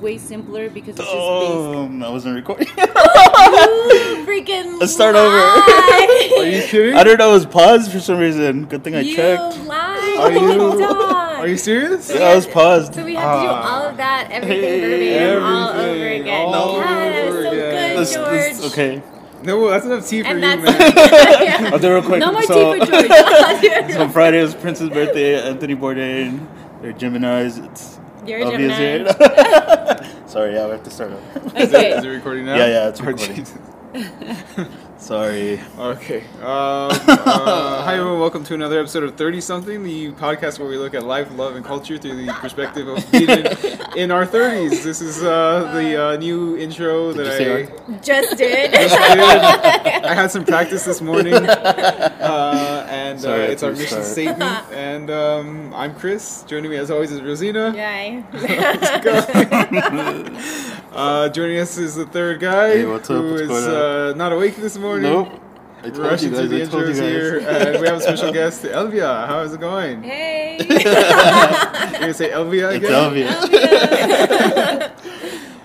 [0.00, 1.76] way simpler because it's just based.
[1.76, 2.68] Um, I wasn't recording.
[3.38, 5.36] You freaking Let's start over.
[5.36, 6.94] Are you kidding?
[6.94, 7.30] I don't know.
[7.30, 8.66] It was paused for some reason.
[8.66, 9.58] Good thing I you checked.
[9.64, 10.18] lied.
[10.18, 10.78] Are you?
[10.78, 11.38] Dog.
[11.38, 12.10] Are you serious?
[12.12, 12.94] Yeah, I was paused.
[12.94, 13.74] So we have to do Ah.
[13.82, 16.46] all of that, everything verbatim, all over again.
[16.46, 17.70] all yeah, over so again.
[17.70, 18.30] good, This- George.
[18.30, 19.02] this- okay.
[19.44, 20.58] No, that's enough tea for And you, man.
[20.66, 21.70] yeah.
[21.72, 22.18] I'll do it real quick.
[22.20, 23.92] No more so, tea for George.
[23.92, 25.40] so Friday is Prince's birthday.
[25.48, 26.46] Anthony Bourdain.
[26.82, 27.58] They're Gemini's.
[27.58, 27.97] It's
[28.28, 29.12] You're a obvious Gemini.
[29.14, 30.12] here.
[30.26, 31.58] Sorry, yeah, we have to start over.
[31.58, 32.56] Is, it, is it recording now?
[32.56, 33.46] Yeah, yeah, it's recording.
[33.94, 34.44] Jesus.
[34.98, 35.60] Sorry.
[35.78, 36.20] Okay.
[36.40, 38.18] Um, uh, hi, everyone.
[38.20, 41.54] Welcome to another episode of 30 Something, the podcast where we look at life, love,
[41.56, 43.46] and culture through the perspective of being in,
[43.96, 44.82] in our 30s.
[44.82, 47.66] This is uh, the uh, new intro Did that I.
[48.02, 48.72] Just did.
[48.72, 50.04] just did.
[50.04, 54.04] I had some practice this morning, uh, and uh, Sorry, it's our mission start.
[54.04, 54.64] statement.
[54.72, 56.42] And um, I'm Chris.
[56.42, 57.72] Joining me as always is Rosina.
[57.74, 58.24] Yay.
[60.98, 63.18] Uh, joining us is the third guy Hey, what's up?
[63.18, 65.12] who What's is uh, not awake this morning.
[65.12, 65.28] Nope.
[65.78, 66.38] I told you Rushing guys.
[66.40, 66.98] through the I told you intros guys.
[66.98, 69.28] here, and we have a special guest, Elvia.
[69.28, 70.02] How is it going?
[70.02, 70.56] Hey.
[70.68, 72.94] You're gonna say Elvia It's again?
[72.96, 73.32] obvious.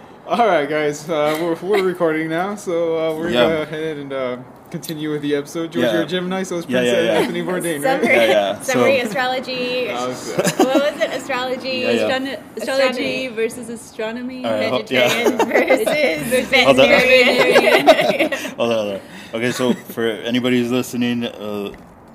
[0.27, 3.41] All right, guys, uh, we're, we're recording now, so uh, we're Yeah.
[3.41, 4.37] gonna head ahead and uh,
[4.73, 5.71] continue with the episode.
[5.71, 5.93] George, Yeah.
[5.93, 7.19] you're a Gemini, so is Yeah, Prince yeah, yeah.
[7.19, 8.29] Anthony Bourdain, Summary, right?
[8.29, 8.61] Yeah, yeah.
[8.61, 9.89] summary So- astrology.
[9.89, 11.09] Uh, what was it?
[11.13, 11.69] Astrology.
[11.69, 12.09] Yeah, yeah.
[12.09, 14.43] Astrone- astrology versus astronomy.
[14.43, 15.29] All right, hold- yeah.
[15.45, 16.87] Versus Hold on.
[16.89, 18.31] vegetarian.
[18.57, 18.99] Hold on, hold on.
[19.35, 21.71] Okay, so for anybody who's listening, uh,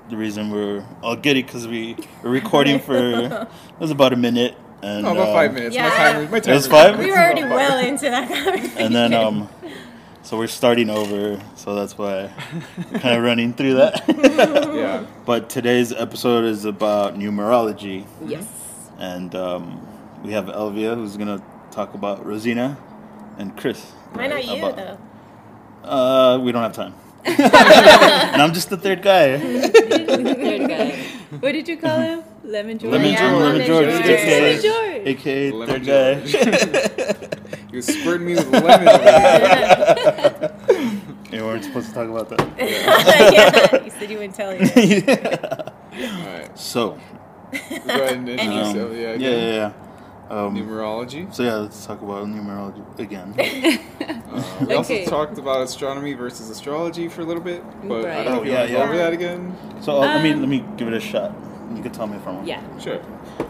[0.09, 2.95] the reason we're all giddy because we were recording for
[3.43, 3.47] it
[3.79, 5.75] was about a minute, and oh, about um, five minutes.
[5.77, 5.89] My Yeah.
[5.97, 6.29] timer.
[6.29, 6.55] My timer.
[6.55, 6.99] was five?
[6.99, 8.77] we were already well into that conversation.
[8.77, 9.47] and then um,
[10.29, 12.31] so we're starting over, so that's why
[13.01, 14.03] kind of running through that.
[14.07, 15.03] Yeah.
[15.25, 18.45] but today's episode is about numerology, Yes.
[18.99, 19.81] and um,
[20.23, 22.77] we have Elvia who's gonna talk about Rosina,
[23.39, 23.83] and Chris.
[24.13, 25.89] Why not you about- though?
[25.89, 26.93] Uh, we don't have time.
[27.25, 29.39] and I'm just the third guy.
[29.39, 30.91] Third guy.
[31.39, 32.23] What did you call him?
[32.43, 32.93] Lemon George.
[32.93, 34.05] Lemon Yeah, George, Lemon Lemon George, George.
[34.05, 35.07] aka, Lemon George.
[35.07, 37.45] aka Lemon third guy.
[37.81, 37.95] George.
[37.95, 39.03] You squirted me with lemon over
[40.71, 41.09] here.
[41.31, 42.39] you weren't supposed to talk about that.
[42.57, 44.61] yeah, you said you wouldn't tell you.
[44.67, 46.57] All right.
[46.57, 46.99] So,
[47.51, 49.21] Go ahead and introduce um, Elvia yeah, again.
[49.21, 49.73] yeah, yeah.
[50.29, 51.33] Um, Numerology.
[51.33, 53.33] so yeah, let's talk about numerology again.
[54.29, 58.35] Uh, we also talked about astronomy versus astrology for a little bit, but I don't
[58.35, 58.83] know if you yeah, want to go yeah.
[58.83, 59.57] over that again.
[59.81, 61.33] So uh, let me Um, let me give it a shot.
[61.75, 62.47] You can tell me if I'm wrong.
[62.47, 62.61] Yeah.
[62.77, 63.01] Sure.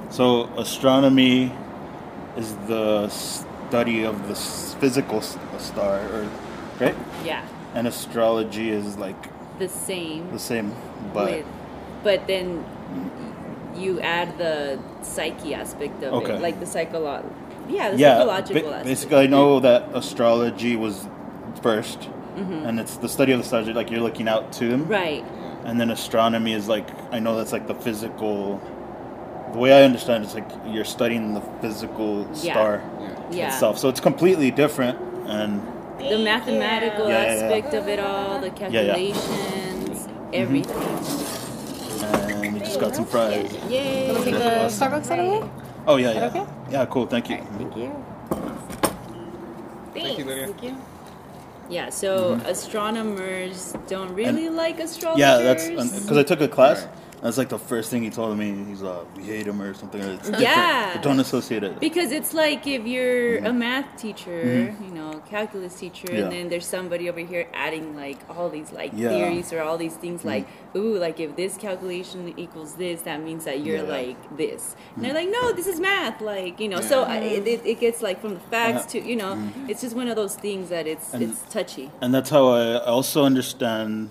[0.10, 1.52] So astronomy
[2.38, 3.10] is the
[3.70, 4.36] study of the
[4.82, 6.28] physical star, or
[6.80, 6.96] right?
[7.24, 7.46] Yeah.
[7.76, 9.22] And astrology is like
[9.60, 10.32] The same.
[10.32, 10.74] the same,
[11.14, 11.46] but with,
[12.04, 12.66] but then
[13.76, 16.34] you add the psyche aspect of Okay.
[16.34, 17.24] it, like the psycholo-
[17.70, 18.18] Yeah, the yeah.
[18.18, 18.86] psychological ba- aspect.
[18.86, 21.08] basically, I know that astrology was
[21.62, 22.66] 1st Mm-hmm.
[22.68, 23.68] and it's the study of the stars.
[23.68, 25.24] Like you're looking out to them, Right.
[25.66, 28.62] and then astronomy is like I know that's like the physical.
[29.52, 32.54] The way I understand it, it's like you're studying the physical Yeah.
[32.54, 33.10] star Yeah.
[33.32, 33.78] Itself.
[33.78, 34.98] So it's completely different,
[35.28, 35.62] and
[36.00, 37.44] The mathematical Yeah, yeah, yeah.
[37.44, 39.14] aspect of it all, the Yeah, Mm-hmm.
[39.14, 40.98] calculations, everything.
[42.42, 43.52] and we just got some fries.
[43.70, 44.14] Yay!
[44.24, 45.50] Take the Starbucks out of the.
[45.88, 46.46] Oh yeah, yeah, okay?
[46.72, 46.86] yeah.
[46.86, 47.38] Cool, thank you.
[47.58, 47.92] Thank you.
[49.94, 50.46] Thank you, Lydia.
[50.48, 50.78] Thank you.
[51.70, 55.22] Yeah, so astronomers don't really like astrologers.
[55.22, 55.76] Mm-hmm.
[55.76, 56.88] Yeah, that's because I took a class.
[57.22, 58.64] That's like the first thing he told me.
[58.66, 60.02] He's like, we hate him or something.
[60.02, 60.42] It's different.
[60.42, 60.94] Yeah.
[60.94, 61.80] But don't associate it.
[61.80, 66.16] Because it's like if you're a math teacher, you know, calculus teacher, Mm-hmm.
[66.16, 66.24] Yeah.
[66.24, 69.10] and then there's somebody over here adding like all these like Yeah.
[69.10, 69.18] Mm-hmm.
[69.18, 73.44] theories or all these things like, ooh, like if this calculation equals this, that means
[73.46, 73.82] that you're Yeah.
[73.84, 74.10] Mm-hmm.
[74.10, 74.76] like this.
[74.96, 76.80] And they're like, no, this is math, like you know.
[76.82, 79.38] So I, it, it, gets like from the facts to you know,
[79.68, 81.92] it's just one of those things that it's And- it's touchy.
[82.02, 84.10] And that's how I also understand,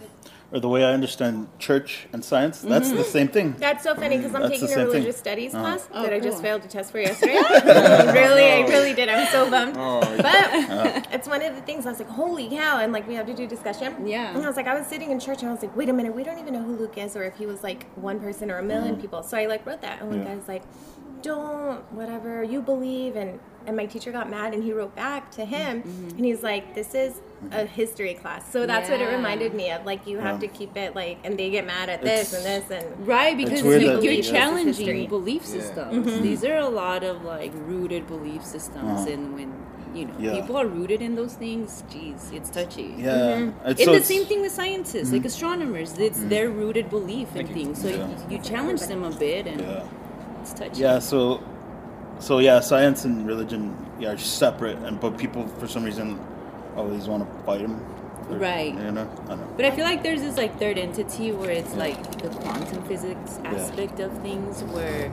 [0.51, 2.61] or the way I understand church and science.
[2.61, 3.05] That's the mm-hmm.
[3.05, 3.55] same thing.
[3.59, 4.95] That's so funny because I'm That's the taking a same thing.
[4.95, 5.63] religious studies Uh-huh.
[5.65, 6.43] class Oh, that I just cool.
[6.43, 7.35] failed to test for yesterday.
[8.13, 8.69] really, I oh.
[8.69, 9.11] really did.
[9.11, 9.77] I'm so bummed.
[9.77, 11.03] Oh, But uh-huh.
[11.13, 12.79] it's one of the things I was like, holy cow!
[12.81, 14.07] And like we have to do discussion.
[14.07, 14.35] Yeah.
[14.35, 15.93] And I was like, I was sitting in church and I was like, wait a
[15.93, 18.51] minute, we don't even know who Luke is or if he was like one person
[18.51, 19.01] or a 1000000 mm.
[19.01, 19.23] people.
[19.23, 20.29] So I like wrote that and one Yeah.
[20.29, 20.63] guy was like,
[21.21, 25.45] don't whatever you believe and and my teacher got mad and he wrote back to
[25.45, 26.09] him mm-hmm.
[26.17, 27.21] and he's like, this is
[27.53, 28.51] a history class.
[28.51, 29.87] So that's what it reminded me of.
[29.87, 30.49] Like you have Yeah.
[30.49, 33.37] to keep it like, and they get mad at this It's- and this and Right,
[33.37, 34.23] because you, that- you're Yeah.
[34.23, 35.07] challenging History.
[35.07, 35.61] belief Yeah.
[35.61, 36.21] systems.
[36.21, 39.11] These are a lot of like rooted belief systems, Uh-huh.
[39.13, 39.53] and when
[39.95, 40.35] you know Yeah.
[40.35, 42.95] people are rooted in those things, geez, it's touchy.
[42.99, 43.07] Yeah.
[43.07, 43.49] Mm-hmm.
[43.49, 45.99] It's, And so the it's- same thing with scientists, like astronomers.
[45.99, 47.81] It's their rooted belief in things.
[47.83, 47.97] So Yeah.
[48.29, 49.83] you, you challenge them a bit, and Yeah.
[50.43, 50.83] it's touchy.
[50.83, 50.99] Yeah.
[50.99, 51.41] So
[52.21, 56.19] so yeah, science and religion yeah are separate, and but people for some reason
[56.79, 57.85] always want to fight them.
[58.29, 58.75] Right.
[58.75, 59.11] You know.
[59.25, 59.55] I don't know.
[59.57, 63.39] But I feel like there's this like third entity where it's like the quantum physics
[63.45, 65.11] aspect of things where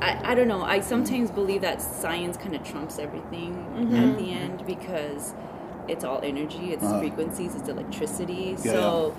[0.00, 0.62] I, I don't know.
[0.62, 3.54] I sometimes believe that science kind of trumps everything
[3.94, 5.32] at the end because
[5.88, 6.98] it's all energy, it's Uh-huh.
[6.98, 8.56] frequencies, it's electricity.
[8.64, 9.16] Yeah, so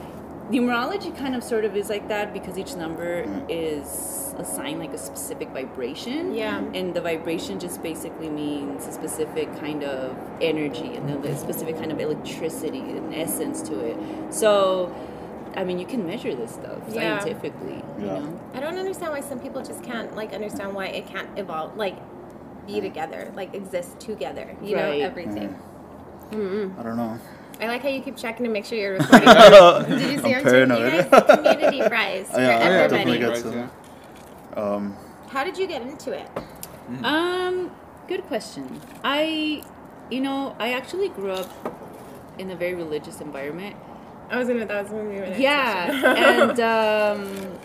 [0.51, 3.45] numerology kind of sort of is like that because each number Mm.
[3.50, 6.34] is assigned like a specific vibration.
[6.34, 6.57] Yeah.
[6.74, 11.31] And the vibration just basically means a specific kind of energy and then mm-hmm.
[11.34, 14.34] the specific kind of electricity and essence to it.
[14.34, 14.94] So,
[15.56, 17.19] I mean, you can measure this stuff Yeah.
[17.19, 18.39] scientifically, you know?
[18.56, 21.96] I don't understand why some people just can't like understand why it can't evolve, like
[22.66, 22.81] be mm.
[22.81, 24.56] together, like exist together.
[24.63, 25.00] You Right.
[25.00, 25.50] know everything.
[26.31, 26.38] Mm.
[26.38, 26.80] Mm-hmm.
[26.80, 27.19] I don't know.
[27.60, 29.28] I like how you keep checking to make sure you're recording.
[30.00, 30.92] Did you see I'm on paranoid.
[31.06, 31.10] TV?
[31.12, 33.18] Guys, community prize for yeah, I everybody.
[33.18, 33.38] definitely got Right,
[34.56, 34.64] some.
[34.74, 34.98] Um,
[35.30, 36.30] How did you get into it?
[37.04, 37.72] Um,
[38.08, 38.82] good question.
[39.04, 39.64] I,
[40.12, 41.50] you know, I actually grew up
[42.38, 43.76] in a very religious environment.
[44.30, 44.66] I was gonna.
[44.66, 46.60] That was gonna be my next Yeah, question.
[46.60, 47.60] and um,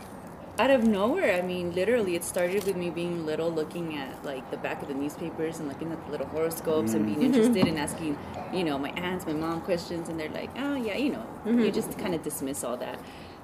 [0.59, 4.51] out of nowhere, I mean, literally, it started with me being little, looking at like
[4.51, 7.79] the back of the newspapers and looking at the little horoscopes and being interested and
[7.87, 8.19] asking,
[8.53, 11.71] you know, my aunts, my mom questions, and they're like, oh yeah, you know, you
[11.71, 12.99] just kind of dismiss all that.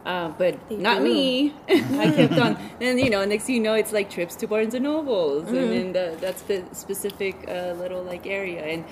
[0.05, 1.05] Uh, but They not do.
[1.05, 1.55] me.
[1.69, 4.75] I kept on, and you know, next thing you know, it's like trips to Barnes
[4.75, 8.85] and Nobles, and then the, that's the specific uh, little like area, and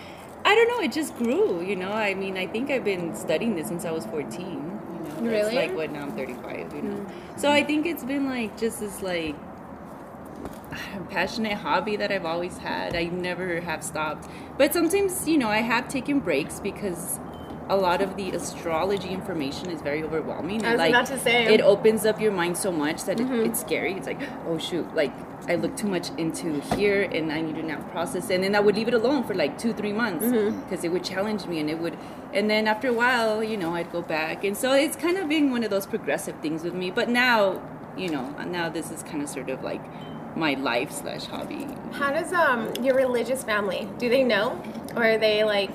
[0.45, 1.63] I don't know, it just grew.
[1.63, 4.81] You know, I mean, I think I've been studying this since I was fourteen.
[5.17, 6.75] You know, that's like what now I'm 35.
[6.75, 7.41] You know, mm.
[7.41, 9.37] so I think it's been like just this like
[11.11, 12.97] passionate hobby that I've always had.
[12.97, 14.29] I never have stopped.
[14.59, 17.21] But sometimes, you know, I have taken breaks because
[17.69, 20.65] a lot of the astrology information is very overwhelming.
[20.65, 21.53] I was like, about to say.
[21.55, 23.47] It um, opens up your mind so much that it, mm-hmm.
[23.47, 23.95] it's scary.
[23.95, 25.13] It's like, oh shoot, like
[25.49, 28.31] I look too much into here and I need to now process.
[28.31, 30.61] And then I would leave it alone for like two, three months mm-hmm.
[30.61, 31.97] because it would challenge me and it would.
[32.33, 34.45] And then after a while, you know, I'd go back.
[34.45, 36.91] And so it's kind of being one of those progressive things with me.
[36.91, 37.63] But now,
[37.97, 39.83] you know, now this is kind of sort of like
[40.37, 41.67] my life slash hobby.
[41.93, 43.89] How does um your religious family?
[43.99, 44.63] Do they know,
[44.97, 45.71] or are they like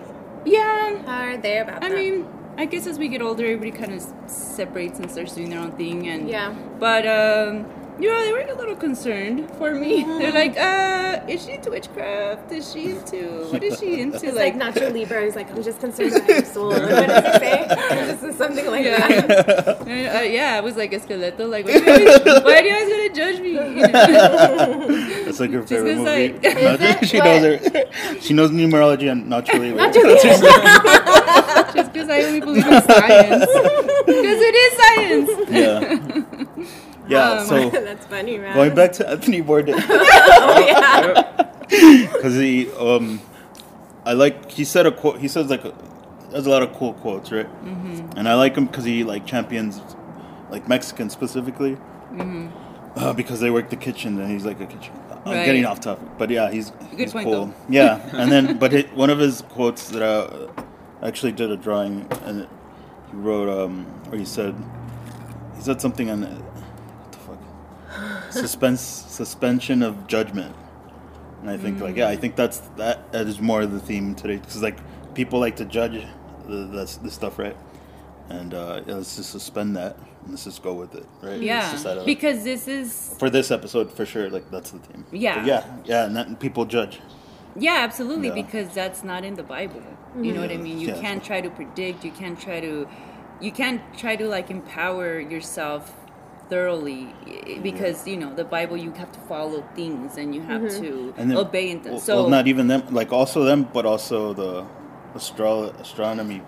[0.47, 1.03] Yeah.
[1.07, 1.95] are they about I that?
[1.97, 2.25] mean,
[2.57, 5.71] I guess as we get older, everybody kind of separates and starts doing their own
[5.73, 6.07] thing.
[6.07, 6.53] And Yeah.
[6.79, 7.65] but um,
[7.99, 10.03] you know, they were a little concerned for me.
[10.19, 12.51] They're like, uh, is she into witchcraft?
[12.51, 14.17] Is she into what is she into?
[14.17, 15.23] It's like, like, natural Libra.
[15.23, 16.69] He's like, I'm just concerned about your soul.
[16.69, 17.67] what does he say?
[18.07, 19.21] This is something like Yeah.
[19.21, 19.81] that.
[19.81, 21.49] uh, yeah, I was like Esqueleto.
[21.49, 23.49] Like, why do you guys, why do you guys gonna judge me?
[23.51, 24.87] You know?
[25.27, 26.33] it's like her favorite because, movie.
[26.33, 27.07] like- No, Is it?
[27.09, 28.19] she knows her.
[28.21, 29.71] She knows numerology and naturally.
[31.73, 33.45] Just because I only believe in science.
[34.05, 35.29] Because it is science.
[35.51, 36.36] yeah.
[37.07, 37.31] Yeah.
[37.31, 38.53] Um, so That's funny, man.
[38.55, 39.75] going back to Anthony Bourdain.
[39.89, 41.43] oh yeah.
[42.13, 43.19] because he um
[44.05, 45.73] i like he said a quote he says like a,
[46.31, 48.17] there's a lot of cool quotes right mm-hmm.
[48.17, 49.81] and i like him because he like champions
[50.49, 51.75] like mexicans specifically
[52.13, 52.47] Mm-hmm.
[52.97, 54.93] uh, because they work the kitchen and he's like a kitchen
[55.25, 55.45] i'm Right.
[55.45, 57.53] getting off topic but yeah he's, Good he's point, cool though.
[57.67, 62.07] yeah and then but it, one of his quotes that i actually did a drawing
[62.23, 62.47] and
[63.11, 64.55] he wrote um or he said
[65.57, 66.56] he said something on what the fuck
[68.29, 70.55] suspense suspension of judgment
[71.41, 74.15] and I think like yeah, I think that's that, that is more of the theme
[74.15, 74.77] today because like
[75.13, 76.03] people like to judge
[76.47, 77.55] the this, this stuff right,
[78.29, 81.39] and uh, yeah, let's just suspend that and let's just go with it right.
[81.39, 85.05] Yeah, just because this is for this episode for sure like that's the theme.
[85.11, 85.35] Yeah.
[85.35, 86.99] But yeah, yeah, and that, people judge.
[87.55, 88.35] Yeah, absolutely, Yeah.
[88.35, 89.81] because that's not in the Bible.
[90.19, 90.79] You know what I mean?
[90.79, 91.01] You Yeah.
[91.01, 92.87] can't try to predict, you can't try to
[93.39, 95.93] you can't try to like empower yourself
[96.49, 100.61] thoroughly i- because you know the bible you have to follow things and you have
[100.81, 103.67] to And then obey and th- well, so well, not even them, like also them,
[103.73, 104.65] but also the
[105.15, 106.41] astro- astronomy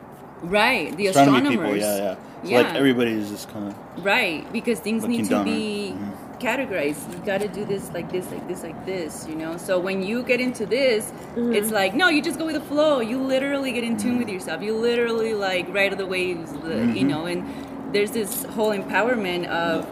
[0.44, 1.78] right the astronomy astronomers people.
[1.78, 2.16] Yeah, yeah.
[2.44, 2.58] So Yeah.
[2.62, 5.96] like everybody is just kind of right because things need to down be it.
[5.96, 6.14] Mhm.
[6.40, 9.78] categorized you got to do this like this like this like this you know so
[9.88, 11.54] when you get into this Mm-hmm.
[11.58, 14.30] it's like no you just go with the flow you literally get in tune with
[14.30, 16.96] yourself you literally like ride the waves the, Mm-hmm.
[17.00, 17.40] you know and
[17.92, 19.88] there's this whole empowerment of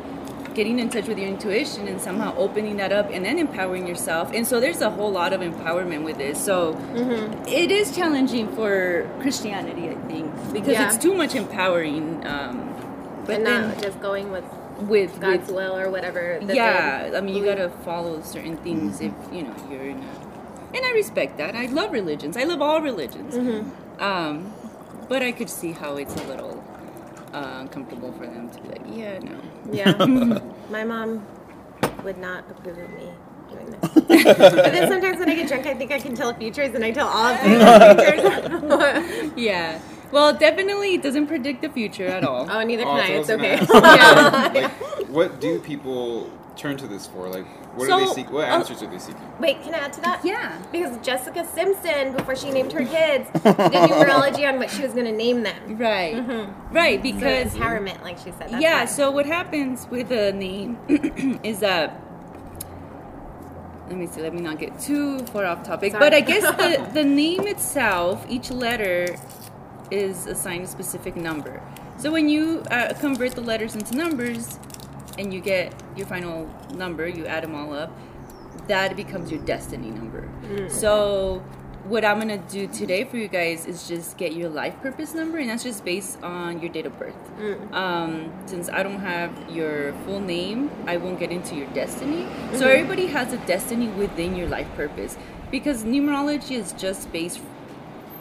[0.54, 4.32] getting in touch with your intuition and somehow opening that up and then empowering yourself
[4.34, 7.48] and so there's a whole lot of empowerment with this so Mm-hmm.
[7.48, 10.88] it is challenging for christianity i think because Yeah.
[10.88, 12.74] it's too much empowering um
[13.28, 14.46] but and then not just going with
[14.82, 16.40] with God's with will or whatever.
[16.42, 20.84] yeah i mean you gotta follow certain things if you know you're in a and
[20.86, 24.02] i respect that i love religions i love all religions Mm-hmm.
[24.04, 24.52] um
[25.08, 26.57] but i could see how it's a little
[27.34, 29.40] uh, uncomfortable for them to be like yeah no
[29.72, 29.92] Yeah.
[30.70, 31.26] My mom
[32.04, 33.10] would not approve of me
[33.50, 33.90] doing this.
[33.94, 36.92] but then sometimes when I get drunk, I think I can tell futures, and I
[36.92, 37.48] tell all of the
[38.60, 39.32] futures.
[39.38, 39.80] Yeah.
[40.12, 42.48] Well, definitely it doesn't predict the future at all.
[42.50, 43.08] oh, neither Oh, can I.
[43.08, 43.56] It's it's okay.
[43.74, 44.72] not- like,
[45.10, 47.28] what do people turn to this for?
[47.30, 47.46] Like,
[47.76, 48.32] what do So, they seek?
[48.32, 49.22] What oh- answers are they seeking?
[49.40, 50.26] Wait, can I add to that?
[50.26, 50.58] Yeah.
[50.72, 55.06] Because Jessica Simpson, before she named her kids, did numerology on what she was going
[55.06, 55.78] to name them.
[55.78, 56.16] Right.
[56.72, 58.50] Right, So because empowerment, like she said.
[58.50, 58.86] That's yeah, why.
[58.86, 60.78] so what happens with a name
[61.44, 62.02] is that
[63.88, 65.94] let me see, let me not get too far off topic.
[65.94, 66.04] Sorry.
[66.04, 69.16] But I guess the, the name itself, each letter
[69.92, 71.62] is assigned a specific number.
[71.98, 74.60] So when you uh, convert the letters into numbers
[75.18, 77.92] and you get your final number, you add them all up,
[78.68, 80.30] that becomes your destiny number.
[80.44, 80.72] Mm.
[80.72, 81.44] So
[81.86, 85.38] what I'm gonna do today for you guys is just get your life purpose number,
[85.38, 87.16] and that's just based on your date of birth.
[87.40, 87.74] Mm.
[87.74, 92.24] Um, since I don't have your full name, I won't get into your destiny.
[92.24, 92.64] So mm-hmm.
[92.64, 95.18] everybody has a destiny within your life purpose
[95.50, 97.40] because numerology is just based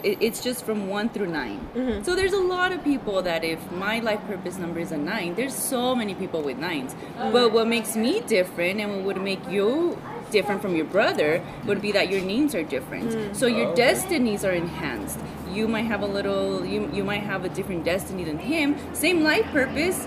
[0.03, 2.03] it, it's just from one through 9 mm-hmm.
[2.05, 5.35] So there's a lot of people that if my life purpose number is a nine,
[5.35, 6.95] there's so many people with nines.
[7.19, 7.33] Oh.
[7.33, 9.99] But what makes me different and what would make you
[10.31, 13.11] different from your brother would be that your names are different.
[13.11, 13.37] Mm.
[13.37, 13.77] So your Okay.
[13.77, 15.19] destinies are enhanced.
[15.53, 18.77] You might have a little you you might have a different destiny than him.
[18.93, 20.07] Same life purpose,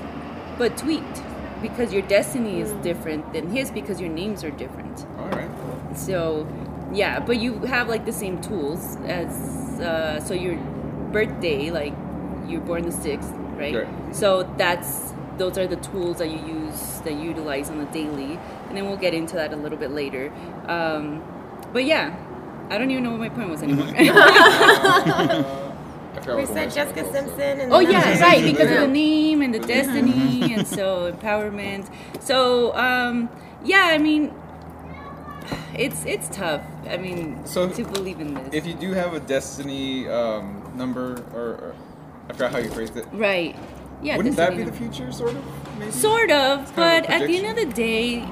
[0.58, 1.24] but tweaked.
[1.62, 2.82] Because your destiny is mm.
[2.84, 5.06] different than his because your names are different.
[5.18, 5.50] All right.
[5.96, 6.48] So,
[6.94, 10.56] yeah, but you have like the same tools as uh, so your
[11.12, 11.94] birthday, like
[12.48, 13.76] you're born the sixth, right?
[13.76, 14.16] Right.
[14.16, 18.40] So that's those are the tools that you use that you utilize on the daily,
[18.68, 20.32] and then we'll get into that a little bit later.
[20.68, 21.24] Um,
[21.72, 22.16] but yeah,
[22.70, 23.88] I don't even know what my point was anymore.
[26.36, 27.10] We said Jessica.
[27.12, 28.22] Simpson and Oh yeah, numbers.
[28.22, 31.90] right, because of the name and the destiny, and so empowerment.
[32.20, 33.30] So um,
[33.64, 34.34] yeah, I mean,
[35.76, 36.62] it's it's tough.
[36.90, 38.50] I mean, So, to believe in this.
[38.54, 41.76] If you do have a destiny um, number, or, or
[42.30, 43.06] I forgot how you phrased it.
[43.12, 43.56] right,
[44.02, 45.44] yeah, Wouldn't that destiny be the future, sort of?
[45.80, 45.92] Maybe.
[45.92, 48.26] Sort of, It's but of at the end of the day,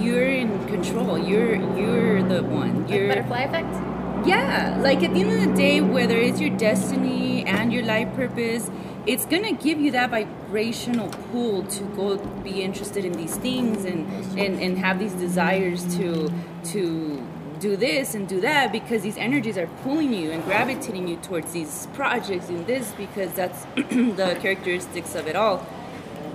[0.00, 1.18] you're in control.
[1.18, 2.86] You're you're the one.
[2.88, 4.26] You're butterfly effect.
[4.26, 4.78] yeah.
[4.82, 8.70] Like at the end of the day, whether it's your destiny and your life purpose,
[9.06, 14.06] it's gonna give you that vibrational pull to go be interested in these things and
[14.38, 16.32] and, and have these desires to
[16.64, 17.26] to
[17.60, 21.52] do this and do that because these energies are pulling you and gravitating you towards
[21.52, 25.66] these projects and this because that's the characteristics of it all.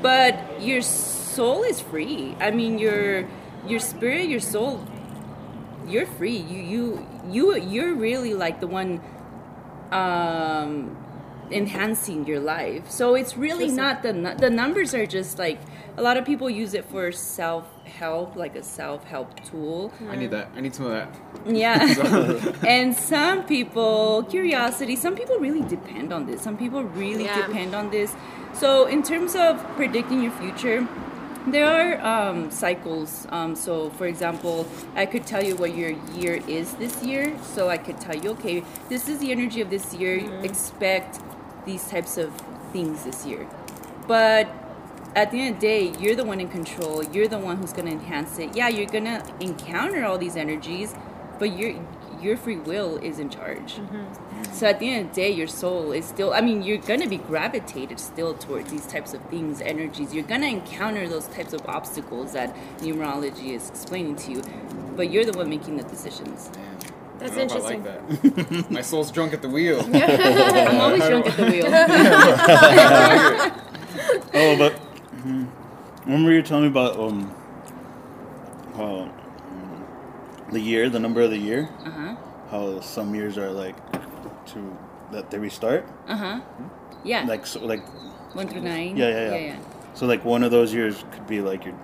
[0.01, 2.35] But your soul is free.
[2.39, 3.27] I mean your
[3.67, 4.85] your spirit your soul
[5.87, 6.37] you're free.
[6.37, 9.01] You you you you're really like the one
[9.91, 10.95] um
[11.51, 13.75] enhancing your life so it's really Listen.
[13.77, 15.59] not the the numbers are just like
[15.97, 20.15] a lot of people use it for self help like a self help tool I
[20.15, 20.49] need that.
[20.55, 21.09] I need some of that.
[21.45, 21.83] yeah.
[22.67, 26.41] and some people, curiosity, some people really depend on this.
[26.41, 27.45] Some people really Yeah.
[27.47, 28.13] depend on this.
[28.53, 30.87] So, in terms of predicting your future,
[31.47, 33.25] there are um, cycles.
[33.29, 37.35] Um, so, for example, I could tell you what your year is this year.
[37.55, 40.15] So, I could tell you, okay, this is the energy of this year.
[40.43, 41.19] Expect
[41.65, 42.33] these types of
[42.71, 43.47] things this year.
[44.07, 44.49] But
[45.15, 47.03] at the end of the day, you're the one in control.
[47.03, 48.55] You're the one who's gonna enhance it.
[48.55, 50.95] Yeah, you're gonna encounter all these energies,
[51.39, 51.73] but your
[52.21, 53.75] your free will is in charge.
[53.75, 54.51] Mm-hmm.
[54.51, 56.33] So at the end of the day, your soul is still.
[56.33, 60.13] I mean, you're gonna be gravitated still towards these types of things, energies.
[60.13, 64.41] You're gonna encounter those types of obstacles that numerology is explaining to you,
[64.95, 66.51] but you're the one making the decisions.
[67.19, 68.33] That's I don't know if I interesting.
[68.43, 68.71] like that.
[68.71, 69.81] My soul's drunk at the wheel.
[69.93, 71.65] I'm always drunk at the wheel.
[74.33, 74.73] Oh, but
[75.23, 75.47] mhm.
[76.05, 77.33] remember you telling me about um,
[78.75, 82.15] how mm, the year, the number of the year, Uh huh.
[82.51, 83.75] how some years are like
[84.53, 84.77] to
[85.11, 86.39] that they restart, Uh huh.
[87.03, 87.23] Yeah.
[87.25, 87.83] like so, like
[88.35, 88.95] one through nine.
[88.95, 89.31] Yeah, yeah, yeah.
[89.31, 89.59] yeah, yeah.
[89.95, 91.77] so like one of those years could be like you're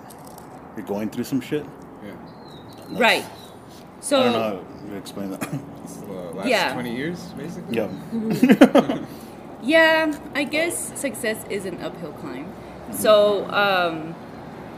[0.77, 1.65] you're going through some shit.
[2.04, 2.12] Yeah.
[2.12, 3.25] That's- Right.
[4.05, 4.39] So I don't know
[4.85, 5.41] how to explain that.
[5.83, 6.74] It's the last Yeah.
[6.74, 7.75] 20 years, basically.
[7.77, 9.00] yeah.
[9.63, 12.53] Yeah, I guess success is an uphill climb.
[12.91, 14.13] So, um,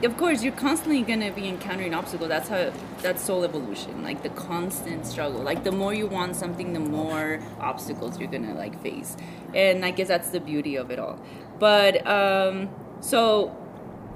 [0.01, 2.29] of course, you're constantly gonna be encountering obstacles.
[2.29, 5.41] That's how that's soul evolution, like the constant struggle.
[5.41, 9.17] Like the more you want something, the more obstacles you're gonna like face.
[9.53, 11.19] And I guess that's the beauty of it all.
[11.59, 12.69] But um,
[13.01, 13.53] so,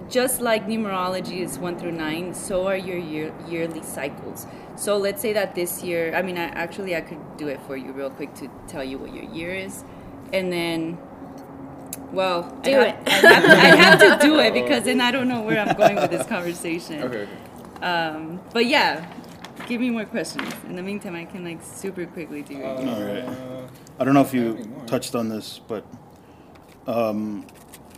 [0.10, 4.46] just like numerology is one through nine, so are your year, yearly cycles.
[4.76, 7.76] So let's say that this year, I mean, I, actually, I could do it for
[7.78, 9.84] you real quick to tell you what your year is,
[10.34, 10.98] and then,
[12.12, 13.08] well, Do I'd it.
[13.10, 15.60] Have, I'd, have to, I'd have to do it because then I don't know where
[15.60, 17.04] I'm going with this conversation.
[17.04, 17.86] Okay, okay.
[17.86, 19.12] Um, but yeah,
[19.68, 20.52] give me more questions.
[20.68, 22.64] In the meantime, I can like super quickly do.
[22.64, 23.70] Uh, All right.
[24.00, 25.86] I don't know if you touched on this, but
[26.88, 27.46] um,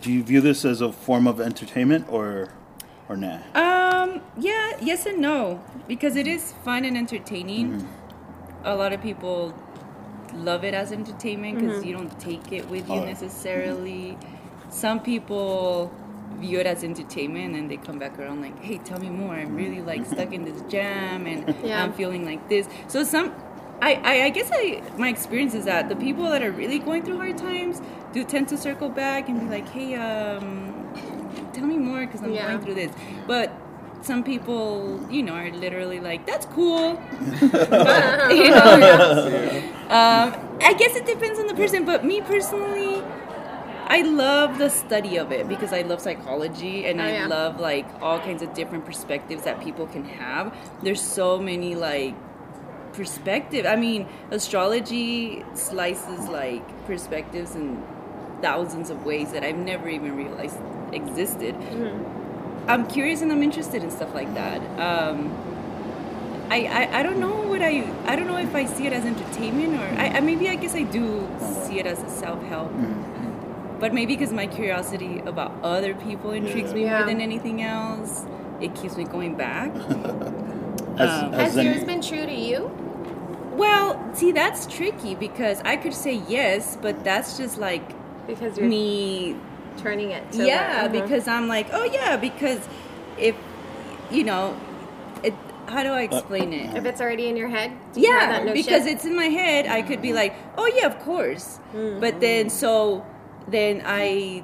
[0.01, 2.49] do you view this as a form of entertainment or
[3.13, 3.37] or nah?
[3.55, 7.73] Um, yeah, yes and no, because it is fun and entertaining.
[7.73, 8.65] Mm-hmm.
[8.65, 9.53] A lot of people
[10.33, 13.05] love it as entertainment because you don't take it with you Oh.
[13.05, 14.17] necessarily.
[14.69, 15.91] Some people
[16.39, 19.35] view it as entertainment and they come back around like, "Hey, tell me more.
[19.35, 21.83] I'm really like stuck in this jam and Yeah.
[21.83, 23.33] I'm feeling like this." So some.
[23.81, 27.03] I, I, I guess I my experience is that the people that are really going
[27.03, 27.81] through hard times
[28.13, 30.82] do tend to circle back and be like, hey, um,
[31.53, 32.45] tell me more because I'm Yeah.
[32.47, 32.91] going through this.
[33.27, 33.51] But
[34.01, 37.01] some people, you know, are literally like, that's cool.
[38.39, 40.27] you know, um,
[40.61, 43.01] I guess it depends on the person, but me personally,
[43.87, 47.27] I love the study of it because I love psychology and Oh, I yeah.
[47.27, 50.55] love like all kinds of different perspectives that people can have.
[50.81, 52.15] There's so many like
[52.93, 53.65] perspective.
[53.65, 57.83] I mean, astrology slices like perspectives in
[58.47, 60.57] thousands of ways that I've never even realized
[60.91, 61.55] existed.
[62.67, 64.59] I'm curious and I'm interested in stuff like that.
[64.79, 65.17] Um,
[66.49, 67.73] I, I, I don't know what I
[68.05, 70.75] I don't know if I see it as entertainment or I, I maybe I guess
[70.75, 71.27] I do
[71.65, 72.71] see it as a self help.
[73.79, 76.97] But maybe because my curiosity about other people intrigues me Yeah.
[76.99, 78.25] more than anything else,
[78.61, 79.73] it keeps me going back.
[81.01, 82.59] Has, Um, Has any- yours been true to you?
[83.63, 87.83] Well, see, that's tricky because I could say yes, but that's just like
[88.27, 89.35] Because you're me.
[89.77, 90.31] turning it.
[90.33, 91.01] To Yeah, uh-huh.
[91.01, 92.59] because I'm like, oh yeah, because
[93.17, 93.35] if
[94.11, 94.59] you know,
[95.23, 95.33] it.
[95.65, 96.75] How do I explain it?
[96.75, 98.63] if it's already in your head, you Yeah, that notion?
[98.63, 99.65] because it's in my head.
[99.65, 101.59] I could be like, oh yeah, of course.
[101.73, 102.01] Mm-hmm.
[102.01, 103.05] But then so
[103.47, 104.43] then I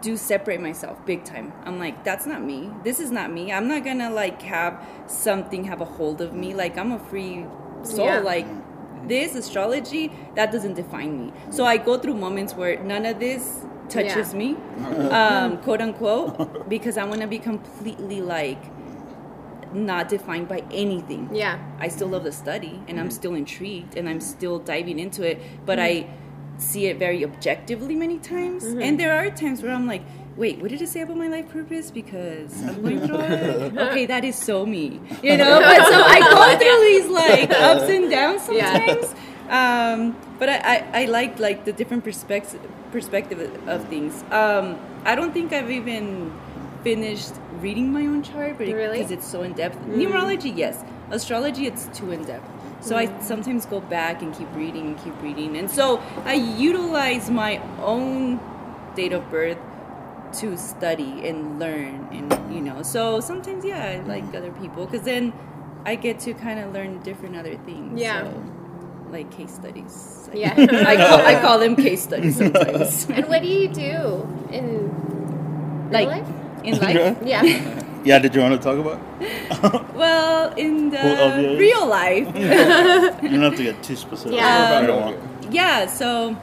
[0.00, 1.52] do separate myself big time.
[1.64, 2.70] I'm like, that's not me.
[2.82, 3.52] This is not me.
[3.52, 6.54] I'm not gonna like have something have a hold of me.
[6.54, 7.46] Like I'm a free
[7.84, 8.06] soul.
[8.06, 8.18] Yeah.
[8.18, 8.46] Like
[9.06, 11.32] this astrology that doesn't define me.
[11.50, 14.38] So I go through moments where none of this touches Yeah.
[14.38, 14.56] me,
[15.10, 18.62] um, quote unquote, because I want to be completely like
[19.72, 21.30] not defined by anything.
[21.32, 22.98] yeah, I still love the study and Mm-hmm.
[22.98, 26.06] I'm still intrigued and I'm still diving into it, but I
[26.62, 28.64] see it very objectively many times.
[28.64, 28.82] Mm-hmm.
[28.82, 30.02] And there are times where I'm like,
[30.36, 31.90] wait, what did it say about my life purpose?
[31.90, 33.72] Because I'm going through it.
[33.88, 35.00] Okay, that is so me.
[35.22, 35.60] You know?
[35.60, 38.72] But so I go through these like ups and downs Yeah.
[38.72, 39.14] sometimes.
[39.48, 42.60] Um, but I, I, I like like the different perspective
[42.92, 44.22] perspective of things.
[44.30, 46.32] Um, I don't think I've even
[46.82, 48.98] finished reading my own chart, but Really?
[48.98, 49.78] because it's so in depth.
[49.86, 50.82] Numerology, yes.
[51.10, 52.48] Astrology, it's too in depth.
[52.82, 57.30] So I sometimes go back and keep reading and keep reading, and so I utilize
[57.30, 58.40] my own
[58.96, 59.58] date of birth
[60.40, 62.82] to study and learn, and you know.
[62.82, 64.36] So sometimes, yeah, I like mm-hmm.
[64.36, 65.32] other people because then
[65.84, 68.00] I get to kind of learn different other things.
[68.00, 68.24] Yeah.
[68.24, 68.42] So,
[69.10, 70.30] like case studies.
[70.32, 70.54] Yeah.
[70.58, 73.06] I call, I call them case studies sometimes.
[73.10, 76.64] and what do you do in like real life?
[76.64, 77.18] in life.
[77.24, 77.42] Yeah,
[78.04, 79.00] yeah, did you want to talk about?
[79.94, 82.26] Well, in the Who real life,
[83.22, 84.36] You don't have to get too specific.
[84.36, 85.14] Yeah.
[85.14, 85.86] Um, yeah.
[85.86, 86.36] So,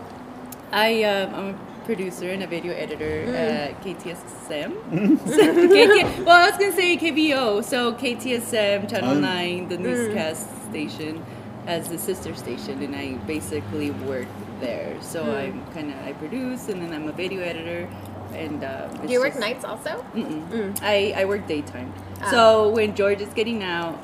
[0.71, 3.35] I um, I'm a producer and a video editor Mm.
[3.35, 4.71] at KTSM.
[5.19, 7.63] KT, well, I was gonna say KBO.
[7.63, 9.19] So KTSM Channel Oh.
[9.19, 9.81] Nine, the Mm.
[9.89, 11.25] newscast station,
[11.67, 14.27] as the sister station, and I basically work
[14.61, 14.93] there.
[15.01, 15.35] So Mm.
[15.41, 17.87] I'm kind of I produce, and then I'm a video editor.
[18.33, 20.03] And um, do you work just- nights also?
[20.15, 20.77] Mm-mm.
[20.81, 21.91] I, I work daytime.
[22.21, 22.29] Ah.
[22.31, 23.97] So when George is getting out,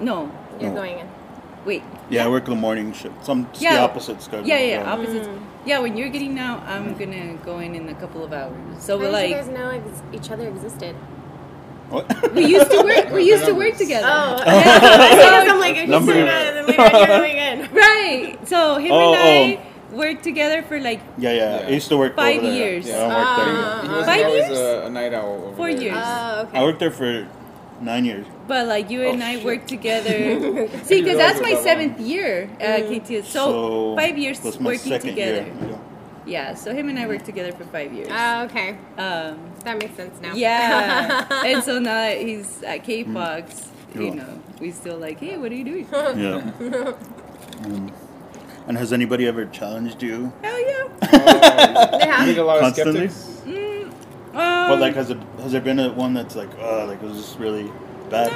[0.00, 0.30] no,
[0.60, 0.76] You're No.
[0.76, 1.08] going in.
[1.64, 3.24] wait, Yeah, I work the morning shift.
[3.24, 3.84] Some it's the Yeah.
[3.84, 4.46] opposite schedule.
[4.46, 5.28] yeah, yeah, so- opposites.
[5.66, 8.52] Yeah, when you're getting out, I'm gonna go in in a couple of hours.
[8.78, 10.94] So we're How did you like, guys know ex- each other existed?
[11.90, 12.32] What?
[12.34, 13.10] we used to work.
[13.12, 14.06] We used to work together.
[14.10, 15.44] Oh, yeah.
[15.48, 17.58] I'm like, if you Number- say that, then later on you're going in.
[17.74, 18.38] Right.
[18.48, 19.60] So him Oh, and I
[19.94, 22.56] worked together for like yeah, yeah, I used to work Five over there.
[22.56, 22.86] years.
[22.86, 23.56] Yeah, I don't work there.
[23.56, 23.80] Ah.
[23.82, 24.58] He wasn't Five years?
[24.58, 25.32] a, a night owl.
[25.32, 25.82] Over Four there.
[25.82, 25.96] years.
[25.98, 26.58] Oh, okay.
[26.58, 27.26] I worked there for
[27.80, 28.26] nine years.
[28.46, 29.44] But like you and Oh, I shit.
[29.44, 30.68] worked together.
[30.84, 33.24] See, because that's my that seventh year at KTS.
[33.26, 35.42] So, five years that's my working second together.
[35.46, 35.68] Year.
[35.70, 35.78] Yeah.
[36.26, 36.54] Yeah.
[36.54, 38.08] So him and I worked together for five years.
[38.10, 38.70] Oh, okay.
[38.96, 40.34] Um, That makes sense now.
[40.34, 41.26] yeah.
[41.44, 45.54] and so now that he's at KFOX, you know, we still like, hey, what are
[45.54, 45.86] you doing?
[45.92, 46.92] Yeah.
[47.64, 47.92] Um,
[48.66, 50.32] and has anybody ever challenged you?
[50.42, 50.88] Hell yeah.
[51.02, 52.26] Oh, They you have.
[52.28, 53.08] meet a lot of Constantly?
[53.08, 53.30] skeptics.
[54.34, 57.06] Um, But like, has it has there been a one that's like, uh, like it
[57.06, 57.70] was just really
[58.10, 58.32] bad?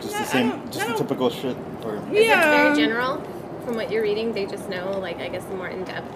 [0.00, 1.56] Just no, the same, just I the typical shit.
[1.84, 2.46] Or Is Yeah.
[2.46, 3.22] it very general
[3.64, 4.32] from what you're reading?
[4.34, 6.12] They just know, like, I guess, the more in depth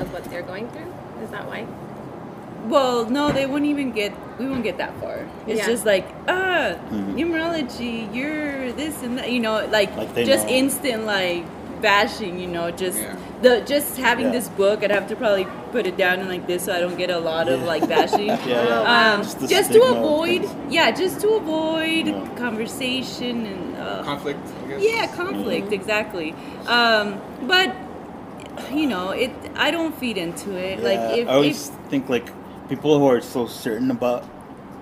[0.00, 0.92] of what they're going through.
[1.22, 1.66] Is that why?
[2.66, 4.12] Well, no, they wouldn't even get.
[4.38, 5.26] We won't get that far.
[5.46, 5.66] It's Yeah.
[5.66, 7.14] just like ah, Mhm.
[7.14, 8.12] numerology.
[8.14, 9.30] You're this and that.
[9.30, 10.52] You know, like, Like just know.
[10.54, 11.44] instant like
[11.82, 12.38] bashing.
[12.38, 13.16] You know, just Yeah.
[13.42, 14.32] the just having Yeah.
[14.38, 14.82] this book.
[14.82, 17.18] I'd have to probably put it down and like this so I don't get a
[17.18, 17.66] lot of Yeah.
[17.66, 18.28] like bashing.
[18.52, 19.12] Yeah, yeah.
[19.14, 22.26] Um, Just just to avoid, yeah, just to avoid Yeah.
[22.36, 24.40] conversation and uh, Conflict.
[24.64, 24.82] I guess.
[24.82, 26.34] yeah, conflict exactly.
[26.66, 27.68] Um, but
[28.72, 29.30] you know, it.
[29.56, 30.78] I don't feed into it.
[30.78, 32.26] Yeah, like if, I always if think like
[32.68, 34.24] people who are so certain about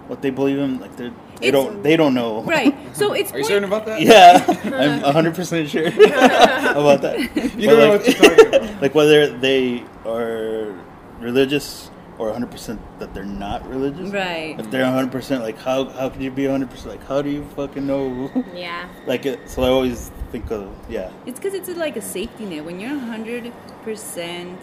[0.09, 2.43] what they believe in, like they're they don't they don't know.
[2.45, 4.01] right, so it's Are you certain about that?
[4.01, 7.19] Yeah, I'm 100 percent sure about that.
[7.19, 8.83] You But, don't know like- what you're talking about.
[8.83, 10.75] like whether they are
[11.21, 14.11] religious or 100 percent that they're not religious.
[14.13, 14.59] Right.
[14.61, 16.91] If they're 100 percent, like how how could you be 100 percent?
[16.91, 18.31] Like how do you fucking know?
[18.55, 18.89] Yeah.
[19.07, 19.49] like it.
[19.49, 21.11] So I always think of yeah.
[21.27, 22.65] It's because it's like a safety net.
[22.65, 23.51] When you're hundred
[23.85, 24.61] percent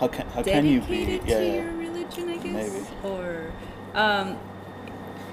[0.00, 1.30] How can how can you dedicated be?
[1.30, 1.54] Yeah, to yeah.
[1.62, 2.86] your religion, I guess, Maybe.
[3.04, 3.52] or,
[3.94, 4.36] um,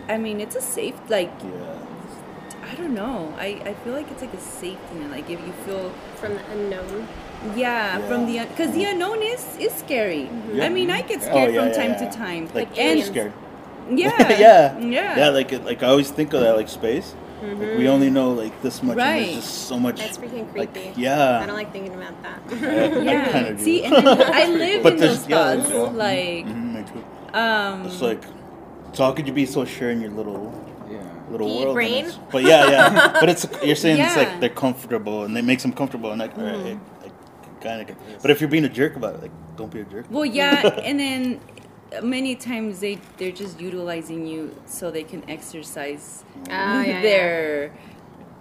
[0.09, 1.79] I mean, it's a safe like yeah.
[2.71, 3.33] I don't know.
[3.37, 5.11] I I feel like it's like a safety net.
[5.11, 7.07] Like if you feel From the unknown.
[7.55, 8.45] yeah, from the Yeah.
[8.47, 10.29] because the unknown is is scary.
[10.53, 10.65] Yeah.
[10.65, 12.09] I mean, I get Oh, scared yeah, from yeah, time yeah.
[12.09, 13.33] to time, Like, Like you're scared.
[13.91, 15.29] yeah, yeah, yeah, yeah.
[15.29, 17.15] Like like I always think of that like space.
[17.43, 19.27] Like we only know like this much, and Right.
[19.27, 19.99] there's just so much.
[19.99, 20.93] That's freaking like, creepy.
[20.95, 21.43] yeah.
[21.43, 22.39] I don't like thinking about that.
[22.47, 23.31] I- I yeah.
[23.35, 23.63] kinda do.
[23.67, 25.67] See, and then I live But in there's- those yeah, thoughts.
[25.69, 27.03] there's- like, Mhm, me too.
[27.37, 28.23] um, It's like,
[28.93, 30.51] so how could you be so sure in your little
[30.89, 31.01] Yeah.
[31.29, 31.73] little Pea world?
[31.75, 32.11] brain?
[32.31, 33.17] But yeah, yeah.
[33.19, 36.35] but it's you're saying it's like they're comfortable and it makes them comfortable and like,
[36.35, 36.67] Mm-hmm.
[36.67, 37.95] right, like kind of.
[38.21, 40.05] But if you're being a jerk about it, like don't be a jerk.
[40.09, 41.39] Well, yeah, and then
[42.01, 46.49] many times they they're just utilizing you so they can exercise Oh,
[46.81, 47.71] yeah, their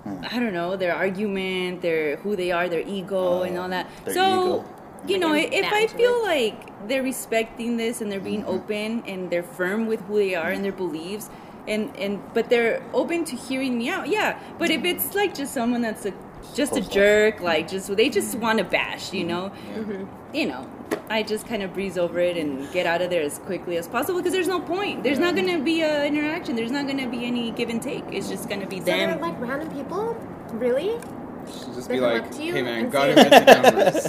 [0.04, 3.86] I don't know their argument, their who they are, their ego, and all that.
[3.86, 4.64] Uh, their so ego.
[5.06, 5.96] You know, Like if I evangelist.
[5.96, 8.50] feel like they're respecting this and they're being Mm-hmm.
[8.56, 11.30] open and they're firm with who they are and their beliefs.
[11.68, 14.38] And, and but they're open to hearing me out, yeah.
[14.58, 16.12] But if it's like just someone that's a
[16.56, 16.92] just a Close off.
[16.92, 20.04] jerk, like just they just want to bash, you know, Mm-hmm.
[20.34, 20.68] you know,
[21.08, 23.86] I just kind of breeze over it and get out of there as quickly as
[23.86, 25.04] possible because there's no point.
[25.04, 26.56] There's not going to be a interaction.
[26.56, 28.02] There's not going to be any give and take.
[28.10, 29.20] It's just going to be So them.
[29.20, 30.14] like random people?
[30.52, 30.98] Really?
[31.46, 33.62] Should just They be come like, up to you hey man, and God say- invented
[33.62, 34.04] numbers.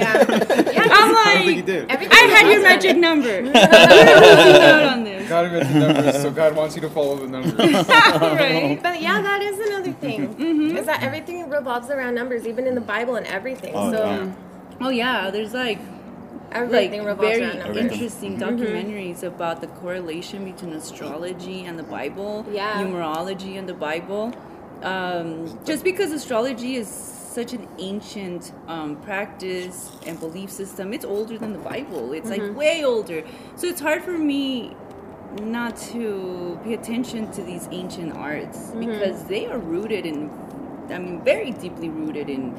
[0.00, 0.06] So.
[0.06, 0.72] Yeah.
[0.72, 0.88] yeah.
[0.90, 1.90] I'm I don't think he like, did.
[1.90, 3.28] I had your magic number.
[3.28, 5.28] You're losing out on this.
[5.28, 7.54] God invented numbers, so God wants you to follow the numbers.
[7.88, 8.80] right?
[8.82, 10.34] But yeah, that is another thing.
[10.34, 10.76] Mm-hmm.
[10.76, 13.72] Is that everything revolves around numbers, even in the Bible and everything.
[13.74, 14.32] Oh, so yeah.
[14.80, 15.78] Oh yeah, there's like
[16.50, 17.76] like everything revolves very around numbers.
[17.76, 17.92] Everything.
[17.92, 22.82] interesting documentaries about the correlation between astrology and the Bible, Yeah.
[22.82, 24.32] numerology and the Bible.
[24.82, 26.88] Um, just because astrology is
[27.30, 32.12] such an ancient um, practice and belief system, it's older than the Bible.
[32.12, 32.56] It's like mm-hmm.
[32.56, 33.24] way older,
[33.56, 34.74] so it's hard for me
[35.42, 38.80] not to pay attention to these ancient arts mm-hmm.
[38.80, 40.28] because they are rooted in,
[40.90, 42.52] I mean, very deeply rooted in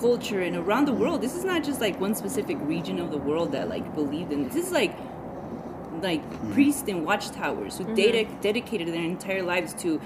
[0.00, 1.20] culture and around the world.
[1.20, 4.44] This is not just like one specific region of the world that like believed in
[4.44, 4.54] this.
[4.54, 4.96] This is like
[6.02, 6.52] like mm-hmm.
[6.52, 10.00] priests and watchtowers who data, dedicated their entire lives to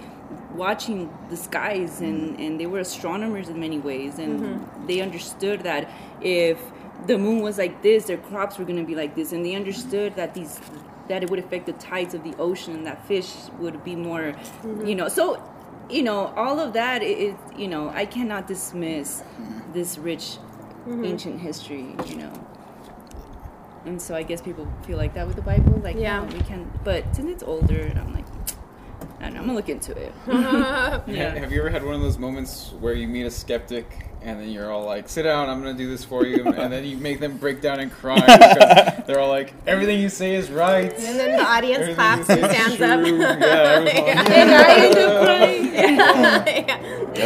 [0.59, 2.43] watching the skies and mm-hmm.
[2.43, 4.87] and they were astronomers in many ways and mm-hmm.
[4.87, 5.89] they understood that
[6.21, 6.59] if
[7.07, 9.55] the moon was like this their crops were going to be like this and they
[9.55, 10.61] understood that these
[11.09, 14.33] that it would affect the tides of the ocean and that fish would be more
[14.33, 14.87] mm-hmm.
[14.87, 15.09] you know.
[15.09, 15.43] So
[15.91, 19.23] you know all of that is you know i cannot dismiss
[19.73, 20.37] this rich
[20.87, 22.33] ancient history you know.
[23.85, 26.23] And so i guess people feel like that with the bible like Yeah.
[26.25, 28.28] yeah we can but since it's older i'm like
[29.21, 32.01] i don't know i'm gonna look into it yeah Have you ever had one of
[32.01, 33.87] those moments where you meet a skeptic
[34.21, 36.85] and then you're all like, "Sit down, I'm gonna do this for you," and then
[36.85, 40.51] you make them break down and cry because they're all like, "Everything you say is
[40.51, 43.01] right." And then the audience Everything claps and stands up.
[43.01, 43.17] true.
[43.21, 46.77] Yeah, everyone's and i end up crying yeah.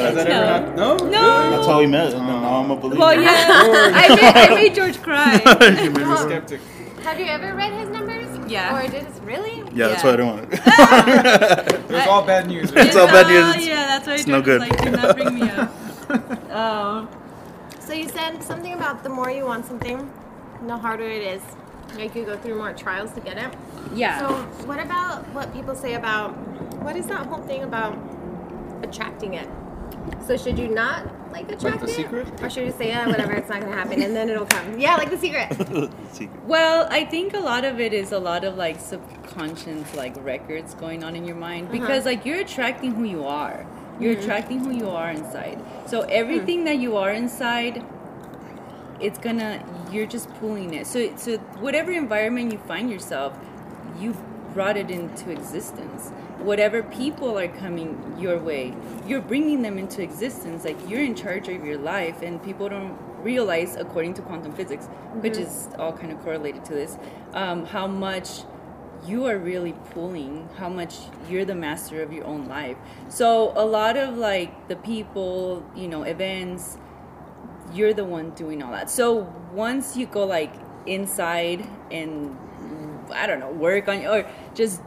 [0.02, 0.96] Has that ever No.
[0.98, 1.06] No.
[1.08, 1.50] No.
[1.50, 3.00] That's how we met, and then now I'm a believer.
[3.00, 3.46] well yeah
[3.94, 5.36] I made, I made george cry
[5.82, 6.60] You made me- a skeptic.
[7.04, 8.01] Have you ever read his numbers?
[8.52, 8.70] Yeah.
[8.72, 9.56] Oh, or did it really?
[9.72, 10.08] yeah, that's Yeah.
[10.08, 10.60] why I don't want it.
[10.66, 11.64] Ah.
[11.92, 12.72] It was all bad news.
[12.74, 13.66] It's all bad Oh, news.
[13.66, 14.60] yeah that's why It's george no good.
[14.60, 15.70] like do not bring me up
[16.62, 17.08] oh
[17.86, 19.98] So you said something about the more you want something,
[20.66, 21.42] the harder it is.
[21.98, 23.50] Like you go through more trials to get it.
[23.94, 24.26] yeah So
[24.68, 26.30] what about what people say about
[26.84, 27.94] what is that whole thing about
[28.82, 29.48] attracting it?
[30.26, 31.94] So should you not like attract The it?
[31.96, 32.42] Secret?
[32.42, 34.78] Or should you say, yeah, whatever, it's not gonna happen and then it'll come.
[34.78, 35.48] Yeah, like the secret.
[36.12, 36.44] Secret.
[36.44, 40.74] Well, I think a lot of it is a lot of like subconscious like records
[40.74, 41.78] going on in your mind Uh-huh.
[41.80, 43.66] because like you're attracting who you are.
[44.00, 44.22] You're Mm-hmm.
[44.22, 45.62] attracting who you are inside.
[45.86, 47.84] So everything that you are inside
[49.00, 50.86] it's gonna you're just pulling it.
[50.86, 53.36] So so whatever environment you find yourself,
[53.98, 54.20] you've
[54.54, 56.10] brought it into existence.
[56.38, 58.74] Whatever people are coming your way,
[59.06, 60.64] you're bringing them into existence.
[60.64, 64.86] Like you're in charge of your life, and people don't realize, according to quantum physics,
[65.14, 66.98] which is all kind of correlated to this,
[67.34, 68.42] um, how much
[69.06, 72.76] you are really pulling how much you're the master of your own life
[73.08, 76.78] so a lot of like the people you know events
[77.72, 79.14] you're the one doing all that so
[79.52, 80.54] once you go like
[80.86, 82.36] inside and
[83.12, 84.80] i don't know work on or just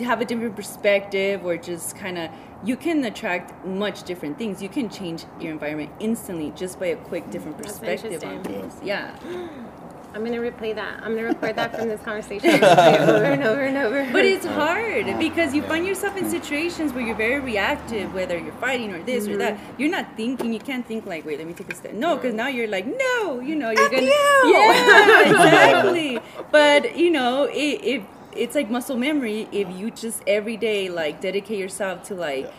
[0.00, 2.30] have a different perspective or just kind of
[2.64, 4.60] you can attract much different things.
[4.60, 8.74] You can change your environment instantly just by a quick different perspective on things.
[8.82, 9.16] Yeah
[10.14, 11.02] I'm gonna replay that.
[11.02, 14.12] I'm gonna record that from this conversation and it over and over and over.
[14.12, 18.54] But it's hard because you find yourself in situations where you're very reactive, whether you're
[18.54, 19.54] fighting or this or that.
[19.56, 19.80] Mm-hmm.
[19.80, 20.52] You're not thinking.
[20.52, 21.92] You can't think like, wait, let me take a step.
[21.92, 24.52] No, because now you're like, no, you know, you're F gonna, you!
[24.52, 26.18] yeah, exactly.
[26.50, 29.46] but you know, it, it it's like muscle memory.
[29.52, 32.52] If you just every day like dedicate yourself to like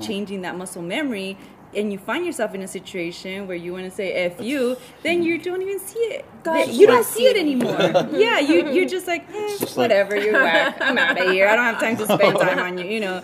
[0.00, 1.36] changing that muscle memory.
[1.76, 5.22] And you find yourself in a situation where you want to say "f you," then
[5.22, 6.24] you don't even see it.
[6.42, 7.78] God you don't see it anymore.
[8.12, 10.16] yeah, you you're just like, eh, just like- whatever.
[10.16, 10.78] you're whack.
[10.80, 11.46] I'm out of here.
[11.46, 12.86] I don't have time to spend time on you.
[12.86, 13.14] You know,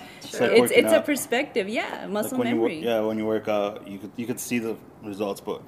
[0.41, 1.71] like it's it's a perspective.
[1.71, 2.85] Yeah, Like muscle when you work, memory.
[2.85, 5.63] yeah, when you work out, you could you could see the results, but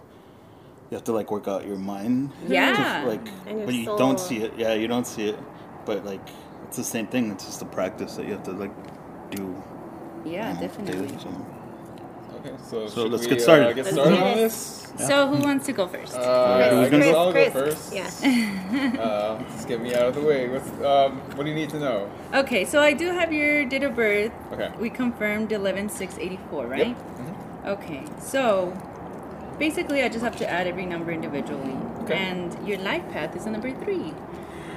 [0.91, 2.31] you have to like work out your mind.
[2.47, 3.01] Yeah.
[3.05, 3.25] To, like,
[3.67, 4.53] but you don't see it.
[4.59, 5.39] Yeah, you don't see it,
[5.87, 6.21] but like
[6.69, 7.31] it's the same thing.
[7.33, 8.75] It's just the practice that you have to like
[9.31, 9.63] do.
[10.27, 11.07] Yeah, you know, definitely.
[11.09, 11.31] daily, so.
[12.47, 13.69] Okay, so, So let's we, get started.
[13.69, 14.83] Uh, get Let's on this.
[14.97, 15.07] this.
[15.07, 16.15] So who wants to go first?
[16.15, 17.19] Uh, Who's I gonna guess go?
[17.19, 17.93] I'll go first.
[17.93, 18.11] Yeah.
[19.01, 20.49] Uh, just get me out of the way.
[20.49, 22.11] What's, um, what do you need to know?
[22.35, 24.33] okay, so I do have your date of birth.
[24.53, 24.71] Okay.
[24.79, 26.87] We confirmed 11 6 84, right?
[26.89, 26.97] Yep.
[26.97, 27.67] Mhm.
[27.67, 28.73] Okay, so
[29.59, 31.77] basically, I just have to add every number individually.
[32.05, 32.15] Okay.
[32.15, 34.15] And your life path is a number three.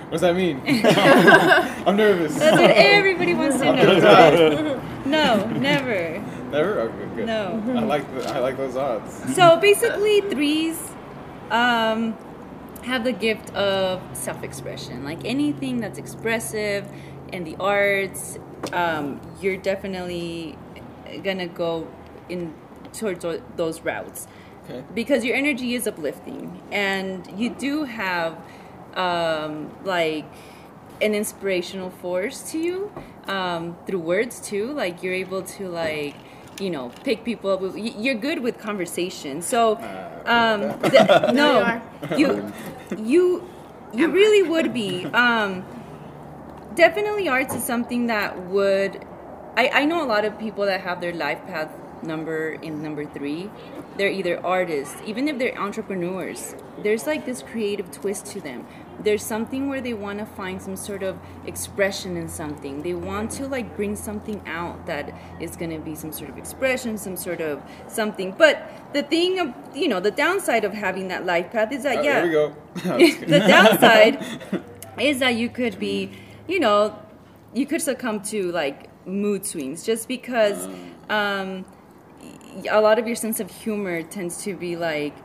[0.10, 0.62] What does that mean?
[1.86, 2.38] I'm nervous.
[2.38, 4.82] That's what everybody wants to know.
[5.06, 6.20] No, never.
[6.52, 6.80] Never.
[6.82, 7.26] Okay, good.
[7.26, 7.64] No.
[7.76, 9.36] I like the, I like those odds.
[9.36, 10.80] So basically, threes
[11.52, 12.18] um,
[12.84, 15.04] have the gift of self-expression.
[15.04, 16.88] Like anything that's expressive
[17.32, 18.40] in the arts,
[18.74, 20.58] um, you're definitely
[21.24, 21.88] gonna go
[22.30, 22.54] in
[22.94, 24.28] towards those routes
[24.66, 24.84] Okay.
[24.94, 28.38] because your energy is uplifting, and you do have
[28.96, 30.26] um, like
[31.02, 32.92] an inspirational force to you
[33.28, 34.72] um, through words too.
[34.74, 36.16] Like you're able to like
[36.60, 37.62] you know pick people up.
[37.76, 39.42] You're good with conversation.
[39.42, 39.78] So
[40.26, 41.82] um, the, no,
[42.18, 42.52] you
[42.98, 43.48] you
[43.94, 45.06] you really would be.
[45.06, 45.66] Um,
[46.76, 49.06] definitely, arts is something that would.
[49.58, 51.72] I, I know a lot of people that have their life path
[52.04, 53.50] number in number three.
[53.98, 56.56] They're either artists, even if they're entrepreneurs.
[56.84, 58.66] There's like this creative twist to them.
[59.02, 62.82] There's something where they want to find some sort of expression in something.
[62.82, 66.38] They want to like bring something out that is going to be some sort of
[66.38, 68.34] expression, some sort of something.
[68.38, 68.62] But
[68.94, 72.02] the thing of, you know, the downside of having that life path is that, Oh,
[72.02, 72.56] yeah There we go.
[72.94, 73.30] I'm just kidding.
[73.30, 74.24] the downside
[75.00, 76.12] is that you could be,
[76.48, 76.98] you know,
[77.54, 80.68] you could succumb to like mood swings just because
[81.10, 81.64] um, y-
[82.68, 85.16] a lot of your sense of humor tends to be like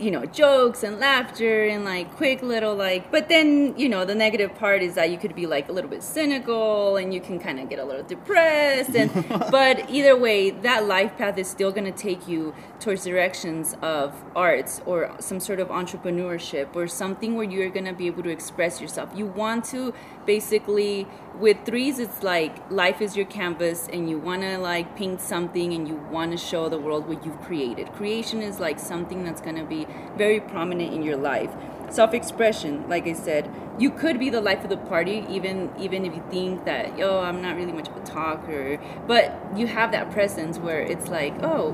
[0.00, 4.14] you know jokes and laughter and like quick little like but then you know the
[4.14, 7.38] negative part is that you could be like a little bit cynical and you can
[7.38, 9.12] kind of get a little depressed and
[9.50, 14.14] but either way that life path is still going to take you towards directions of
[14.34, 18.30] arts or some sort of entrepreneurship or something where you're going to be able to
[18.30, 19.10] express yourself.
[19.14, 19.92] You want to
[20.30, 21.08] basically
[21.40, 25.74] with threes it's like life is your canvas and you want to like paint something
[25.74, 27.92] and you want to show the world what you've created.
[27.94, 31.50] Creation is like something that's going to be very prominent in your life.
[31.90, 36.14] Self-expression like i said you could be the life of the party even even if
[36.14, 39.24] you think that yo i'm not really much of a talker but
[39.56, 41.72] you have that presence where it's like oh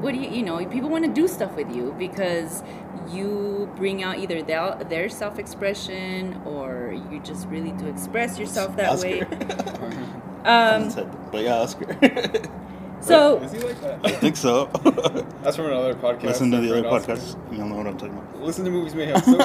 [0.00, 2.62] what do you you know people want to do stuff with you because
[3.08, 8.90] you bring out either their, their self-expression or you just really do express yourself that
[8.90, 9.08] Oscar.
[9.08, 9.20] way
[10.44, 11.86] um Said- but yeah, Oscar.
[13.00, 14.00] so Is he like that?
[14.04, 14.66] I think so.
[15.42, 16.22] That's from another podcast.
[16.24, 17.36] Listen to the other podcast.
[17.52, 18.42] You'll know what I'm talking about.
[18.42, 19.38] Listen to Movies Mayhem, so,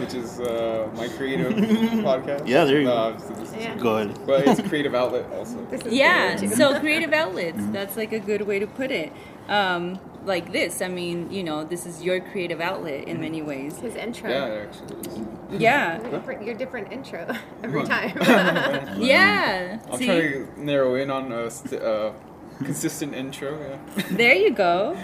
[0.00, 2.46] which is uh, my creative podcast.
[2.46, 2.96] Yeah, there you no, go.
[2.96, 3.76] obviously this is- Yeah.
[3.76, 4.18] Go ahead.
[4.26, 5.66] But it's a creative outlet also.
[5.88, 9.12] Yeah so creative outlets that's like a good way to put it
[9.48, 13.78] um like this i mean you know this is your creative outlet in many ways
[13.78, 14.30] His intro.
[14.30, 15.26] Yeah, actually.
[15.58, 17.26] yeah Your different, your different intro
[17.64, 18.16] every time.
[19.00, 20.06] yeah I'm See?
[20.06, 22.12] trying to narrow in on a st- uh,
[22.58, 23.58] consistent intro.
[23.58, 24.04] Yeah.
[24.10, 24.96] there you go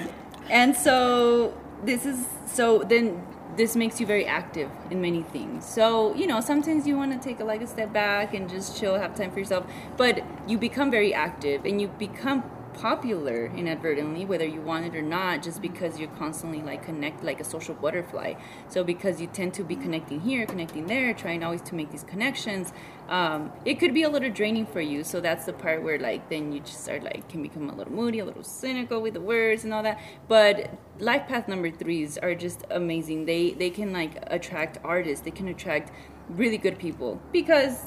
[0.50, 3.22] and so this is so then
[3.56, 5.64] this makes you very active in many things.
[5.64, 8.78] So, you know, sometimes you want to take a, like a step back and just
[8.78, 12.42] chill, have time for yourself, but you become very active and you become
[12.76, 17.40] popular inadvertently whether you want it or not just because you're constantly like connect like
[17.40, 18.34] a social butterfly.
[18.68, 22.04] So because you tend to be connecting here connecting there trying always to make these
[22.04, 22.72] connections
[23.08, 25.04] um, it could be a little draining for you.
[25.04, 27.92] So that's the part where like then you just start like can become a little
[27.92, 30.00] moody a little cynical with the words and all that.
[30.28, 33.26] But life path number threes are just amazing.
[33.26, 35.24] They they can like attract artists.
[35.24, 35.92] They can attract
[36.28, 37.84] really good people because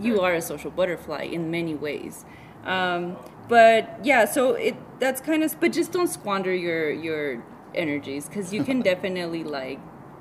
[0.00, 2.24] you are a social butterfly in many ways.
[2.64, 3.16] Um,
[3.48, 7.42] but yeah so it that's kind of but just don't squander your your
[7.74, 9.78] energies because you can definitely like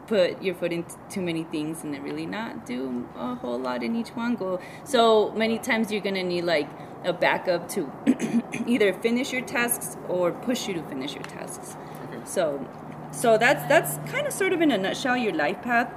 [0.07, 3.83] put your foot into too many things and then really not do a whole lot
[3.83, 4.35] in each one.
[4.35, 6.69] Go so many times you're gonna need like
[7.03, 7.91] a backup to
[8.67, 11.75] either finish your tasks or push you to finish your tasks.
[12.23, 12.67] So
[13.11, 15.91] so that's that's kind of sort of in a nutshell your life path.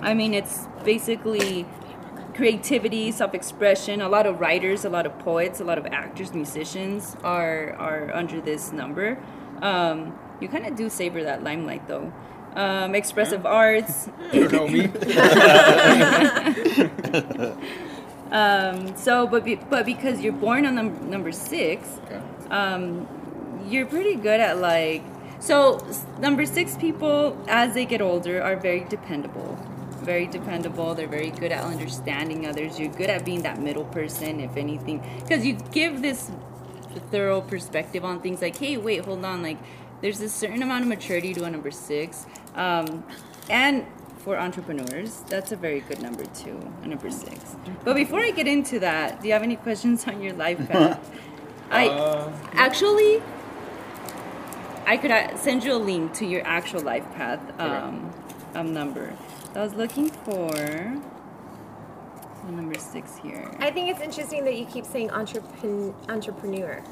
[0.00, 1.66] I mean it's basically
[2.36, 4.00] creativity, self-expression.
[4.00, 8.14] A lot of writers, a lot of poets, a lot of actors, musicians are are
[8.14, 9.18] under this number.
[9.62, 12.12] Um, you kind of do savor that limelight, though.
[12.54, 14.08] Um, expressive arts.
[14.32, 14.88] You know me.
[18.30, 22.20] Um, so, but be, but because you're born on num- number six, Okay.
[22.50, 23.06] um,
[23.68, 25.04] you're pretty good at like.
[25.38, 29.56] So s- number six people, as they get older, are very dependable.
[30.06, 30.94] Very dependable.
[30.94, 32.78] They're very good at understanding others.
[32.78, 36.30] You're good at being that middle person, if anything, because you give this
[37.10, 38.40] thorough perspective on things.
[38.40, 39.42] Like, hey, wait, hold on.
[39.42, 39.58] Like,
[40.00, 43.02] there's a certain amount of maturity to a number six, um,
[43.50, 43.84] and
[44.18, 47.56] for entrepreneurs, that's a very good number too, a number six.
[47.84, 50.98] But before I get into that, do you have any questions on your life path?
[51.70, 53.22] I Uh, actually,
[54.86, 58.12] I could uh, send you a link to your actual life path um,
[58.54, 59.12] um, number.
[59.56, 63.50] I was looking for the number six here.
[63.58, 65.94] I think it's interesting that you keep saying entrepreneur.
[66.10, 66.84] entrepreneur.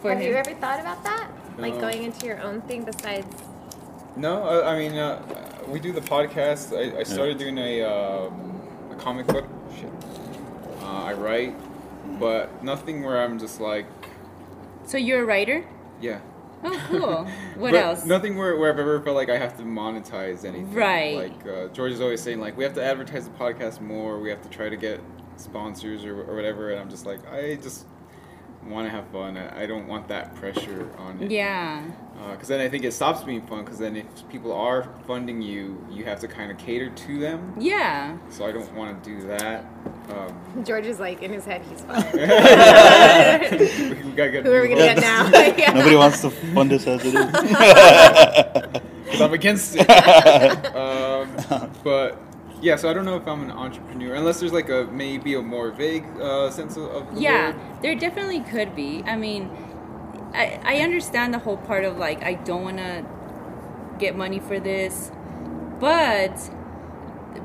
[0.00, 0.30] For Have him.
[0.30, 1.32] you ever thought about that?
[1.58, 3.26] Like going into your own thing besides.
[4.14, 5.20] No, I, I mean, uh,
[5.66, 6.72] we do the podcast.
[6.78, 9.44] I, I started doing a, um, a comic book.
[9.76, 9.90] Shit.
[10.80, 11.56] Uh, I write,
[12.20, 13.86] but nothing where I'm just like,
[14.86, 15.66] So you're a writer?
[16.00, 16.20] yeah.
[16.64, 17.28] Oh, cool.
[17.56, 18.04] What else?
[18.04, 20.72] Nothing where, where I've ever felt like I have to monetize anything.
[20.72, 21.16] Right.
[21.16, 24.18] Like uh, George is always saying, like we have to advertise the podcast more.
[24.18, 25.00] We have to try to get
[25.36, 26.72] sponsors or, or whatever.
[26.72, 27.86] And I'm just like, I just
[28.68, 29.36] want to have fun.
[29.36, 31.30] I, I don't want that pressure on it.
[31.30, 31.84] Yeah.
[32.32, 33.64] Because then I think it stops being fun.
[33.64, 37.54] Because then if people are funding you, you have to kind of cater to them.
[37.58, 38.16] Yeah.
[38.30, 39.64] So I don't want to do that.
[40.08, 42.02] Um, George is like in his head, he's fine.
[42.12, 42.18] we
[44.12, 45.28] gotta get Who are we gonna get now?
[45.56, 45.72] Yeah.
[45.72, 47.26] Nobody wants to fund us as it is.
[49.04, 49.88] because I'm against it.
[50.76, 52.18] um, but
[52.64, 55.42] yeah, so I don't know if I'm an entrepreneur unless there's like a maybe a
[55.42, 57.82] more vague uh, sense of, the Yeah, word.
[57.82, 59.02] there definitely could be.
[59.06, 59.50] I mean,
[60.32, 63.04] I, I understand the whole part of like, I don't want to
[63.98, 65.12] get money for this,
[65.78, 66.50] but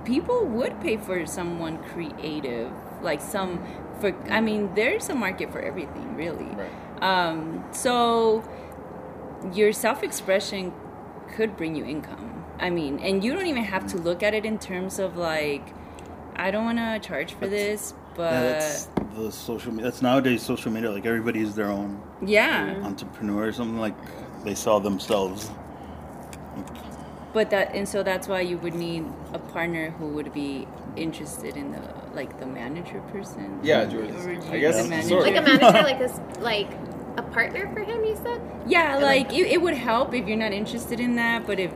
[0.05, 2.71] people would pay for someone creative.
[3.01, 3.63] Like, some,
[3.99, 6.45] for, I mean, there's a market for everything, really.
[6.55, 6.71] Right.
[7.01, 8.43] Um, so
[9.53, 10.73] your self expression
[11.35, 12.38] could bring you income.
[12.59, 15.65] I mean, and you don't even have to look at it in terms of like,
[16.35, 19.71] I don't want to charge for this, but Yeah, that's the social.
[19.73, 20.91] me- That's nowadays social media.
[20.91, 22.75] Like everybody is their own yeah.
[22.83, 23.79] entrepreneur or something.
[23.79, 23.95] Like
[24.43, 25.49] they sell themselves.
[27.31, 31.55] But that and so that's why you would need a partner who would be interested
[31.55, 31.81] in the
[32.13, 33.59] like the manager person.
[33.61, 34.09] Yeah, George.
[34.09, 35.09] Or I guess the manager.
[35.09, 36.71] sort like a manager, like this, like
[37.17, 38.03] a partner for him.
[38.03, 38.41] You said.
[38.65, 41.71] Yeah, like it, it would help if you're not interested in that, but if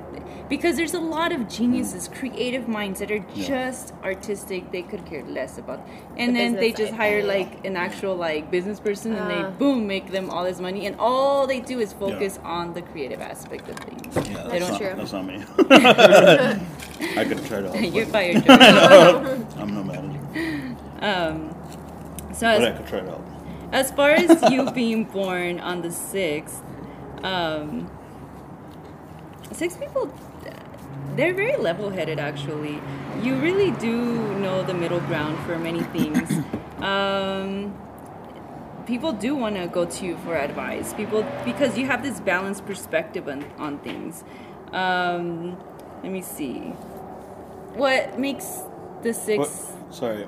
[0.49, 3.47] because there's a lot of geniuses, creative minds that are Yeah.
[3.47, 5.81] just artistic, they could care less about,
[6.17, 6.99] and The then they just side.
[6.99, 9.27] hire like an actual like business person, and Ah.
[9.49, 12.81] they boom make them all this money, and all they do is focus on the
[12.81, 14.15] creative aspect of things.
[14.15, 14.93] Yeah, They that's, don't- not, True.
[14.97, 15.43] that's not me.
[17.17, 17.93] I could try to help.
[17.93, 18.43] you're fired.
[18.45, 19.45] Joe.
[19.57, 20.19] I'm no manager,
[21.01, 21.55] um,
[22.33, 23.25] so but I as, could try to help.
[23.71, 26.61] as far as you being born on the sixth,
[27.23, 27.89] um,
[29.53, 30.13] six people,
[31.15, 32.19] they're very level-headed.
[32.19, 32.81] Actually,
[33.21, 36.31] you really do know the middle ground for many things.
[36.81, 37.77] um,
[38.85, 40.93] people do want to go to you for advice.
[40.93, 44.23] People because you have this balanced perspective on on things.
[44.71, 45.57] Um,
[46.01, 46.59] let me see.
[47.75, 48.61] What makes
[49.01, 49.39] the six?
[49.39, 50.27] What, sorry,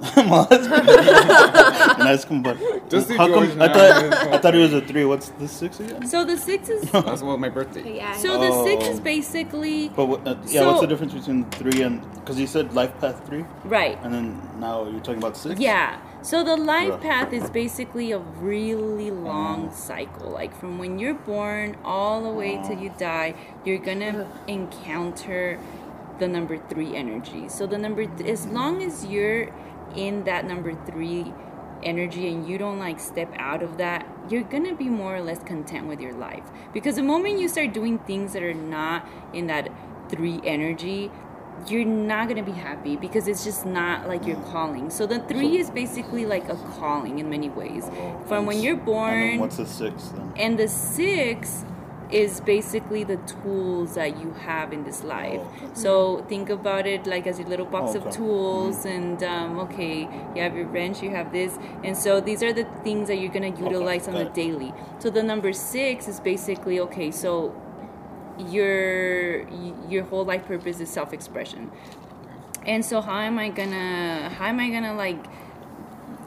[0.16, 0.86] well, that's pretty
[2.04, 2.54] nice combo.
[2.88, 3.44] Just How come?
[3.60, 5.04] I thought I thought it was a three.
[5.04, 6.06] What's the six again?
[6.06, 7.96] So the six is That's well, my birthday.
[7.96, 8.16] Yeah.
[8.16, 9.02] so the six is Oh.
[9.02, 12.02] basically But what, uh, yeah, what's the difference between three and?
[12.16, 13.96] Because you said life path three, right.
[14.02, 15.60] and then now you're talking about six.
[15.60, 16.00] Yeah.
[16.22, 17.08] So the life Yeah.
[17.24, 20.30] path is basically a really long cycle.
[20.30, 23.34] Like from when you're born all the way till you die,
[23.64, 25.60] you're gonna encounter
[26.18, 27.48] the number three energy.
[27.48, 29.48] So the number, th- as long as you're
[29.96, 31.32] in that number three
[31.82, 35.42] energy and you don't like step out of that, you're gonna be more or less
[35.44, 36.44] content with your life.
[36.72, 39.70] Because the moment you start doing things that are not in that
[40.08, 41.10] three energy,
[41.68, 44.90] you're not gonna be happy because it's just not like your calling.
[44.90, 47.88] So the three is basically like a calling in many ways.
[48.26, 50.32] From when you're born, what's the six then?
[50.36, 51.64] and the six
[52.14, 55.40] is basically the tools that you have in this life.
[55.42, 58.16] Oh, So think about it like as a little box Oh, of okay.
[58.16, 60.02] tools, and um, okay,
[60.34, 63.32] you have your wrench, you have this, and so these are the things that you're
[63.32, 64.72] gonna utilize on the daily.
[65.00, 67.10] So the number six is basically okay.
[67.10, 67.52] So
[68.38, 69.48] your
[69.88, 71.70] your whole life purpose is self-expression,
[72.64, 75.24] and so how am I gonna how am I gonna like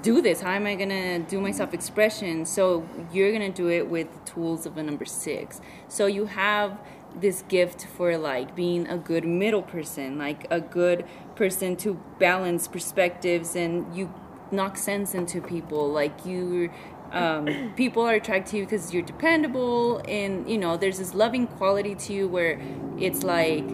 [0.07, 0.39] do this?
[0.39, 2.45] How am I gonna do my self expression?
[2.45, 5.59] So you're gonna do it with the tools of a number six.
[5.89, 6.79] So you have
[7.13, 11.05] this gift for like being a good middle person, like a good
[11.35, 14.13] person to balance perspectives and you
[14.49, 15.91] knock sense into people.
[15.91, 16.69] Like you
[17.11, 21.47] um, people are attracted to you because you're dependable and you know there's this loving
[21.47, 22.61] quality to you where
[22.97, 23.67] it's like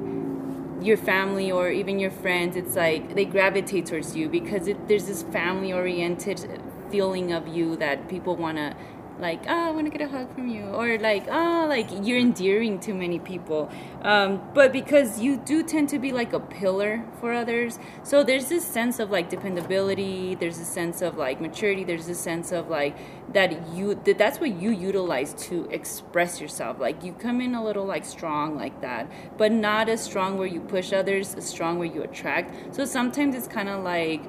[0.84, 5.06] your family or even your friends it's like they gravitate towards you because it, there's
[5.06, 6.62] this family oriented
[6.92, 8.76] feeling of you that people want to
[9.20, 12.20] like oh i want to get a hug from you or like oh like you're
[12.20, 13.70] endearing to many people.
[14.01, 18.49] Um, but because you do tend to be like a pillar for others so there's
[18.49, 22.70] this sense of like dependability there's a sense of like maturity there's a sense of
[22.70, 22.97] like
[23.34, 26.80] that you that that's what you utilize to express yourself.
[26.80, 30.47] Like you come in a little like strong like that but not as strong where
[30.47, 32.76] you push others as strong where you attract.
[32.76, 34.24] So sometimes it's kind of like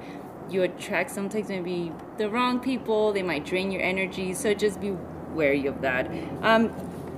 [0.51, 4.91] you attract sometimes maybe the wrong people they might drain your energy so just be
[5.33, 6.11] wary of that.
[6.43, 6.73] Um,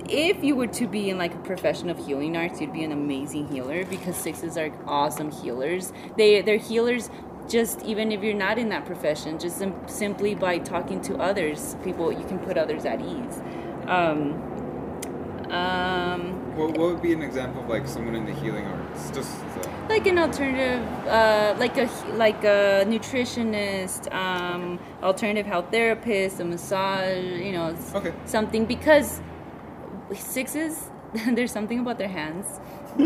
[0.09, 2.91] if you were to be in like a profession of healing arts you'd be an
[2.91, 5.91] amazing healer because sixes are awesome healers.
[6.17, 7.09] They they're healers
[7.47, 11.75] just even if you're not in that profession just sim- simply by talking to others
[11.83, 13.41] people you can put others at ease.
[13.87, 14.33] Um,
[15.51, 19.11] um, What, what would be an example of like someone in the healing arts?
[19.11, 26.39] Just uh, like an alternative uh, like a like a nutritionist um, alternative health therapist
[26.39, 28.13] a massage you know Okay.
[28.25, 29.21] something because
[30.13, 30.89] sixes
[31.37, 32.45] there's something about their hands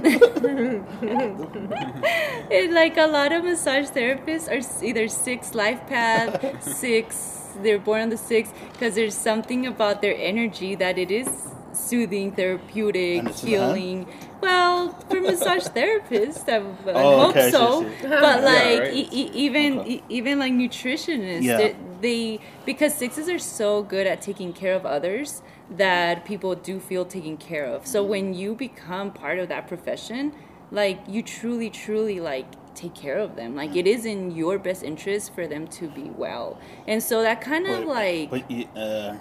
[2.51, 6.31] it, like a lot of massage therapists are either six life path
[6.83, 11.29] six they're born on the six because there's something about their energy that it is
[11.73, 14.07] soothing therapeutic healing.
[14.07, 14.81] it's in the hand?
[14.81, 18.93] healing well for massage therapists i, I Oh, hope okay, so but like right.
[18.93, 19.91] e- e- even Okay.
[19.95, 21.73] e- even like nutritionists Yeah.
[22.01, 27.05] they, because sixes are so good at taking care of others that people do feel
[27.05, 30.33] taken care of so when you become part of that profession
[30.71, 34.83] like you truly truly like take care of them like it is in your best
[34.83, 38.43] interest for them to be well and so that kind of But, like but
[38.77, 39.17] uh,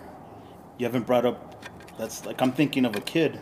[0.78, 1.66] you haven't brought up.
[1.98, 3.40] That's like I'm thinking of a kid,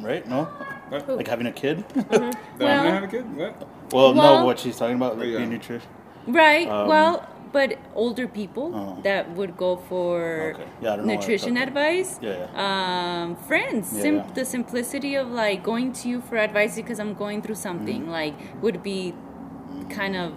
[0.00, 0.26] right?
[0.28, 0.44] No,
[0.88, 1.08] what?
[1.08, 1.84] like having a kid.
[1.94, 3.36] That I'm Well- gonna have a kid?
[3.36, 3.54] What?
[3.92, 5.38] well, Well- no, what she's talking about, like Yeah.
[5.38, 5.88] being nutrition.
[6.26, 6.68] Right.
[6.68, 8.98] Um, well, but older people Oh.
[9.02, 10.64] that would go for Okay.
[10.80, 12.18] Yeah, I don't know why I nutrition thought advice.
[12.22, 13.92] Yeah, Um, friends.
[13.94, 14.26] Yeah, Sim- yeah.
[14.34, 18.10] The simplicity of like going to you for advice because I'm going through something Mm-hmm.
[18.20, 19.14] like would be
[19.90, 20.32] kind of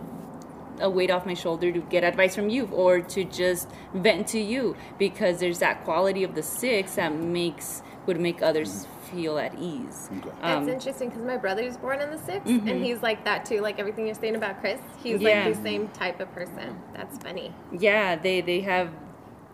[0.82, 4.40] a weight off my shoulder to get advice from you or to just vent to
[4.40, 9.54] you because there's that quality of the six that makes would make others feel at
[9.60, 10.10] ease.
[10.18, 10.30] Okay.
[10.42, 12.70] That's Um, interesting because my brother's born on the 6th Mhm.
[12.70, 13.62] and he's like that too.
[13.62, 15.46] Like everything you're saying about Chris, he's Yeah.
[15.46, 16.76] like the same type of person.
[16.94, 17.52] That's funny.
[17.72, 18.90] yeah they they have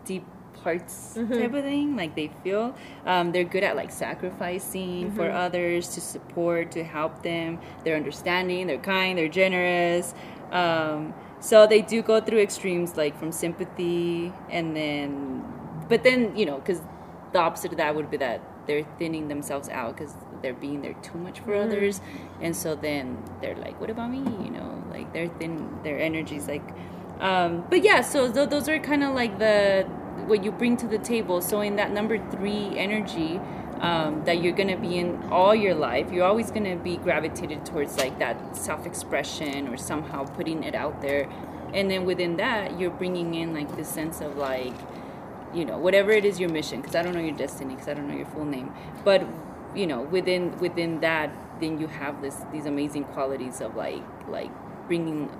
[0.04, 0.24] deep
[0.62, 1.32] hearts Mm-hmm.
[1.40, 2.74] type of thing like they feel
[3.06, 5.36] um, they're good at like sacrificing for Mm-hmm.
[5.36, 10.14] others to support to help them they're understanding they're kind they're generous
[10.52, 15.42] um, so they do go through extremes like from sympathy and then
[15.88, 16.80] but then you know because
[17.32, 20.94] the opposite of that would be that they're thinning themselves out because they're being there
[20.94, 21.68] too much for Mm-hmm.
[21.72, 22.00] others.
[22.40, 24.18] And so then they're like what about me?
[24.18, 26.62] You know like they're thin their energy's like
[27.20, 29.86] um, but yeah so th- those are kind of like the
[30.26, 31.40] what you bring to the table.
[31.40, 33.40] So in that number three energy
[33.80, 37.96] um, that you're gonna be in all your life you're always gonna be gravitated towards
[37.98, 41.28] like that self-expression or somehow putting it out there.
[41.74, 44.74] And then within that you're bringing in like this sense of like
[45.54, 47.94] you know whatever it is your mission because i don't know your destiny because i
[47.94, 48.72] don't know your full name
[49.04, 49.26] but
[49.74, 51.30] you know within within that
[51.60, 54.50] then you have this these amazing qualities of like like
[54.86, 55.30] bringing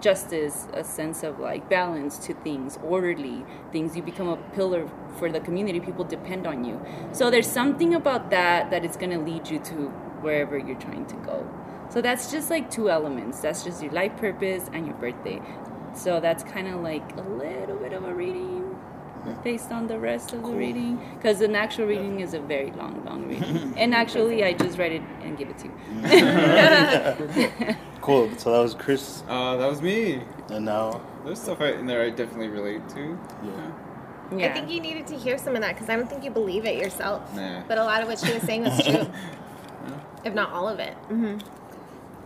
[0.00, 4.86] justice a sense of like balance to things orderly things you become a pillar
[5.16, 6.80] for the community people depend on you.
[7.12, 9.88] So there's something about that that is going to lead you to
[10.20, 11.48] wherever you're trying to go.
[11.90, 13.40] So that's just like two elements.
[13.40, 15.40] That's just your life purpose and your birthday.
[15.94, 18.55] So that's kind of like a little bit of a reading
[19.44, 23.04] based on the rest of the reading because an actual reading is a very long
[23.04, 28.30] long reading and actually i just read it and give it to you Cool.
[28.38, 30.20] So that was Chris, Uh, that was me.
[30.50, 33.18] and now There's stuff I, in there I definitely relate to.
[33.42, 33.72] Yeah.
[34.38, 36.30] yeah I think you needed to hear some of that because I don't think you
[36.30, 37.34] believe it yourself.
[37.34, 37.62] Nah.
[37.66, 39.10] But a lot of what she was saying was true,
[40.24, 40.94] if not all of it.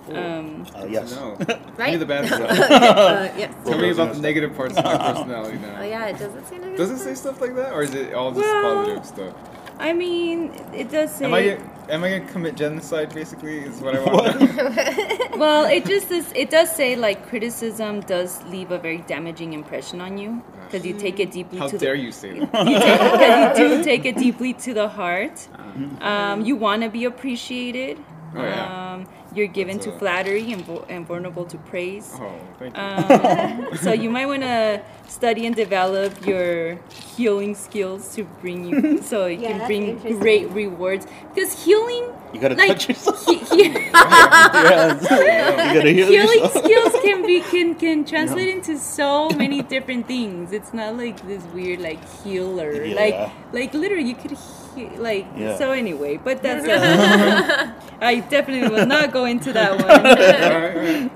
[0.07, 1.11] Hmm um uh, yes.
[1.15, 1.37] No.
[1.77, 1.93] Right?
[1.93, 2.51] Give me the bad stuff.
[2.71, 3.55] uh, yes.
[3.65, 5.77] Tell me about the negative parts of my personality now.
[5.81, 6.77] Oh yeah, it doesn't say negative.
[6.77, 9.35] Does it say stuff like that, or is it all just Well- positive stuff?
[9.83, 13.15] i mean it does say Am I gonna, am I gonna commit genocide?
[13.15, 14.39] Basically, is what I want.
[14.39, 19.55] to well it just is it does say like criticism does leave a very damaging
[19.55, 22.69] impression on you because you take it deeply How to dare the you say that?
[22.69, 26.07] you, take, 'cause you do take it deeply to the heart Uh-huh.
[26.07, 27.97] um, you want to be appreciated
[28.37, 28.93] Oh, yeah.
[28.95, 32.77] um, you're given That's to a- flattery and, vo- and vulnerable to praise Oh, thank
[32.77, 32.83] you.
[32.83, 36.79] Um, so you might want to study and develop your
[37.17, 42.41] healing skills to bring you so it Yeah, can bring great rewards because healing You
[42.41, 43.25] gotta like touch yourself.
[43.27, 45.03] he- he- yes.
[45.03, 46.65] you gotta heal healing yourself.
[46.65, 51.43] skills can be can can translate into so many different things it's not like this
[51.55, 52.95] weird like healer Yeah.
[52.95, 53.17] like
[53.53, 54.37] like literally you could
[54.75, 55.57] he- like Yeah.
[55.57, 56.65] so anyway but that's
[58.01, 61.11] i definitely will not go into that one All right, all right.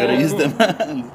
[0.00, 1.10] You gotta use them.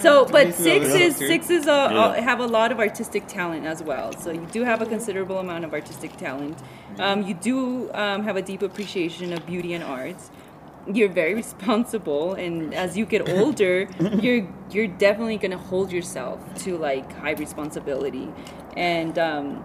[0.00, 1.98] So, but Decent six level is six is uh, Yeah.
[2.00, 4.12] uh, have a lot of artistic talent as well.
[4.12, 6.58] So you do have a considerable amount of artistic talent.
[6.98, 10.30] Um, you do um, have a deep appreciation of beauty and arts.
[10.86, 13.88] You're very responsible, and as you get older,
[14.20, 18.28] you're you're definitely gonna hold yourself to like high responsibility.
[18.76, 19.64] And um,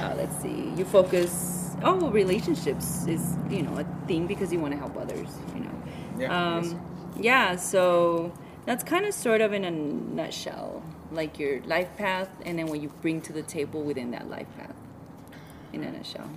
[0.00, 1.76] uh, let's see, you focus.
[1.82, 5.28] Oh, relationships is you know a thing because you want to help others.
[5.54, 5.82] You know.
[6.18, 6.58] Yeah.
[6.60, 6.72] yes.
[6.72, 6.88] Um,
[7.20, 8.32] yeah, so
[8.66, 12.80] that's kind of sort of in a nutshell, like your life path, and then what
[12.80, 14.74] you bring to the table within that life path,
[15.72, 16.28] in a nutshell.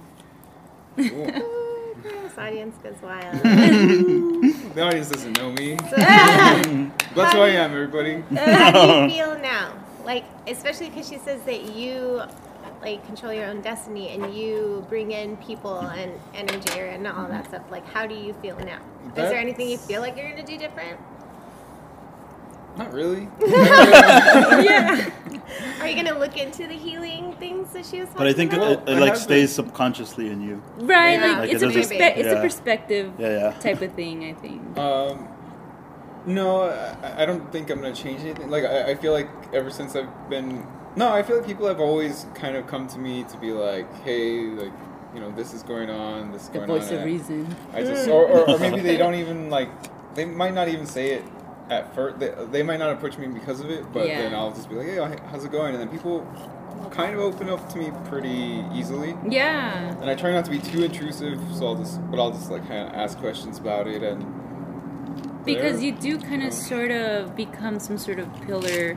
[0.98, 1.26] Cool.
[2.04, 3.42] This audience goes wild.
[4.74, 5.76] The audience doesn't know me.
[5.96, 8.24] That's who I am, everybody.
[8.34, 9.74] How do you feel now?
[10.06, 12.22] Like, especially because she says that you
[12.82, 17.46] like control your own destiny and you bring in people and energy and all that
[17.48, 17.62] stuff.
[17.70, 18.80] Like, how do you feel now?
[19.10, 21.00] Is there anything you feel like you're gonna do different?
[22.78, 23.28] Not really.
[23.46, 25.10] yeah.
[25.82, 28.54] Are you gonna look into the healing things that she was talking But I think
[28.54, 28.88] it, about?
[28.90, 30.64] it, I like have stays subconsciously in you.
[30.78, 31.26] Right, Yeah.
[31.28, 33.52] like, Like, it's it a doesn't- perspe- it's a perspective Yeah, yeah.
[33.60, 34.78] type of thing, I think.
[34.78, 35.28] Um,
[36.26, 38.50] no, I, I don't think I'm gonna change anything.
[38.50, 40.66] Like I, I feel like ever since I've been,
[40.96, 43.92] no, I feel like people have always kind of come to me to be like,
[44.04, 44.74] hey, like,
[45.14, 46.80] you know, this is going on, this is the going on.
[46.80, 47.56] The voice of reason.
[47.74, 49.70] I just, or, or, or maybe they don't even like,
[50.16, 51.24] they might not even say it
[51.70, 52.20] at first.
[52.20, 54.22] They, they might not approach me because of it, but Yeah.
[54.22, 55.74] then I'll just be like, oh, hey, how's it going?
[55.74, 56.26] And then people
[56.92, 59.16] kind of open up to me pretty easily.
[59.30, 59.96] Yeah.
[60.02, 62.68] And I try not to be too intrusive, so I'll just, but I'll just like
[62.68, 64.26] kind of ask questions about it and.
[65.46, 68.96] Because you do kind of sort of become some sort of pillar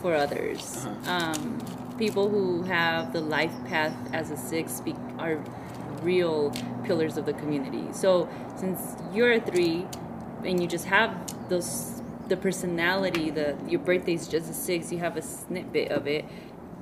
[0.00, 0.86] for others.
[0.86, 1.12] Uh-huh.
[1.12, 5.42] Um, people who have the life path as a six be- are
[6.02, 6.52] real
[6.84, 7.86] pillars of the community.
[7.92, 9.86] So since you're a three
[10.44, 11.14] and you just have
[11.48, 16.24] those the personality, the your birthday's just a six, you have a snippet of it,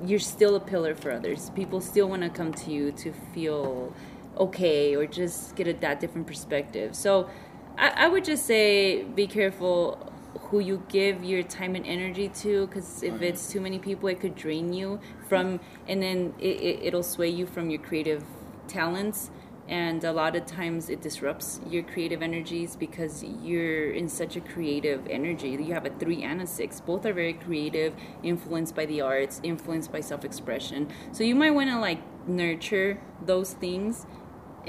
[0.05, 1.49] you're still a pillar for others.
[1.51, 3.93] People still want to come to you to feel
[4.37, 6.95] okay or just get a that different perspective.
[6.95, 7.29] So
[7.77, 10.08] I, I would just say be careful
[10.39, 14.19] who you give your time and energy to because if it's too many people it
[14.19, 18.23] could drain you from and then it, it, it'll sway you from your creative
[18.67, 19.31] talents.
[19.67, 24.41] And a lot of times it disrupts your creative energies because you're in such a
[24.41, 25.49] creative energy.
[25.49, 26.81] You have a three and a six.
[26.81, 30.89] Both are very creative influenced by the arts influenced by self-expression.
[31.11, 34.07] So you might want to like nurture those things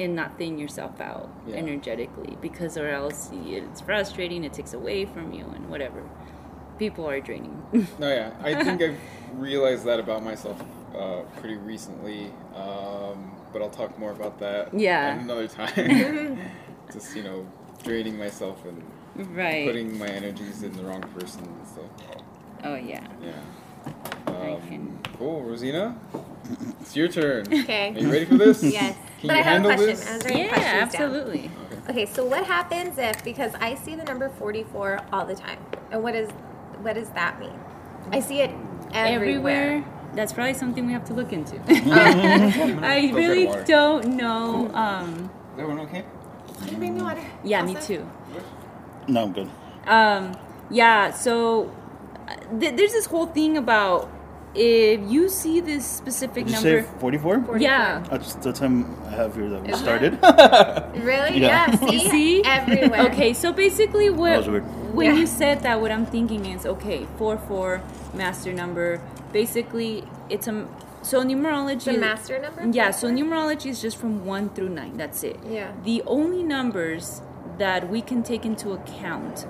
[0.01, 1.57] and not thin yourself out Yeah.
[1.57, 6.03] energetically because or else it's frustrating it takes away from you and whatever
[6.79, 7.63] people are draining
[7.99, 8.99] No, yeah, I think I've
[9.35, 10.61] realized that about myself
[10.97, 12.33] uh, pretty recently.
[12.57, 15.19] Um, but I'll talk more about that Yeah.
[15.21, 16.39] another time.
[16.93, 17.47] Just you know,
[17.85, 18.83] draining myself and
[19.37, 19.67] Right.
[19.67, 22.23] putting my energies in the wrong person and stuff.
[22.65, 23.07] oh yeah.
[23.23, 23.33] Yeah.
[24.27, 25.97] I Um, can- Cool, Rosina.
[26.81, 27.47] It's your turn.
[27.53, 27.95] Okay.
[27.95, 28.63] Are you ready for this?
[28.63, 28.97] Yes.
[29.21, 29.87] Can but you I have a handle question.
[29.87, 30.07] this?
[30.09, 31.03] Answering Yeah, questions down.
[31.05, 31.51] absolutely.
[31.89, 35.59] Okay, so what happens if because I see the number 44 all the time.
[35.91, 36.31] And what is
[36.83, 37.59] what does that mean?
[38.13, 38.51] I see it
[38.93, 39.85] everywhere.
[40.15, 41.57] That's probably something we have to look into.
[41.69, 44.71] I get really don't know.
[44.75, 46.05] Um, Is that okay?
[46.59, 47.23] Can you bring me water?
[47.45, 48.09] yeah, me too.
[49.07, 49.51] No, I'm good.
[49.87, 50.37] Um,
[50.71, 51.73] yeah, so
[52.29, 54.11] uh, th- there's this whole thing about
[54.55, 56.83] if you see this specific Did you number.
[56.83, 57.59] say 44?
[57.59, 58.03] Yeah.
[58.11, 60.19] Uh, that's the time I have here that we Is started.
[61.05, 61.39] Really?
[61.41, 61.71] Yeah.
[61.71, 61.77] Yeah.
[61.77, 61.93] see?
[61.93, 62.43] You see?
[62.45, 63.07] Everywhere.
[63.13, 64.47] Okay, so basically, what
[64.95, 65.21] when Yeah.
[65.21, 67.81] you said that, what I'm thinking is okay, four four
[68.15, 69.01] master number.
[69.33, 70.67] Basically, it's a
[71.03, 71.85] so numerology.
[71.85, 72.67] The master number?
[72.73, 74.97] Yeah, so numerology is just from one through nine.
[74.97, 75.39] That's it.
[75.49, 75.73] Yeah.
[75.85, 77.23] The only numbers
[77.59, 79.47] that we can take into account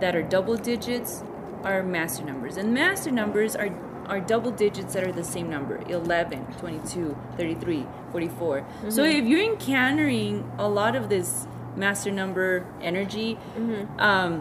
[0.00, 1.22] that are double digits
[1.62, 3.70] are master numbers, and master numbers are
[4.12, 8.90] are double digits that are the same number 11 22 33 44 Mm-hmm.
[8.90, 11.46] so if you're encountering a lot of this
[11.84, 12.48] master number
[12.90, 14.00] energy Mm-hmm.
[14.08, 14.32] um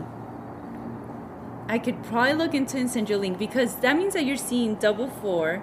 [1.75, 4.43] i could probably look into and send you a link because that means that you're
[4.51, 5.57] seeing double four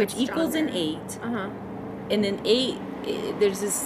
[0.00, 1.48] which equals an eight Uh-huh.
[2.10, 3.78] and then eight eh, there's this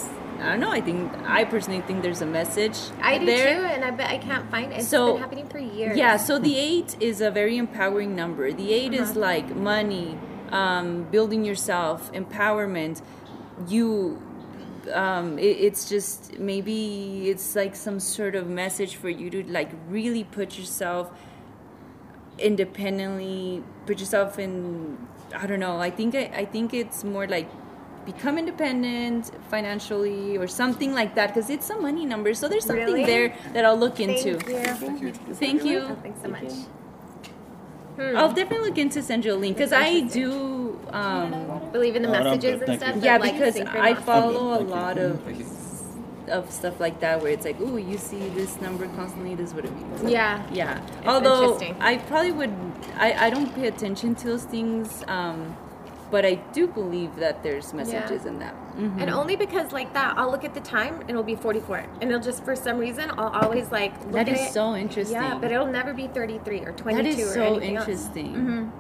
[0.42, 3.64] i don't know i think i personally think there's a message I do there too,
[3.74, 4.76] and I bet I can't find it.
[4.80, 5.96] It's So- been happening for years.
[5.96, 8.52] yeah, so the eight is a very empowering number.
[8.52, 9.20] The 8 is Uh-huh.
[9.30, 10.08] like money,
[10.50, 13.02] um, building yourself, empowerment.
[13.74, 14.20] You,
[15.02, 19.70] um, it, it's just maybe it's like some sort of message for you to like
[19.88, 21.04] really put yourself
[22.38, 24.98] independently, put yourself in.
[25.34, 25.78] I don't know.
[25.78, 27.48] I think I, I think it's more like
[28.04, 32.34] become independent financially or something like that because it's a money number.
[32.34, 33.04] So there's something Really?
[33.04, 34.30] there that I'll look Thank into.
[34.30, 34.38] you.
[34.74, 35.12] Thank you.
[35.34, 35.78] Thank you.
[35.90, 36.52] Oh, thanks so much.
[37.98, 40.80] I'll definitely look into send you a link because I do.
[40.90, 42.68] Um, Believe in the Oh, messages good.
[42.68, 42.94] and stuff.
[42.96, 43.00] you.
[43.02, 44.74] that, yeah, like, because I follow a Thank you.
[44.74, 45.20] lot of
[46.28, 49.34] of stuff like that where it's like, oh, you see this number constantly.
[49.34, 50.02] This is what it means.
[50.10, 50.42] Yeah.
[50.52, 50.80] Yeah.
[51.04, 51.58] Although.
[51.80, 52.54] I probably would,
[52.96, 55.54] I, I don't pay attention to those things, um,
[56.12, 58.54] but I do believe that there's messages in that.
[58.76, 59.00] Mhm.
[59.00, 61.84] And only because like that, I'll look at the time and it'll be 44.
[62.02, 64.52] And it'll just, for some reason, I'll always like look That at is it.
[64.52, 65.16] so interesting.
[65.16, 67.88] Yeah, but it'll never be 33 or 22 that is or so anything else.
[67.88, 68.34] interesting.
[68.34, 68.70] Mhm.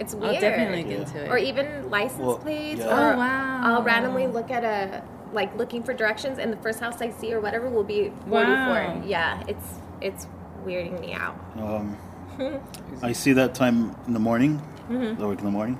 [0.00, 0.34] It's weird.
[0.36, 0.98] I'll definitely look Yeah.
[1.00, 1.30] into it.
[1.30, 2.80] Or even license Well, plates.
[2.80, 2.86] yeah.
[2.86, 3.60] Or Oh, wow.
[3.64, 5.02] I'll randomly look at a,
[5.34, 8.74] like looking for directions and the first house I see or whatever will be 44.
[8.74, 9.02] Wow.
[9.04, 10.26] Yeah, it's, it's
[10.66, 11.36] weirding me out.
[11.60, 11.96] Um,
[13.02, 14.62] I see that time in the morning.
[14.90, 15.22] Mm-hmm.
[15.22, 15.78] I work in the morning.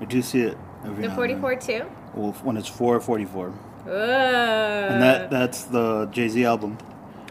[0.00, 1.82] I do see it every The now 44 and too?
[2.14, 3.48] Well, when it's 444.
[3.48, 3.52] Ugh.
[3.92, 6.78] And that that's the Jay Z album.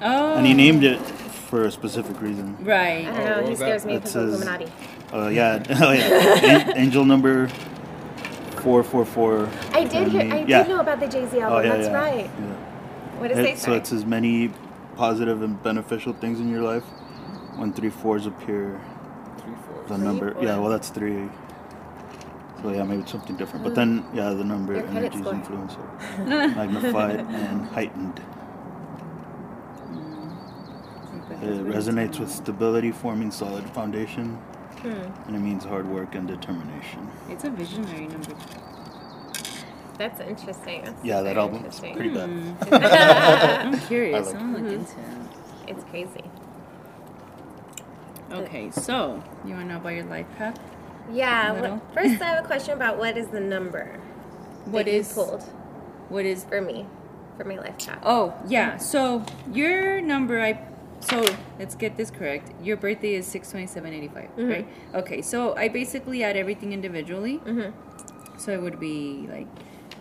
[0.01, 0.35] oh.
[0.35, 2.57] And he named it for a specific reason.
[2.59, 3.05] I Right.
[3.05, 3.35] don't Oh, know.
[3.35, 3.65] what He was that?
[3.65, 4.71] scares me That because of Illuminati.
[5.13, 6.69] Uh, yeah, oh yeah.
[6.71, 7.47] An- Angel number
[8.57, 9.49] 444.
[9.73, 10.21] I did hear.
[10.21, 10.63] I yeah.
[10.63, 11.57] did know about the Jay Z album.
[11.57, 11.93] Oh, yeah, That's yeah.
[11.93, 12.25] right.
[12.25, 13.19] Yeah.
[13.19, 13.77] What does It- it so say?
[13.77, 14.51] it's as many
[14.95, 16.83] positive and beneficial things in your life
[17.57, 18.79] when three fours appear.
[19.37, 19.83] Three, four.
[19.87, 20.43] The Three, number, four.
[20.43, 21.29] yeah, well, that's three.
[22.61, 23.63] So yeah, maybe it's something different.
[23.63, 23.75] But mm.
[23.75, 25.33] then, yeah, the number Your credit energies score.
[25.33, 28.21] influence it, magnified and heightened.
[29.89, 31.43] Mm.
[31.43, 34.37] It resonates with stability, forming solid foundation,
[34.81, 35.27] Hmm.
[35.27, 37.07] and it means hard work and determination.
[37.29, 38.33] It's a visionary number.
[39.99, 40.85] That's interesting.
[40.85, 41.95] That's Yeah, that very album is interesting.
[41.95, 42.29] pretty bad.
[42.29, 43.73] Hmm.
[43.75, 44.27] I'm curious.
[44.27, 44.79] I like I'm gonna mm-hmm.
[44.79, 45.71] into it.
[45.75, 46.23] It's crazy.
[48.31, 50.59] Okay, so you want to know about your life path?
[51.11, 51.51] Yeah.
[51.53, 53.99] What, first, I have a question about what is the number
[54.65, 55.43] What you pulled
[56.09, 56.43] What is?
[56.43, 56.85] for me
[57.37, 57.99] for my life path?
[58.03, 58.77] Oh yeah.
[58.77, 60.59] So your number, I.
[60.99, 61.25] So
[61.57, 62.51] let's get this correct.
[62.61, 64.67] Your birthday is six twenty seven eighty five, right?
[64.93, 65.21] Okay.
[65.21, 67.39] So I basically add everything individually.
[67.45, 67.73] Mhm.
[68.37, 69.47] So it would be like,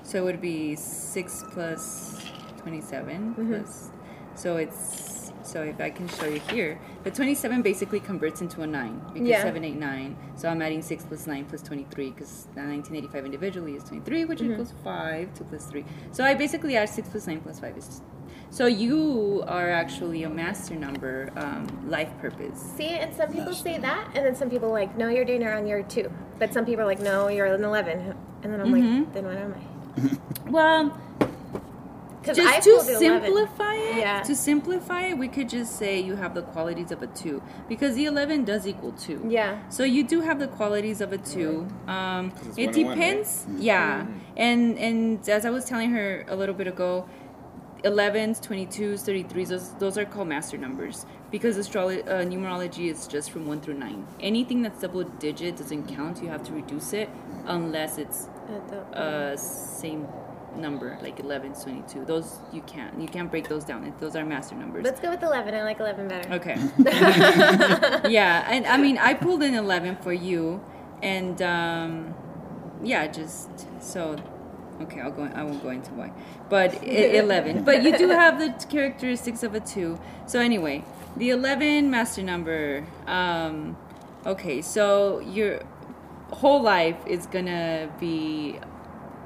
[0.03, 2.21] so it would be six plus
[2.59, 3.91] twenty plus.
[4.35, 8.63] So it's so if I can show you here, the twenty seven basically converts into
[8.63, 9.43] a nine because Yeah.
[9.43, 10.17] seven eight nine.
[10.37, 13.85] So I'm adding six plus nine plus twenty three because nineteen eighty five individually is
[13.85, 15.33] twenty three, which equals five.
[15.35, 15.85] Two plus three.
[16.13, 18.03] So I basically add six plus nine plus five is.
[18.53, 22.59] So you are actually a master number, um, life purpose.
[22.77, 25.43] See, and some people say that, and then some people are like, no, you're doing
[25.43, 26.11] it on year two.
[26.41, 28.13] But some people are like, no, you're an 11.
[28.43, 29.01] And then I'm Mhm.
[29.05, 30.51] like, then what am I?
[30.51, 30.99] Well,
[32.23, 32.99] just I to pulled 11.
[32.99, 34.23] simplify it Yeah.
[34.23, 37.95] to simplify it we could just say you have the qualities of a two because
[37.95, 39.59] the 11 does equal two Yeah.
[39.71, 42.85] so you do have the qualities of a two um, 'Cause it's it one and
[42.85, 42.95] one, right?
[42.95, 44.07] depends yeah
[44.37, 47.07] and and as i was telling her a little bit ago
[47.85, 53.31] 11s 22s 33s those, those are called master numbers because astrology uh, numerology is just
[53.31, 54.05] from one through nine.
[54.21, 56.21] Anything that's double digit doesn't count.
[56.23, 57.09] You have to reduce it
[57.47, 58.29] unless it's
[58.93, 60.07] uh, same
[60.57, 63.93] number like 11 22 those you can't you can't break those down.
[64.01, 64.85] Those are master numbers.
[64.85, 65.55] Let's go with 11.
[65.55, 66.33] I like 11 better.
[66.35, 66.57] okay.
[68.11, 70.63] Yeah and i mean i pulled in 11 for you
[71.03, 72.15] and um
[72.83, 73.49] yeah just
[73.81, 74.17] so
[74.81, 76.11] okay i'll go i won't go into why.
[76.49, 80.85] But 11 but you do have the characteristics of a 2 so anyway
[81.17, 83.77] the 11 master number um
[84.27, 85.61] okay so your
[86.33, 88.59] whole life is gonna be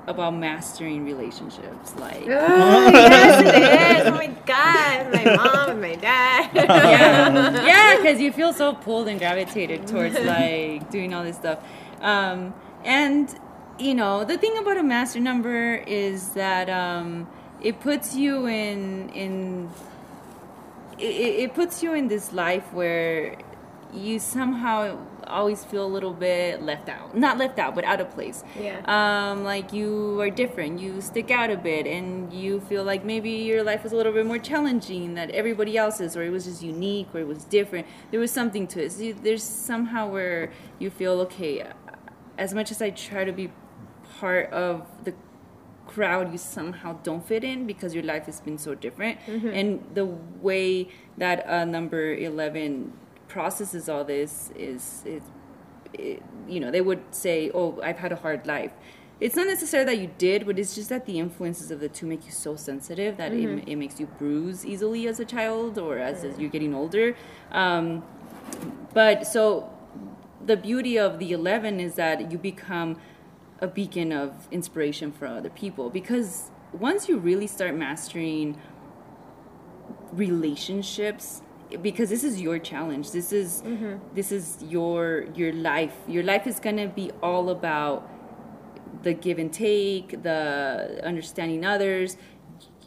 [0.07, 4.07] about mastering relationships like Oh, yes, it is.
[4.13, 6.51] Oh my god, my mom and my dad.
[6.55, 11.59] yeah, yeah, because you feel so pulled and gravitated towards like doing all this stuff.
[12.01, 13.35] Um, and
[13.79, 17.27] you know, the thing about a master number is that um,
[17.63, 19.71] it puts you in in
[20.99, 23.37] it, it it puts you in this life where
[23.95, 27.17] you somehow always feel a little bit left out.
[27.17, 28.45] Not left out but out of place.
[28.61, 28.81] Yeah.
[28.87, 30.81] um like you are different.
[30.81, 34.13] You stick out a bit and you feel like maybe your life was a little
[34.13, 37.87] bit more challenging than everybody else's or it was just unique or it was different.
[38.11, 38.93] There was something to it.
[38.93, 41.67] So you, there's somehow where you feel okay
[42.37, 43.49] as much as i try to be
[44.19, 45.15] part of the
[45.87, 49.19] crowd you somehow don't fit in because your life has been so different.
[49.29, 50.89] And the way
[51.19, 52.93] that uh, number 11
[53.35, 55.23] processes all this is is
[55.93, 58.75] it, you know they would say oh i've had a hard life.
[59.21, 62.07] It's not necessarily that you did but it's just that the influences of the two
[62.13, 65.93] make you so sensitive that it, it makes you bruise easily as a child or
[65.99, 67.07] as, as you're getting older.
[67.53, 68.03] Um,
[68.93, 69.71] but so
[70.51, 72.91] the beauty of the 11 is that you become
[73.61, 78.61] a beacon of inspiration for other people because once you really start mastering
[80.13, 81.41] relationships
[81.83, 83.11] because this is your challenge.
[83.11, 83.63] This is
[84.15, 85.95] this is your your life.
[86.07, 88.09] Your life is going to be all about
[89.03, 92.17] the give and take the understanding others.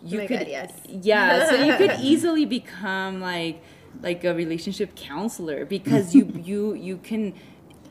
[0.03, 0.71] You Oh could God, yes.
[0.87, 3.63] yeah so you could easily become like
[4.01, 7.33] like a relationship counselor because you you you can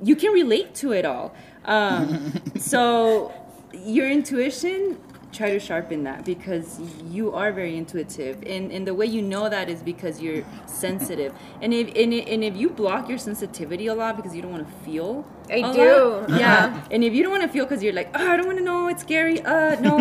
[0.03, 1.35] you can relate to it all.
[1.65, 3.33] Um, so
[3.73, 4.99] your intuition
[5.37, 6.81] try to sharpen that because
[7.11, 8.43] you are very intuitive.
[8.47, 11.33] And, and the way you know that is because you're sensitive.
[11.61, 14.67] And if and, and if you block your sensitivity a lot because you don't want
[14.67, 16.27] to feel I do.
[16.29, 16.85] lot, yeah.
[16.91, 18.65] And if you don't want to feel because you're like oh i don't want to
[18.65, 20.01] know it's scary uh no.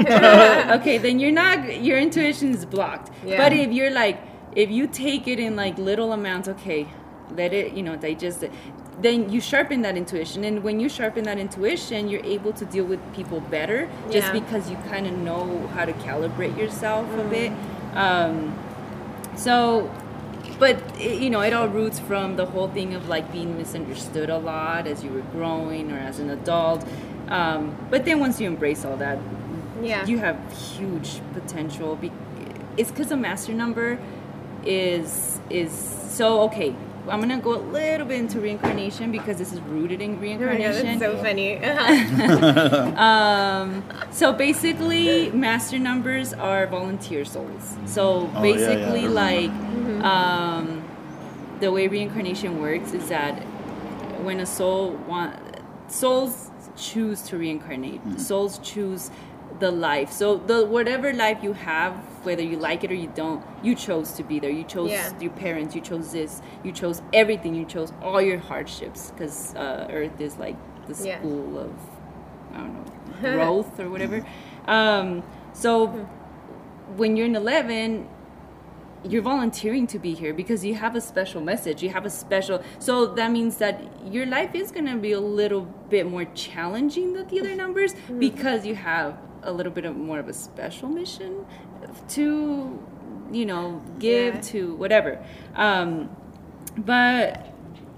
[0.78, 3.12] Okay then you're not your intuition is blocked.
[3.26, 3.38] Yeah.
[3.38, 4.22] but if you're like
[4.56, 6.88] if you take it in like little amounts okay
[7.36, 8.52] let it you know digest it
[9.02, 12.86] then you sharpen that intuition and when you sharpen that intuition you're able to deal
[12.86, 14.40] with people better just Yeah.
[14.40, 17.52] because you kind of know how to calibrate yourself a bit
[17.94, 18.58] um,
[19.36, 19.92] so
[20.60, 24.30] but it, you know it all roots from the whole thing of like being misunderstood
[24.30, 26.86] a lot as you were growing or as an adult
[27.28, 29.18] um, but then once you embrace all that
[29.82, 30.06] Yeah.
[30.06, 32.12] you have huge potential be-
[32.78, 33.98] it's because a master number
[34.66, 35.72] is is
[36.10, 36.74] so okay
[37.10, 40.18] i'm gonna go a little bit into reincarnation because this is rooted in Oh my
[40.18, 41.58] god, reincarnation that's so funny.
[42.96, 47.76] um, so basically, master numbers are volunteer souls.
[47.86, 49.52] So Oh, yeah, basically, yeah, I like
[50.04, 50.84] um,
[51.60, 53.40] the way reincarnation works is that
[54.24, 55.36] when a soul want
[55.88, 59.10] souls choose to reincarnate, souls choose
[59.60, 60.12] the life.
[60.12, 61.94] So the whatever life you have,
[62.24, 64.50] whether you like it or you don't, you chose to be there.
[64.50, 65.20] You chose Yeah.
[65.20, 65.76] your parents.
[65.76, 66.42] You chose this.
[66.64, 67.56] You chose everything.
[67.56, 70.56] You chose all your hardships because uh, Earth is like
[70.88, 71.20] the Yeah.
[71.20, 71.72] school of
[72.54, 74.26] I don't know growth or whatever.
[74.68, 75.88] Um, so
[76.96, 78.08] when you're in 11
[79.08, 82.62] you're volunteering to be here because you have a special message you have a special
[82.80, 83.80] so that means that
[84.12, 87.94] your life is going to be a little bit more challenging than the other numbers
[88.20, 91.46] because you have a little bit of more of a special mission
[92.10, 92.80] to
[93.32, 94.42] you know give Yeah.
[94.42, 95.24] to whatever
[95.56, 96.10] um
[96.78, 97.52] but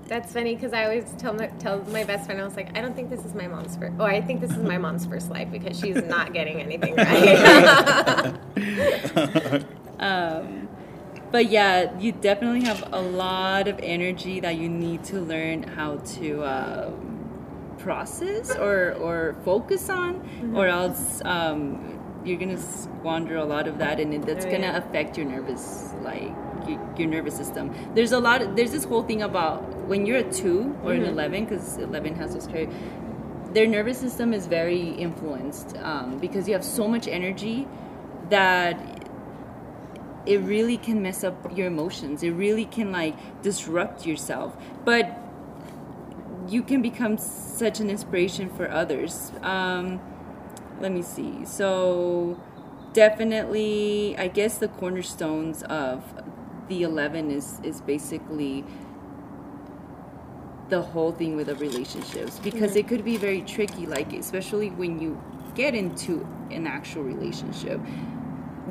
[0.08, 2.82] That's funny because I always tell my, tell my best friend, I was like, I
[2.82, 3.94] don't think this is my mom's first.
[4.00, 8.34] Oh, I think this is my mom's first life because she's not getting anything right.
[10.00, 10.70] Um,
[11.32, 15.98] but yeah, you definitely have a lot of energy that you need to learn how
[15.98, 17.17] to um,
[17.88, 20.14] process or, or focus on,
[20.58, 21.60] or else um,
[22.26, 24.82] you're gonna squander a lot of that, and that's Oh, gonna yeah.
[24.84, 26.34] affect your nervous like
[26.68, 27.66] your, your nervous system.
[27.96, 28.42] There's a lot.
[28.42, 32.16] Of, there's this whole thing about when you're a two or an eleven, because eleven
[32.16, 32.76] has those character
[33.54, 37.66] their nervous system is very influenced um, because you have so much energy
[38.30, 38.76] that
[40.26, 42.24] it really can mess up your emotions.
[42.24, 44.56] It really can like disrupt yourself.
[44.84, 45.17] But
[46.48, 49.32] you can become such an inspiration for others.
[49.42, 50.00] Um,
[50.80, 51.46] let me see.
[51.46, 52.40] So
[52.94, 56.04] definitely, I guess the cornerstones of
[56.68, 58.64] the 11 is is basically
[60.70, 65.00] the whole thing with the relationships because it could be very tricky like especially when
[65.00, 65.22] you
[65.56, 67.80] get into an actual relationship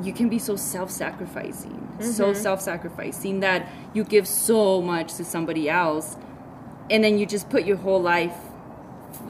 [0.03, 6.17] you can be so self-sacrificing so self-sacrificing that you give so much to somebody else
[6.89, 8.35] and then you just put your whole life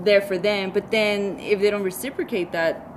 [0.02, 0.72] there for them.
[0.72, 2.88] But then if they don't reciprocate that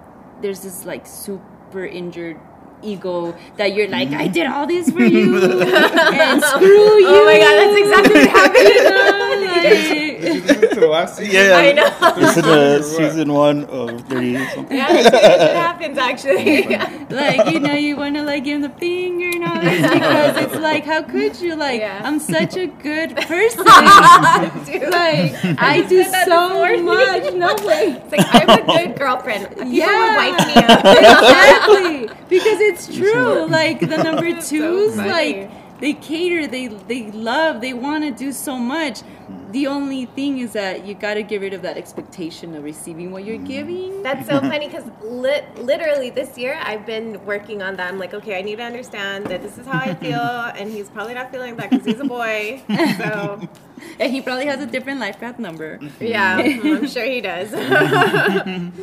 [0.42, 2.38] there's this like super injured
[2.82, 7.38] ego that you're like i did all this for you and screw you Oh my
[7.38, 10.06] god, that's exactly what happened.
[10.20, 11.34] Did you listen to the last season?
[11.34, 12.14] Yeah, I know.
[12.20, 14.76] Listen Or to season one of thirty something.
[14.76, 16.62] yeah, it happens actually.
[17.10, 20.36] like you know you want to like give him the finger and all this because
[20.44, 22.00] it's like how could you like Yeah.
[22.04, 24.90] i'm such a good person Dude.
[24.90, 26.48] like i do so
[26.84, 29.48] much no way It's like I'm a good girlfriend.
[29.48, 30.16] People Yeah.
[30.16, 30.84] wipe me up.
[30.84, 35.10] exactly because it's true like the number That's so twos funny.
[35.10, 35.50] like
[35.80, 39.02] they cater they they love they want to do so much
[39.52, 43.10] the only thing is that you got to get rid of that expectation of receiving
[43.10, 47.76] what you're giving That's so funny because li- literally this year I've been working on
[47.76, 47.92] that.
[47.92, 50.20] I'm like, okay, I need to understand that this is how I feel,
[50.56, 52.62] and he's probably not feeling that because he's a boy.
[52.98, 53.48] So
[54.00, 57.52] and he probably has a different life path number yeah, I'm sure he does.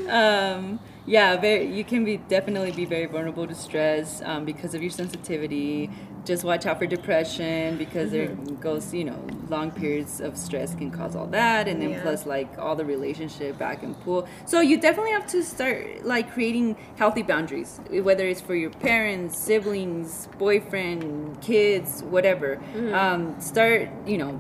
[0.10, 4.82] um, yeah, very, you can be definitely be very vulnerable to stress um, because of
[4.82, 5.90] your sensitivity.
[6.28, 8.28] Just watch out for depression because there
[8.60, 9.18] goes, you know,
[9.48, 12.02] long periods of stress can cause all that, and then Yeah.
[12.02, 14.28] plus like all the relationship back and pull.
[14.46, 19.38] So you definitely have to start like creating healthy boundaries, whether it's for your parents,
[19.38, 22.60] siblings, boyfriend, kids, whatever.
[22.92, 24.38] Um, start, you know,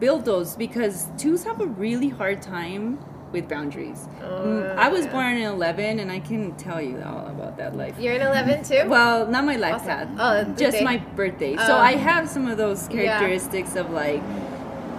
[0.00, 2.98] build those because twos have a really hard time
[3.36, 4.08] with boundaries.
[4.22, 5.12] Mm, I was yeah.
[5.12, 7.94] born in 11 and I can tell you all about that life.
[7.98, 8.88] You're in 11 too.
[8.88, 10.08] Well, not my life Also- path.
[10.18, 10.84] oh, just day.
[10.84, 11.54] my birthday.
[11.56, 11.90] so Oh.
[11.90, 12.96] I have some of those Yeah.
[12.96, 14.22] characteristics of like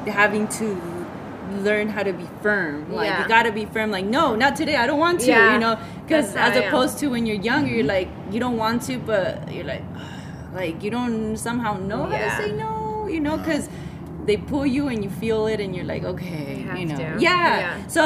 [0.08, 0.68] having to
[1.68, 2.94] learn how to be firm.
[2.94, 3.22] Like Yeah.
[3.24, 3.90] you got to be firm.
[3.92, 4.76] Like no, not today.
[4.76, 5.28] I don't want to.
[5.28, 5.54] Yeah.
[5.54, 8.98] You know, because as opposed to when you're younger, you're like you don't want to,
[9.00, 9.84] but you're like
[10.54, 13.08] like you don't somehow know how to say no.
[13.10, 13.70] You know, because
[14.28, 16.98] they pull you and you feel it and you're like okay You you know.
[16.98, 17.04] To.
[17.04, 17.60] yeah.
[17.64, 17.88] Yeah.
[17.88, 18.02] so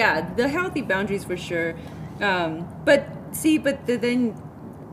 [0.00, 1.70] yeah the healthy boundaries for sure.
[2.20, 2.50] Um
[2.84, 3.00] but
[3.32, 4.20] see but the, then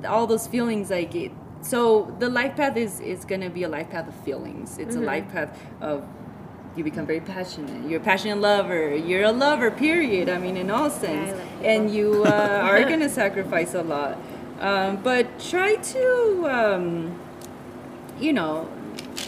[0.08, 1.32] all those feelings like it
[1.62, 4.78] so the life path is is gonna be a life path of feelings.
[4.78, 5.04] It's Mm-hmm.
[5.04, 6.04] a life path of
[6.76, 7.80] you become very passionate.
[7.90, 8.96] You're a passionate lover.
[8.96, 10.26] You're a lover period.
[10.30, 11.30] I mean in all sense.
[11.64, 14.18] and you uh, are gonna sacrifice a lot.
[14.60, 16.06] Um, but try to
[16.58, 16.86] um,
[18.20, 18.70] you know,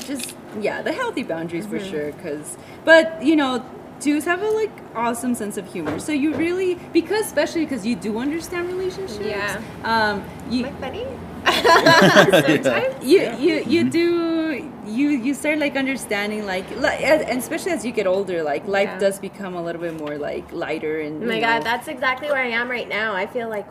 [0.10, 1.78] just yeah, the healthy boundaries Mm-hmm.
[1.78, 2.12] for sure.
[2.14, 3.66] Cause, but you know,
[4.00, 6.00] twos have a like awesome sense of humor.
[6.00, 9.26] So you really, because especially because you do understand relationships.
[9.26, 9.62] Yeah.
[9.84, 11.06] Um, you Am I funny?
[11.46, 12.42] Yeah.
[12.64, 13.04] Sometimes.
[13.06, 17.86] you you you do you you start like understanding like like and and especially as
[17.86, 19.00] you get older like life Yeah.
[19.00, 22.30] does become a little bit more like lighter and Oh my god, know, that's exactly
[22.30, 23.14] where I am right now.
[23.14, 23.68] I feel like,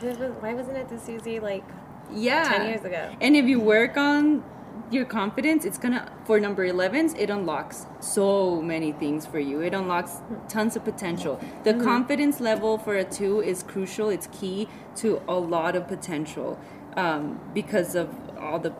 [0.00, 1.64] this was, why wasn't it this easy like
[2.12, 3.10] yeah 10 years ago?
[3.20, 4.42] and if you work on
[4.90, 9.74] your confidence it's gonna for number 11s it unlocks so many things for you it
[9.74, 10.18] unlocks
[10.48, 11.84] tons of potential the Mm-hmm.
[11.84, 16.58] confidence level for a two is crucial it's key to a lot of potential
[16.96, 18.08] um, because of
[18.40, 18.72] all the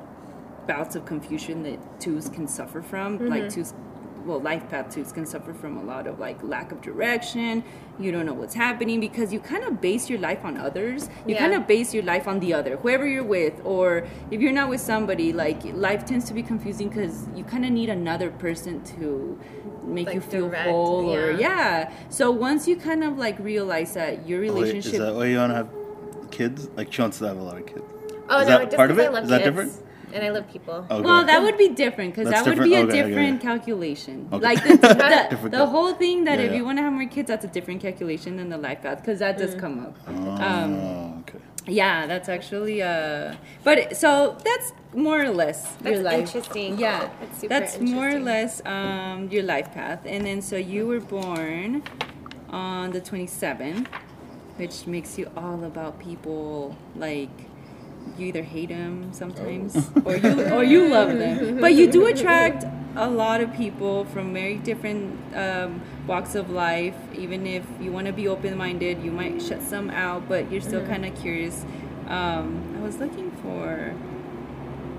[0.66, 3.28] bouts of confusion that twos can suffer from Mm-hmm.
[3.28, 3.74] like twos
[4.26, 7.62] well life path twos can suffer from a lot of like lack of direction
[7.98, 11.34] you don't know what's happening because you kind of base your life on others you
[11.34, 11.40] Yeah.
[11.40, 14.68] kind of base your life on the other whoever you're with or if you're not
[14.68, 18.82] with somebody like life tends to be confusing because you kind of need another person
[18.96, 19.38] to
[19.84, 21.38] make Like you feel direct, whole or yeah.
[21.38, 25.14] yeah so once you kind of like realize that your Oh, Wait, relationship is that
[25.14, 25.68] why you want to have
[26.30, 26.68] kids?
[26.76, 27.82] Like she wants to have a lot of kids.
[28.28, 29.08] Oh Is no, that just part of 'cause it?
[29.08, 29.72] I love Is that different?
[30.12, 30.86] And I love people.
[30.90, 31.00] Okay.
[31.02, 32.90] Well, that would be different because That's that would be a different?
[32.90, 33.46] Okay, okay, different okay.
[33.48, 34.28] calculation.
[34.32, 34.42] Okay.
[34.44, 36.56] Like the, the, Different the whole thing that Yeah, if yeah.
[36.58, 39.18] you want to have more kids, that's a different calculation than the life path because
[39.20, 39.40] that Mm.
[39.40, 39.94] does come up.
[40.08, 41.38] Oh, Um, okay.
[41.66, 43.34] yeah, that's actually uh,
[43.64, 46.20] but so that's more or less your life.
[46.20, 46.78] interesting.
[46.78, 50.86] Yeah, That's super that's more or less um your life path, and then so you
[50.86, 51.82] were born
[52.50, 53.88] on the twenty seventh,
[54.56, 57.28] which makes you all about people like
[58.16, 61.60] you either hate them sometimes or you or you love them.
[61.60, 62.64] But you do attract
[62.96, 66.96] a lot of people from very different um, walks of life.
[67.14, 70.84] Even if you want to be open-minded you might shut some out but you're still
[70.86, 71.64] kind of curious.
[72.08, 73.92] Um, i was looking for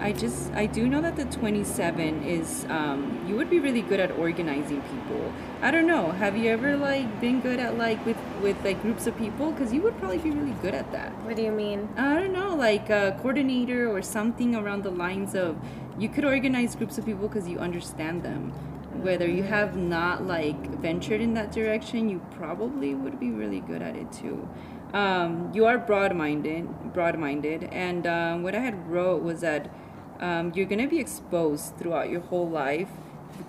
[0.02, 4.00] I just I do know that the 27 is um, you would be really good
[4.00, 5.34] at organizing people.
[5.62, 6.12] I don't know.
[6.12, 9.52] Have you ever like been good at like with with like groups of people?
[9.52, 11.12] Because you would probably be really good at that.
[11.24, 11.90] What do you mean?
[11.98, 15.58] I don't know, like a coordinator or something around the lines of
[15.98, 18.52] you could organize groups of people because you understand them.
[19.04, 23.82] Whether you have not like ventured in that direction, you probably would be really good
[23.82, 24.48] at it too.
[24.94, 29.70] Um, you are broad-minded, broad-minded, and um, what I had wrote was that
[30.20, 32.90] um, you're gonna be exposed throughout your whole life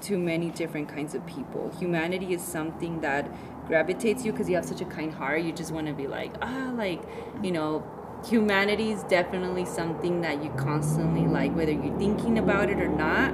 [0.02, 1.72] to many different kinds of people.
[1.78, 3.28] Humanity is something that
[3.66, 5.42] gravitates you because you have such a kind heart.
[5.42, 7.02] You just want to be like, ah, like,
[7.42, 7.84] you know,
[8.28, 13.32] humanity is definitely something that you constantly like, whether you're thinking about it or not,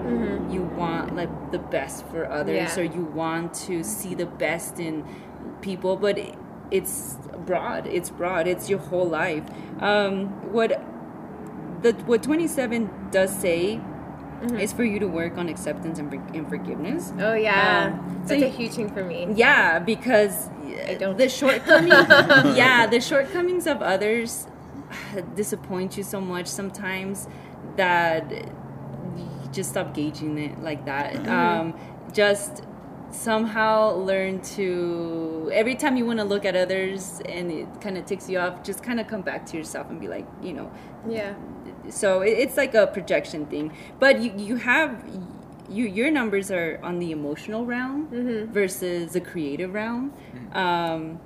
[0.50, 2.80] you want like the best for others Yeah.
[2.80, 5.04] or you want to see the best in
[5.60, 6.18] people, but
[6.70, 7.86] it's broad.
[7.86, 8.46] It's broad.
[8.46, 9.44] It's your whole life.
[9.80, 10.80] Um, what
[11.92, 13.80] the what 27 does say
[14.60, 17.12] is for you to work on acceptance and, and forgiveness.
[17.18, 19.28] Oh yeah, Um, that's you- a huge thing for me.
[19.34, 20.48] Yeah, because
[20.88, 21.90] I don't- the shortcomings.
[22.56, 24.46] yeah, the shortcomings of others
[25.34, 27.28] disappoint you so much sometimes
[27.76, 31.26] that you just stop gauging it like that.
[31.28, 31.74] Um,
[32.12, 32.62] just
[33.10, 38.04] somehow learn to every time you want to look at others and it kind of
[38.04, 40.70] ticks you off just kind of come back to yourself and be like you know
[41.08, 41.34] Yeah.
[41.90, 43.72] So it, it's like a projection thing.
[43.98, 45.04] But you you have
[45.68, 48.08] you your numbers are on the emotional realm
[48.52, 50.12] versus the creative realm.
[50.52, 51.20] Um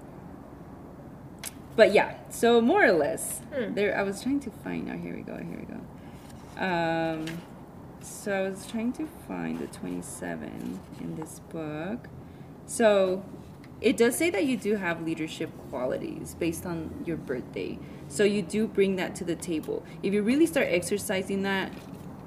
[1.76, 3.40] but yeah so more or less.
[3.74, 5.80] There i was trying to find oh here we go here we go.
[6.64, 7.26] Um
[8.02, 12.08] so i was trying to find the 27 in this book.
[12.66, 13.24] So
[13.80, 17.78] it does say that you do have leadership qualities based on your birthday.
[18.10, 19.84] So you do bring that to the table.
[20.02, 21.72] If you really start exercising that,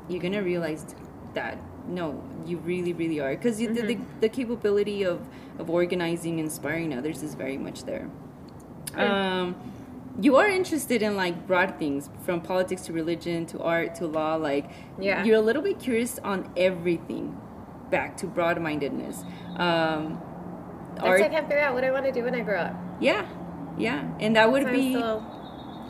[0.07, 0.95] you're going to realize
[1.33, 1.57] that
[1.87, 3.35] no, you really, really are.
[3.35, 5.27] Because the, the, the capability of,
[5.59, 8.09] of organizing, inspiring others is very much there.
[8.95, 9.55] Um,
[10.21, 14.35] you are interested in like broad things from politics to religion to art to law.
[14.35, 15.25] Like, Yeah.
[15.25, 17.37] you're a little bit curious on everything
[17.91, 19.25] back to broad mindedness.
[19.57, 20.15] Um,
[20.99, 22.75] why I can't figure out what I want to do when I grow up.
[23.01, 23.27] yeah,
[23.77, 25.25] yeah, and that would be still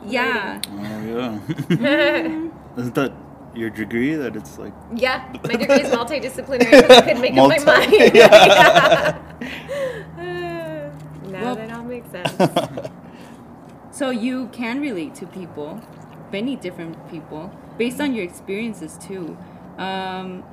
[0.08, 1.40] yeah, Oh
[1.80, 2.50] yeah.
[2.78, 3.12] Isn't that
[3.56, 6.90] your degree that it's like Yeah, my degree is multidisciplinary.
[6.90, 8.12] I couldn't make Multi- up my mind.
[8.16, 9.20] Yeah.
[10.18, 12.32] now Well- that all makes sense.
[13.92, 15.80] So you can relate to people,
[16.32, 19.38] many different people, based on your experiences too.
[19.78, 20.44] Um,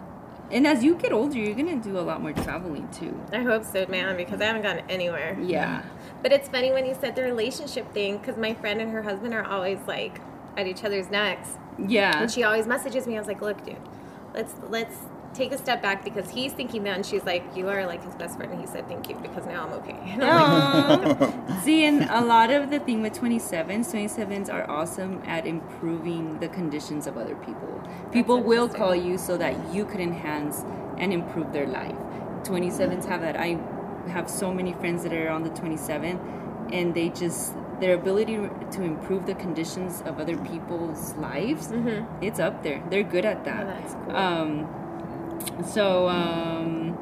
[0.50, 3.18] and as you get older, you're gonna do a lot more traveling too.
[3.32, 5.36] I hope so, man, because I haven't gone anywhere.
[5.40, 5.82] Yeah,
[6.22, 9.34] But it's funny when you said the relationship thing, because my friend and her husband
[9.34, 10.20] are always like
[10.56, 12.22] at each other's necks, yeah.
[12.22, 13.16] and she always messages me.
[13.16, 13.76] I was like, "Look, dude,
[14.34, 14.96] let's let's
[15.34, 18.14] take a step back because he's thinking that, and she's like, you are like his
[18.14, 19.98] best friend." And he said, "Thank you," because now I'm okay.
[20.06, 25.22] And I'm like, See, and a lot of the thing with 27s, 27s are awesome
[25.26, 27.82] at improving the conditions of other people.
[28.12, 30.64] People will call you so that you could enhance
[30.98, 31.96] and improve their life.
[32.44, 33.36] 27s have that.
[33.36, 33.58] I
[34.08, 38.82] have so many friends that are on the 27, and they just their ability to
[38.82, 41.72] improve the conditions of other people's lives,
[42.20, 42.82] it's up there.
[42.90, 43.64] They're good at that.
[43.64, 44.16] Oh, that's cool.
[44.16, 44.79] Um,
[45.64, 46.96] so um,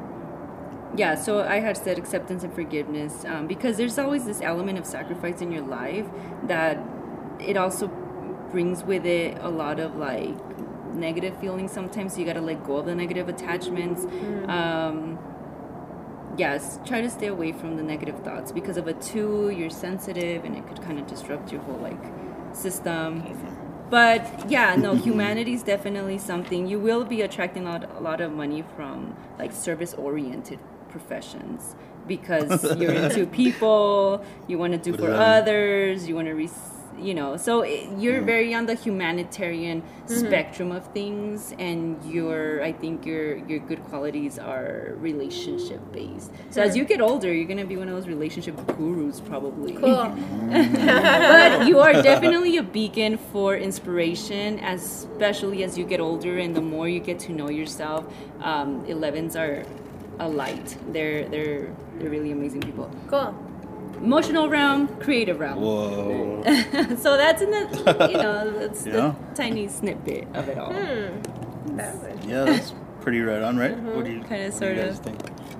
[0.95, 4.85] yeah so i had said acceptance and forgiveness um, because there's always this element of
[4.85, 6.05] sacrifice in your life
[6.43, 6.77] that
[7.39, 7.87] it also
[8.51, 10.35] brings with it a lot of like
[10.93, 12.13] negative feelings sometimes.
[12.13, 14.05] So you got to let go of the negative attachments.
[14.47, 15.19] Um,
[16.37, 20.45] yes try to stay away from the negative thoughts because of a two you're sensitive
[20.45, 21.99] and it could kind of disrupt your whole like
[22.53, 23.21] system
[23.89, 26.67] but yeah no humanity is definitely something.
[26.67, 30.59] You will be attracting a lot, a lot of money from like service oriented
[30.89, 31.75] professions
[32.07, 36.49] because you're into people you want to do for others you want to re-
[37.01, 38.25] you know so it, you're mm.
[38.25, 40.13] very on the humanitarian mm-hmm.
[40.13, 46.61] spectrum of things and your i think your your good qualities are relationship based so
[46.61, 46.87] as you mm.
[46.87, 49.89] get older you're gonna be one of those relationship gurus probably cool.
[50.49, 50.73] Mm.
[50.73, 56.61] but you are definitely a beacon for inspiration, especially as you get older and the
[56.61, 58.05] more you get to know yourself.
[58.41, 59.63] Um, 11s are
[60.19, 60.77] a light.
[60.91, 62.89] They're they're they're really amazing people.
[63.07, 63.48] Cool.
[64.01, 65.59] Emotional realm, creative realm.
[65.61, 66.41] whoa?
[66.97, 68.93] so that's in the you know that's Yeah.
[68.93, 70.71] the tiny snippet of it all.
[70.73, 71.75] Hmm.
[71.77, 73.77] That was- Yeah, that's pretty right on, right?
[73.77, 74.85] What do you Kinda, what do you sorta.
[74.85, 75.19] guys think?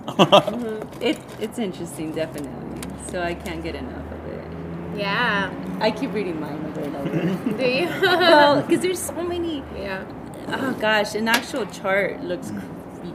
[1.01, 2.81] It it's interesting, definitely.
[3.11, 4.99] So I can't get enough of it.
[4.99, 5.51] Yeah.
[5.81, 7.57] I keep reading mine over and over.
[7.57, 7.85] Do you?
[8.01, 10.03] well, because there's so many yeah.
[10.49, 12.51] oh gosh, an actual chart looks,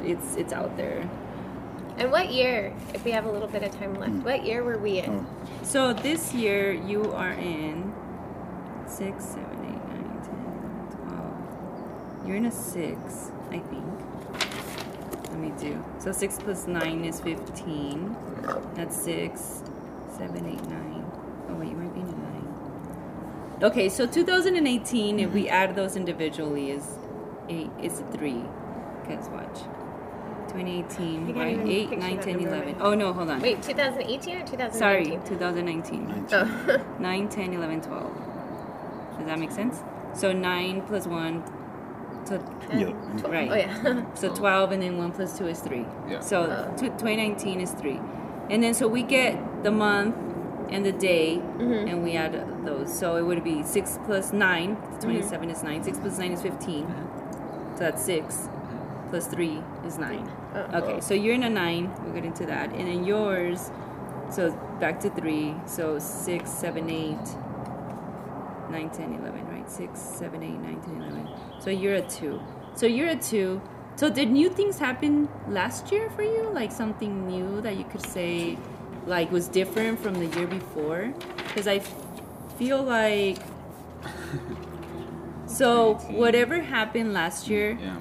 [0.05, 1.09] it's it's out there.
[1.97, 4.23] And what year, if we have a little bit of time left, mm.
[4.25, 5.11] what year were we in?
[5.11, 5.27] Oh.
[5.63, 7.95] So this year you are in
[8.87, 12.27] six, seven, eight, nine, ten, twelve.
[12.27, 13.85] You're in a six, I think.
[15.31, 15.85] Let me do.
[15.99, 18.17] So six plus nine is fifteen.
[18.75, 19.63] That's six,
[20.17, 21.05] seven, eight, nine.
[21.49, 22.45] Oh wait, you might be in a nine.
[23.63, 25.55] Okay, so 2018, if we mm-hmm.
[25.55, 26.99] add those individually, is
[27.49, 27.71] eight.
[27.81, 28.43] Is a three.
[29.09, 29.61] Guys, watch.
[30.55, 32.77] 2018 I can't by even 8, 9, 10, 11.
[32.81, 33.41] Oh no, hold on.
[33.41, 34.79] Wait, 2018 or 2019?
[34.79, 36.27] Sorry, 2019.
[36.33, 36.85] Oh.
[36.99, 39.19] 9, 10, 11, 12.
[39.19, 39.83] Does that make sense?
[40.15, 41.43] So 9 plus 1,
[42.25, 42.35] so,
[42.73, 42.91] Yeah.
[43.19, 43.33] Twelve.
[43.33, 43.51] Right.
[43.51, 44.05] Oh, yeah.
[44.15, 45.85] so 12, and then 1 plus 2 is 3.
[46.09, 46.21] Yeah.
[46.21, 46.47] So
[46.77, 48.01] tw 2019 is 3.
[48.51, 50.15] And then so we get the month
[50.71, 51.91] and the day, Mhm.
[51.91, 52.33] and we add
[52.65, 52.93] those.
[52.93, 55.83] So it would be 6 plus 9, 27 is 9.
[55.83, 56.87] 6 plus 9 is 15.
[57.75, 58.49] So that's 6.
[59.15, 60.33] Plus 3 is 9.
[60.55, 60.59] Oh.
[60.59, 60.99] Okay, oh.
[60.99, 61.95] so you're in a 9.
[62.03, 62.71] We'll get into that.
[62.71, 63.71] And then yours,
[64.29, 64.51] so
[64.81, 65.55] back to 3.
[65.67, 67.17] So 6, 7, 8,
[68.73, 69.71] 9, 10, 11, right?
[69.71, 71.29] 6, 7, 8, 9, 10, 11.
[71.61, 72.41] So you're a 2.
[72.75, 73.63] So you're a 2.
[73.95, 76.51] So did new things happen last year for you?
[76.51, 78.59] Like something new that you could say
[79.07, 81.15] like was different from the year before?
[81.37, 81.95] Because I f-
[82.59, 83.39] feel like
[85.47, 87.99] so whatever happened last year Yeah.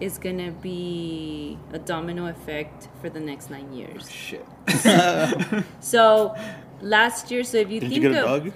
[0.00, 4.10] Is gonna be a domino effect for the next nine years.
[4.10, 4.46] Shit.
[5.80, 6.34] So
[6.80, 8.52] last year, so if you Did think you get a of dog?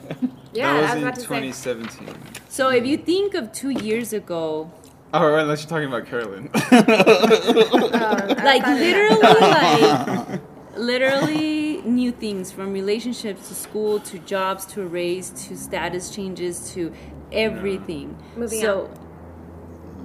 [0.52, 1.26] Yeah, that was, I was in about to say.
[1.26, 2.16] 2017.
[2.48, 4.70] so if you think of two years ago,
[5.12, 6.50] Oh, right, unless you're talking about Carolyn.
[6.72, 10.40] Oh, like literally like
[10.76, 16.72] literally new things from relationships to school to jobs to a raise to status changes
[16.72, 16.92] to
[17.30, 18.16] everything.
[18.36, 18.90] Moving so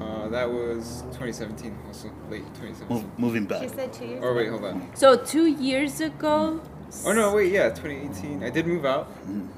[0.01, 2.87] uh, that was 2017, also late 2017.
[2.89, 3.61] Mo- moving back.
[3.63, 4.23] She said two years.
[4.23, 4.89] Or wait, hold on.
[4.95, 6.61] so two years ago.
[7.05, 8.43] Oh no, wait, yeah, 2018.
[8.43, 9.07] I did move out.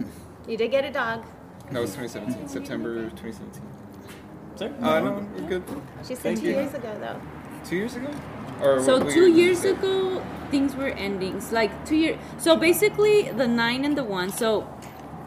[0.47, 1.23] You did get a dog.
[1.71, 3.61] That was 2017, September 2017.
[4.55, 4.71] Sorry?
[4.81, 5.63] Uh, no, we're good.
[6.01, 6.53] She said Thank two you.
[6.55, 7.21] years ago, though.
[7.63, 8.09] Two years ago?
[8.61, 9.69] Or So what- what two year did you years say?
[9.69, 11.37] ago, things were ending.
[11.37, 12.17] It's like two years.
[12.39, 14.29] So basically, the nine and the one.
[14.31, 14.67] So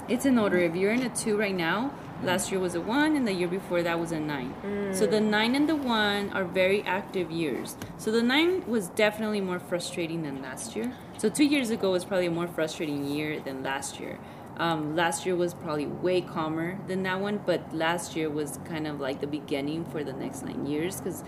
[0.09, 0.59] it's in order.
[0.59, 1.93] If you're in a two right now,
[2.25, 4.55] last year was a one, and the year before that was a nine.
[4.93, 7.77] So the nine and the one are very active years.
[7.99, 10.93] So the nine was definitely more frustrating than last year.
[11.19, 14.19] So two years ago was probably a more frustrating year than last year.
[14.57, 18.87] Um, last year was probably way calmer than that one, but last year was kind
[18.87, 21.25] of like the beginning for the next nine years because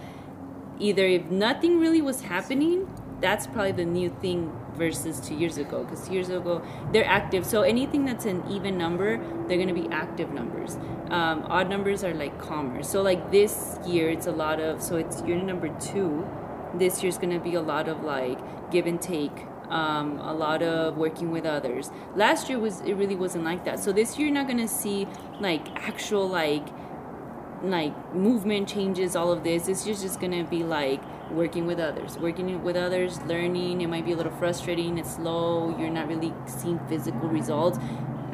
[0.79, 2.89] either if nothing really was happening,
[3.21, 5.85] that's probably the new thing versus two years ago.
[5.85, 6.63] Because two years ago
[6.93, 10.77] they're active, so anything that's an even number, they're gonna be active numbers.
[11.11, 12.83] Um, odd numbers are like calmer.
[12.83, 14.83] So like this year, it's a lot of.
[14.83, 16.27] So it's year number two.
[16.75, 18.39] This year's gonna be a lot of like
[18.71, 19.47] give and take.
[19.69, 21.91] Um, a lot of working with others.
[22.15, 23.81] Last year was it really wasn't like that.
[23.81, 25.09] So this year you're not gonna see
[25.41, 26.69] like actual like
[27.63, 31.01] like movement changes all of this it's just, just gonna be like
[31.31, 32.19] working with others.
[32.19, 36.33] Working with others learning it might be a little frustrating it's slow you're not really
[36.47, 37.79] seeing physical results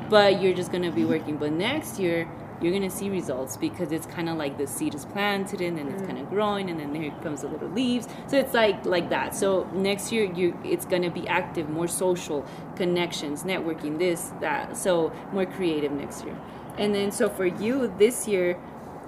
[0.09, 1.37] but you're just gonna be working.
[1.39, 2.29] But next year
[2.61, 5.89] you're gonna see results because it's kind of like the seed is planted and then
[5.89, 6.07] it's mm.
[6.07, 8.07] kind of growing and then there comes the little leaves.
[8.29, 9.35] So it's like like that.
[9.35, 14.77] So next year you it's gonna be active more social connections networking this that.
[14.77, 16.39] So more creative next year.
[16.79, 18.59] And then so for you this year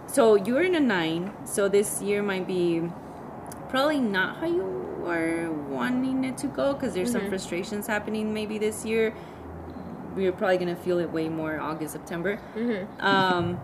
[0.06, 2.82] so you're in a nine, so this year might be
[3.74, 7.30] probably not how you are wanting it to go because there's some mm-hmm.
[7.30, 9.12] frustrations happening maybe this year.
[10.14, 12.40] We're probably gonna feel it way more August, September.
[12.55, 13.05] Mm-hmm.
[13.05, 13.60] Um,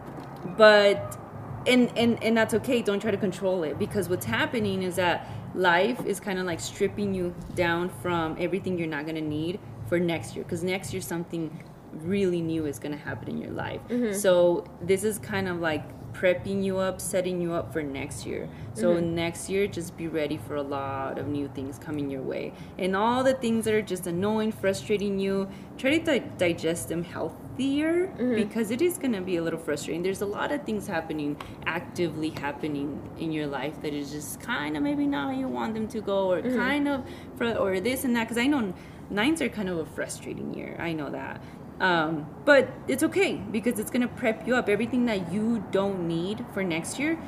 [0.56, 1.16] but
[1.64, 2.82] and and and that's okay.
[2.82, 6.58] Don't try to control it because what's happening is that life is kind of like
[6.58, 11.02] stripping you down from everything you're not gonna need for next year because next year
[11.02, 11.62] something
[11.92, 13.80] really new is gonna happen in your life.
[13.88, 14.14] Mm-hmm.
[14.14, 15.84] So this is kind of like
[16.20, 18.48] prepping you up, setting you up for next year.
[18.74, 19.14] So mm-hmm.
[19.14, 22.94] next year, just be ready for a lot of new things coming your way, and
[22.94, 25.48] all the things that are just annoying, frustrating you.
[25.78, 28.34] Try to di- digest them healthier mm-hmm.
[28.34, 30.02] because it is gonna be a little frustrating.
[30.02, 34.76] There's a lot of things happening, actively happening in your life that is just kind
[34.76, 36.56] of maybe not how you want them to go, or mm-hmm.
[36.56, 37.05] kind of
[37.36, 38.24] for or this and that.
[38.24, 38.74] Because I know
[39.09, 40.76] nines are kind of a frustrating year.
[40.78, 41.42] I know that.
[41.81, 44.69] Um, but it's okay because it's gonna prep you up.
[44.69, 47.19] Everything that you don't need for next year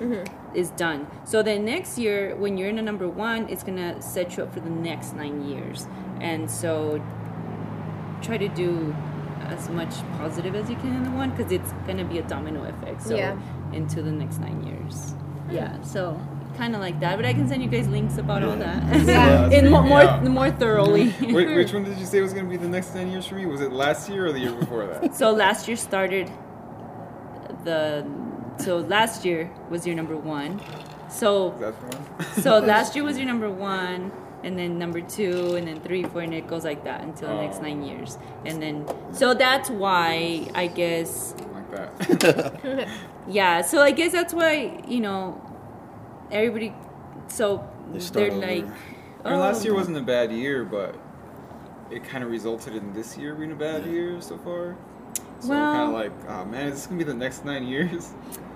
[0.54, 1.06] is done.
[1.24, 4.52] So then next year, when you're in a number one, it's gonna set you up
[4.52, 5.86] for the next nine years.
[6.20, 7.02] And so
[8.20, 8.94] try to do
[9.46, 12.64] as much positive as you can in the one because it's gonna be a domino
[12.64, 13.02] effect.
[13.02, 13.36] So Yeah.
[13.72, 15.14] into the next nine years.
[15.50, 16.18] yeah, so
[16.56, 17.16] kind of like that.
[17.16, 18.82] But I can send you guys links about all that.
[19.06, 19.48] Yeah.
[19.50, 20.20] in more more, Yeah.
[20.28, 21.14] more thoroughly.
[21.20, 23.34] Wait, which one did you say was going to be the next 10 years for
[23.36, 23.46] me?
[23.46, 25.14] Was it last year or the year before that?
[25.14, 26.30] So last year started
[27.64, 28.04] the
[28.58, 30.60] so last year was your number one.
[31.08, 32.42] So Is that the one?
[32.42, 34.12] so last year was your number one,
[34.44, 37.42] and then number two, and then three, four, and it goes like that until the
[37.42, 37.62] next Oh.
[37.62, 38.18] nine years.
[38.44, 42.88] And then so that's why I guess like that.
[43.28, 43.62] yeah.
[43.62, 45.40] So I guess that's why you know
[46.32, 46.74] everybody.
[47.28, 48.40] So they they're over.
[48.40, 48.66] like.
[49.24, 50.96] I mean, last "Oh, year wasn't a bad year, but
[51.90, 54.76] it kind of resulted in this year being a bad year so far.
[55.40, 58.12] So Well- kind of like, oh man, is this gonna be the next nine years?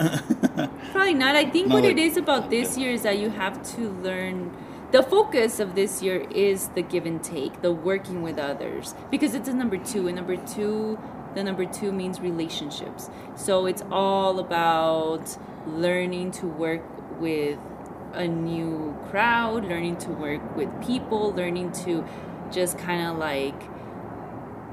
[0.93, 1.37] Probably not.
[1.37, 3.91] I think No, what it like- is about this year is that you have to
[4.03, 4.51] learn.
[4.93, 9.35] The focus of this year is the give and take, the working with others, because
[9.35, 10.97] it's a number two, and number two,
[11.35, 13.11] the number two means relationships.
[13.35, 15.37] So it's all about
[15.67, 17.59] learning to work with
[18.15, 22.05] a new crowd, learning to work with people, learning to
[22.51, 23.61] just kind of like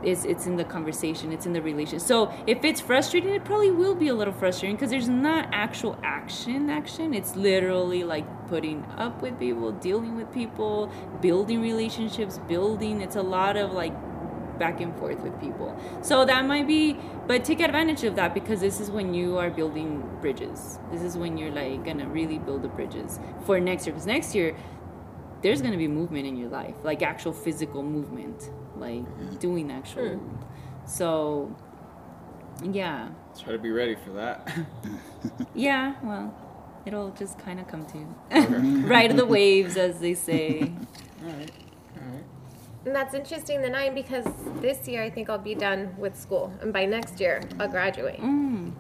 [0.03, 1.99] it's it's in the conversation it's in the relation.
[1.99, 5.98] So if it's frustrating it probably will be a little frustrating because there's not actual
[6.03, 7.14] action action.
[7.14, 10.91] It's literally like putting up with people dealing with people
[11.22, 13.02] building relationships building.
[13.02, 13.94] It's a lot of like
[14.59, 16.97] back and forth with people so that might be
[17.27, 21.17] but take advantage of that because this is when you are building bridges this is
[21.17, 24.55] when you're like gonna really build the bridges for next year because next year
[25.41, 29.35] there's going to be movement in your life like actual physical movement like mm-hmm.
[29.38, 30.19] doing actual Sure.
[30.85, 31.55] so
[32.63, 34.47] yeah Try to be ready for that.
[35.55, 36.34] yeah well
[36.85, 38.55] it'll just kind of come to you Okay.
[38.88, 40.71] ride the waves as they say
[41.25, 41.51] All right.
[41.97, 42.23] All right.
[42.85, 44.26] And that's interesting, the nine, because
[44.61, 48.19] this year I think I'll be done with school, and by next year I'll graduate.
[48.19, 48.72] mm.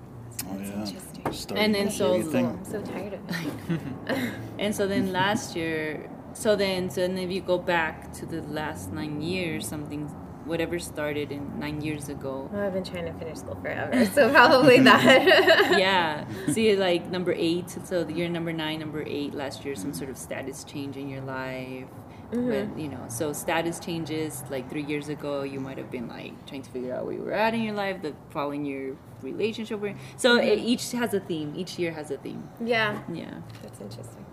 [0.49, 0.79] Oh, yeah.
[0.85, 1.31] interesting.
[1.31, 4.33] Starting And then so- I'm so tired of it.
[4.59, 8.41] and so then last year so then so then if you go back to the
[8.41, 10.07] last nine years something
[10.45, 14.29] whatever started in nine years ago Well, I've been trying to finish school forever, so
[14.31, 15.77] probably that.
[15.79, 16.25] yeah.
[16.51, 17.69] See, like number eight.
[17.85, 19.33] So you're number nine, number eight.
[19.33, 21.85] Last year, some sort of status change in your life.
[22.33, 24.43] But you know, so status changes.
[24.49, 27.21] Like three years ago, you might have been like trying to figure out where you
[27.21, 28.01] were at in your life.
[28.01, 29.79] The following year, relationship.
[29.79, 31.53] Where so it, each has a theme.
[31.55, 32.47] Each year has a theme.
[32.63, 33.35] yeah, Yeah.
[33.61, 34.25] that's interesting.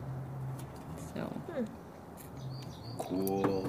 [1.14, 1.32] So
[2.98, 3.68] Cool.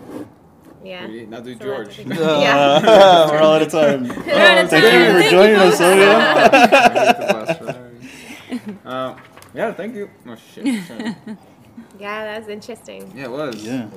[0.84, 1.08] Yeah.
[1.28, 1.96] Now do It's a lot to George.
[1.96, 2.84] think Uh, about.
[3.32, 4.04] we're all out of time.
[4.26, 6.02] We're out of Thank you for joining us, folks.
[6.02, 6.16] Elvia.
[6.16, 8.80] I hate the last one.
[8.86, 9.18] Uh,
[9.54, 10.10] yeah, thank you.
[10.28, 11.46] Oh shit.
[11.92, 12.04] Sorry.
[12.04, 13.12] Yeah, that's interesting.
[13.16, 13.64] Yeah, it was.
[13.64, 13.88] Yeah.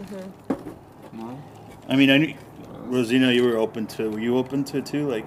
[1.13, 1.43] Well,
[1.89, 2.35] I mean, I knew,
[2.85, 4.11] Rosina, you were open to.
[4.11, 5.09] Were you open to it too?
[5.09, 5.27] Like,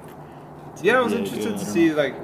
[0.82, 2.16] yeah, I was interested yeah, to see like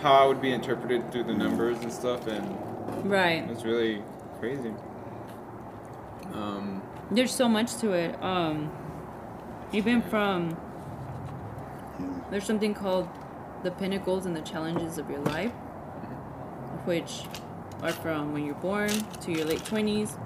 [0.00, 3.48] how I would be interpreted through the numbers and stuff, and right.
[3.50, 4.02] it's really
[4.38, 4.72] crazy.
[6.32, 8.22] Um, There's so much to it.
[8.22, 8.70] Um,
[9.72, 10.56] even from
[12.30, 13.08] there's something called
[13.62, 15.52] the pinnacles and the challenges of your life,
[16.84, 17.22] which
[17.82, 18.90] are from when you're born
[19.22, 20.16] to your late twenties,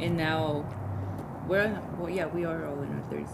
[0.00, 0.64] and now
[1.48, 3.28] we're well, yeah, we are all in our thirties.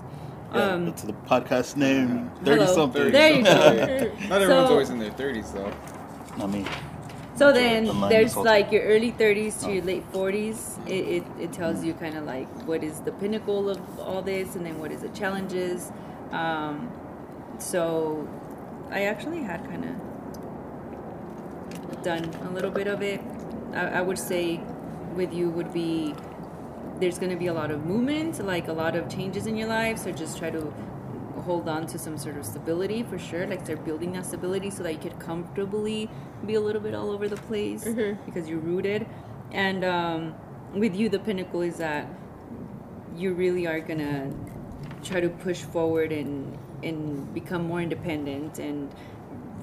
[0.54, 2.30] yeah, Um, that's the podcast name.
[2.44, 2.74] Thirty Hello.
[2.74, 3.12] something.
[3.12, 3.50] There you go.
[4.28, 5.72] Not everyone's So- always in their thirties though.
[6.38, 6.64] Not me.
[7.36, 9.86] So then the there's like your early 30s to your Oh.
[9.86, 10.86] late 40s.
[10.86, 14.56] It, it, it tells you kind of like what is the pinnacle of all this
[14.56, 15.90] and then what is the challenges.
[16.32, 16.90] Um,
[17.58, 18.28] so
[18.90, 19.94] I actually had kind of
[22.02, 23.20] done a little bit of it.
[23.74, 24.60] I, I would say
[25.14, 26.14] with you would be
[26.98, 29.68] there's going to be a lot of movement, like a lot of changes in your
[29.68, 29.98] life.
[29.98, 30.72] So just try to
[31.40, 33.46] hold on to some sort of stability for sure.
[33.46, 36.10] Like they're building that stability so that you could comfortably
[36.46, 37.84] be a little bit all over the place
[38.26, 39.06] because you're rooted.
[39.50, 40.34] And um,
[40.74, 42.06] with you, the pinnacle is that
[43.16, 44.32] you really are gonna
[45.02, 48.94] try to push forward and and become more independent and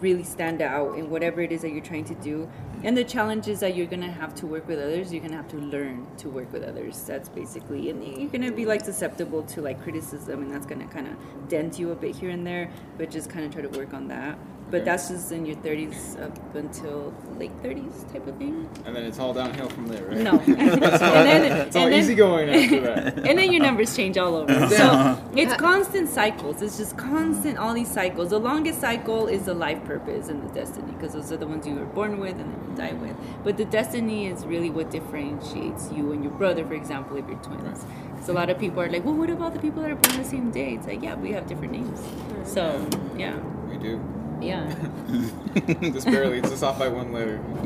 [0.02, 2.50] really stand out in whatever it is that you're trying to do.
[2.84, 5.12] And the challenge is that you're gonna have to work with others.
[5.12, 7.04] You're gonna have to learn to work with others.
[7.04, 11.08] That's basically, and you're gonna be like susceptible to like criticism, and that's gonna kind
[11.08, 12.70] of dent you a bit here and there.
[12.98, 14.38] But just kind of try to work on that.
[14.70, 18.68] But that's just in your 30s up until late 30s type of thing.
[18.86, 20.18] And then it's all downhill from there, right?
[20.18, 23.18] No, and then It's all then- easy going after that.
[23.26, 24.68] and then your numbers change all over.
[24.70, 26.62] So it's constant cycles.
[26.62, 28.32] It's just constant, all these cycles.
[28.32, 31.66] The longest cycle is the life purpose and the destiny, because those are the ones
[31.66, 33.16] you were born with and then you die with.
[33.46, 37.38] But the destiny is really what differentiates you and your brother, for example, if you're
[37.40, 37.86] twins.
[38.12, 40.18] Because a lot of people are like, well, what about the people that are born
[40.18, 40.74] the same day?
[40.74, 42.02] It's like, yeah, we have different names.
[42.44, 42.86] So,
[43.18, 43.38] yeah,
[43.70, 44.02] We do.
[44.42, 44.74] Yeah.
[45.82, 46.40] Just barely.
[46.40, 47.38] It's just off by one letter.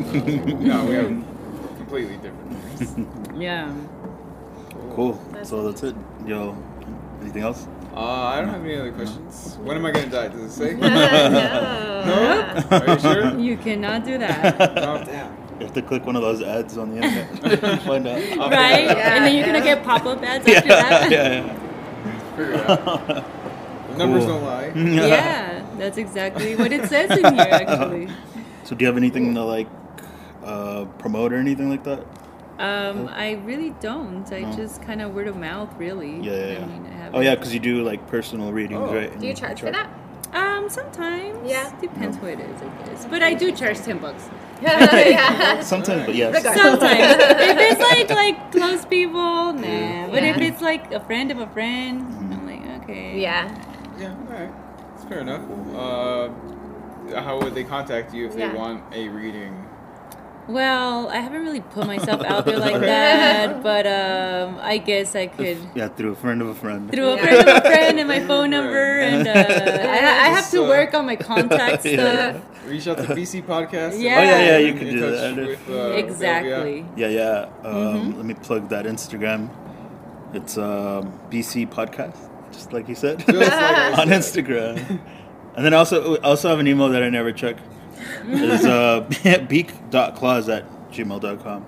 [0.61, 1.07] No, we have
[1.77, 3.18] completely different.
[3.41, 3.73] Yeah.
[4.95, 5.14] Cool.
[5.31, 5.95] That's so that's it.
[6.26, 6.56] Yo,
[7.22, 7.68] anything else?
[7.95, 9.57] Uh, I don't have any other questions.
[9.61, 10.27] When am I gonna die?
[10.30, 10.73] Does it say?
[10.76, 10.88] no.
[12.06, 12.77] no.
[12.77, 13.39] Are you sure?
[13.39, 14.56] You cannot do that.
[14.61, 15.35] Oh damn.
[15.60, 18.15] You have to click one of those ads on the internet and find out.
[18.52, 18.84] right?
[18.85, 21.11] Yeah, and then you're gonna get pop up ads Yeah, after that.
[21.11, 23.10] yeah, Figure it out.
[23.10, 23.23] yeah.
[23.91, 24.39] The numbers Cool.
[24.39, 24.72] don't lie.
[24.76, 25.51] Yeah,
[25.81, 28.07] that's exactly what it says in here, actually.
[28.63, 29.67] So do you have anything to like
[30.45, 32.01] uh, promote or anything like that?
[32.59, 34.31] Um, I really don't.
[34.31, 34.55] I Oh.
[34.55, 36.13] just kind of word of mouth, really.
[36.21, 36.63] Yeah, yeah, yeah.
[36.63, 38.93] I mean, I haven't- oh yeah, because you do like personal readings, Oh.
[38.95, 39.11] right?
[39.19, 39.89] Do you charge for that?
[40.31, 41.37] Um, sometimes.
[41.49, 41.73] Yeah.
[41.81, 43.05] Depends what it is, I guess.
[43.13, 44.29] But I do charge ten bucks.
[44.61, 45.59] yeah.
[45.73, 46.31] Sometimes, but yes.
[46.43, 47.17] Sometimes.
[47.49, 49.67] if it's like like close people, nah.
[49.67, 50.07] Yeah.
[50.13, 52.33] But if it's like a friend of a friend, Mm-hmm.
[52.33, 53.19] I'm like, okay.
[53.19, 53.49] Yeah.
[53.99, 54.13] Yeah.
[54.29, 54.53] All right.
[55.11, 57.15] That's fair enough.
[57.15, 58.51] Uh, how would they contact you if Yeah.
[58.51, 59.67] they want a reading?
[60.47, 65.27] Well, I haven't really put myself out there like that, but um, I guess I
[65.27, 65.57] could.
[65.75, 66.89] Yeah, through a friend of a friend.
[66.91, 70.49] Through a friend of a friend and my phone number, and uh, I, I have
[70.51, 72.31] to uh, work on my contact Yeah.
[72.33, 72.67] stuff.
[72.67, 73.99] Reach out to BC Podcast.
[74.01, 74.19] Yeah.
[74.19, 75.35] Oh yeah, yeah, you can do that.
[75.35, 75.73] with, uh,
[76.03, 76.85] Exactly.
[76.95, 77.49] Yeah, yeah.
[77.63, 78.17] Um, Mm-hmm.
[78.17, 79.49] Let me plug that Instagram.
[80.33, 82.17] It's um, BC Podcast,
[82.52, 83.52] just like you said, like
[83.99, 84.07] on.
[84.10, 84.99] Instagram.
[85.56, 87.57] And then also also have an email that I never check.
[88.26, 89.07] It's uh,
[89.49, 91.65] beak.claws at gmail.com.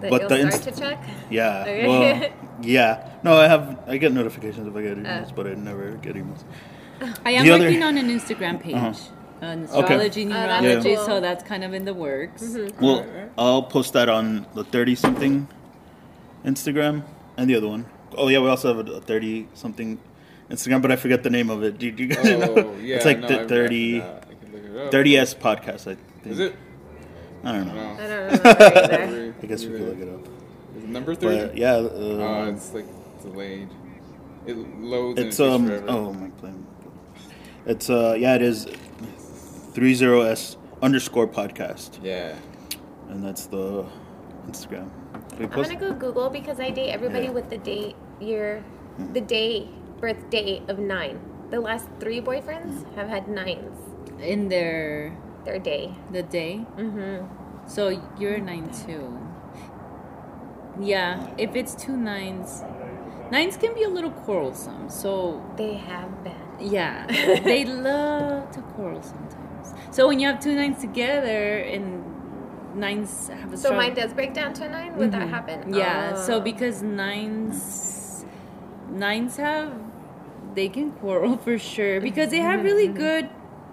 [0.00, 1.04] That But you'll the start inst- to check?
[1.30, 1.60] Yeah.
[1.62, 1.86] Okay.
[1.86, 2.32] Well,
[2.62, 3.08] yeah.
[3.22, 3.78] No, I have.
[3.86, 5.34] I get notifications if I get emails, Oh.
[5.36, 6.42] but I never get emails.
[7.24, 8.92] I am The other- working on an Instagram page, Uh-huh.
[9.40, 9.80] an Okay.
[9.80, 11.04] astrology, Oh, that's numerology, cool.
[11.06, 12.42] so that's kind of in the works.
[12.80, 13.30] Well, Alright, alright.
[13.38, 15.46] I'll post that on the thirty something
[16.44, 17.04] Instagram
[17.36, 17.86] and the other one.
[18.16, 19.98] Oh yeah, we also have a thirty something
[20.50, 21.78] Instagram, but I forget the name of it.
[21.78, 22.54] Do, do you guys know?
[22.56, 22.96] Oh, yeah.
[22.96, 24.24] it's like no, the I- I 30, forgot.
[24.30, 24.92] I can look it up.
[24.92, 25.80] 30s podcast.
[25.90, 26.26] I think.
[26.26, 26.56] Is it?
[27.44, 27.74] I don't know.
[27.74, 29.34] don't I don't remember.
[29.42, 30.28] I guess we could look it up.
[30.76, 31.58] Is it number 30?
[31.58, 32.86] Yeah, Uh, uh, it's like
[33.22, 33.68] delayed.
[34.46, 35.66] It loads and it's it um.
[35.66, 35.86] forever.
[35.88, 36.66] Oh my plan.
[37.64, 38.66] It's uh yeah it is
[39.72, 42.34] three zero s underscore podcast Yeah.
[43.08, 43.86] and that's the
[44.48, 44.90] Instagram.
[45.38, 47.36] We I'm gonna go Google because I date everybody Yeah.
[47.38, 48.62] with the date year,
[49.12, 49.68] the day,
[50.00, 51.18] birth date of nine.
[51.50, 53.76] The last three boyfriends have had nines.
[54.20, 55.12] In their
[55.44, 55.94] Their day.
[56.12, 57.26] the day, Mm-hmm.
[57.66, 57.88] so
[58.18, 59.18] you're nine too.
[60.80, 62.62] Yeah, if it's two nines,
[63.30, 64.88] nines can be a little quarrelsome.
[64.88, 66.36] So They have been.
[66.60, 67.06] yeah,
[67.44, 69.74] they love to quarrel sometimes.
[69.90, 72.01] So when you have two nines together and
[72.74, 75.30] nines have a So strong- mine does break down to a 9 Would that Mhm.
[75.30, 75.74] happen?
[75.74, 76.14] Yeah.
[76.14, 76.40] So Oh.
[76.40, 78.24] because nines,
[78.90, 79.72] nines have,
[80.54, 82.96] they can quarrel for sure because they have really Mm-hmm.
[83.08, 83.28] good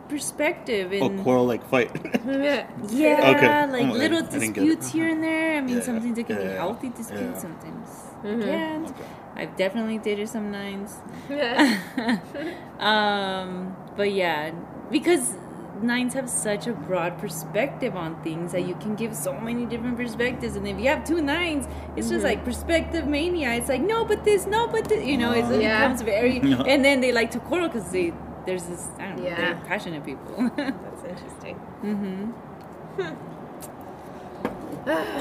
[0.09, 1.91] perspective oh quarrel like fight.
[2.25, 3.71] yeah, Okay.
[3.71, 4.79] like Oh, I- little I didn't get it.
[4.79, 5.57] disputes here and there.
[5.57, 7.45] I mean, Yeah, sometimes it can yeah, be healthy disputes, Yeah.
[7.47, 7.87] sometimes
[8.25, 8.43] Mhm.
[8.43, 8.85] can't.
[8.89, 9.09] Okay.
[9.37, 10.97] I've definitely dated some nines.
[11.29, 12.17] Yeah.
[12.79, 14.51] um, but yeah,
[14.91, 15.35] because
[15.83, 19.97] nines have such a broad perspective on things that you can give so many different
[19.97, 20.55] perspectives.
[20.55, 23.51] And if you have two nines, it's just like perspective mania.
[23.53, 25.05] It's like no, but this, no, but this.
[25.05, 25.79] You know, it's, it Yeah.
[25.81, 26.39] becomes very.
[26.49, 26.63] Yeah.
[26.63, 28.13] And then they like to quarrel because they
[28.45, 29.35] there's this I don't know, Yeah.
[29.35, 30.49] they're passionate people.
[30.55, 31.55] That's interesting.
[31.83, 32.31] Mm-hmm.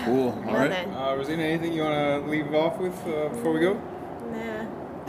[0.05, 0.29] Cool.
[0.31, 0.71] All Well right.
[0.71, 0.95] then.
[0.95, 3.75] Uh, Rosina, anything you want to leave off with uh, before we go?
[3.75, 4.65] Nah.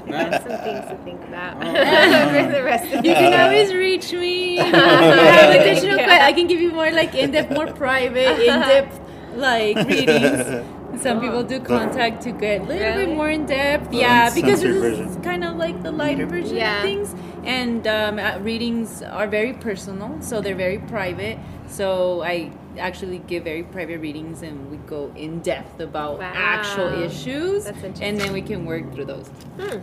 [0.08, 0.18] Nah?
[0.18, 1.74] I have some things to think about Oh.
[2.46, 4.60] for the rest of You can always reach me.
[4.60, 6.06] If you have additional Yeah.
[6.08, 9.00] que- I can give you more like in depth, more private, in depth
[9.36, 10.66] like readings.
[11.02, 13.06] Some people do contact to get a little Really?
[13.06, 13.90] bit more in depth.
[13.92, 16.78] The Yeah, because uncensored this is kind of like the lighter version Yeah.
[16.78, 17.16] of things.
[17.46, 21.38] And um, uh, readings are very personal, so they're very private.
[21.70, 26.32] So I actually give very private readings, and we go in depth about Wow.
[26.34, 28.08] actual issues, That's interesting.
[28.08, 29.28] and then we can work through those.
[29.60, 29.78] Hmm.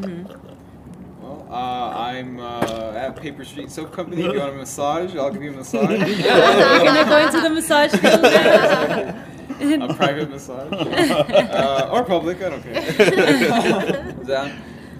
[0.00, 0.22] hmm
[1.22, 4.22] Well, uh, I'm uh, at Paper Street Soap Company.
[4.24, 5.88] If you want a massage, I'll give you a massage.
[5.88, 10.72] We're gonna go into the massage field a private massage.
[10.72, 14.12] Uh, or public, I don't care.
[14.26, 14.50] Down.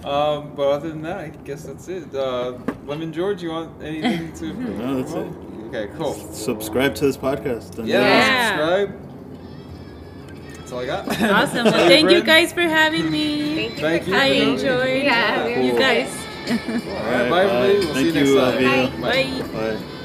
[0.03, 2.13] Um, but other than that, I guess that's it.
[2.13, 4.53] Uh, Lemon George, you want anything to?
[4.53, 5.27] No, that's it.
[5.73, 6.13] Okay, cool.
[6.13, 7.79] Subscribe to this podcast.
[7.79, 8.49] and, Yeah, Yeah.
[8.49, 8.99] subscribe.
[10.57, 11.07] That's all I got.
[11.21, 11.65] Awesome.
[11.65, 13.69] Well, thank you guys for having me.
[13.69, 13.81] Thank you.
[13.81, 14.15] Thank you.
[14.15, 14.49] I coming.
[14.53, 16.09] enjoyed Yeah, we you guys.
[16.49, 17.73] All right, bye, everybody.
[17.79, 18.57] We'll Thank see you next you, time.
[18.57, 19.01] Elvia.
[19.01, 19.77] Bye.
[19.77, 20.00] Bye.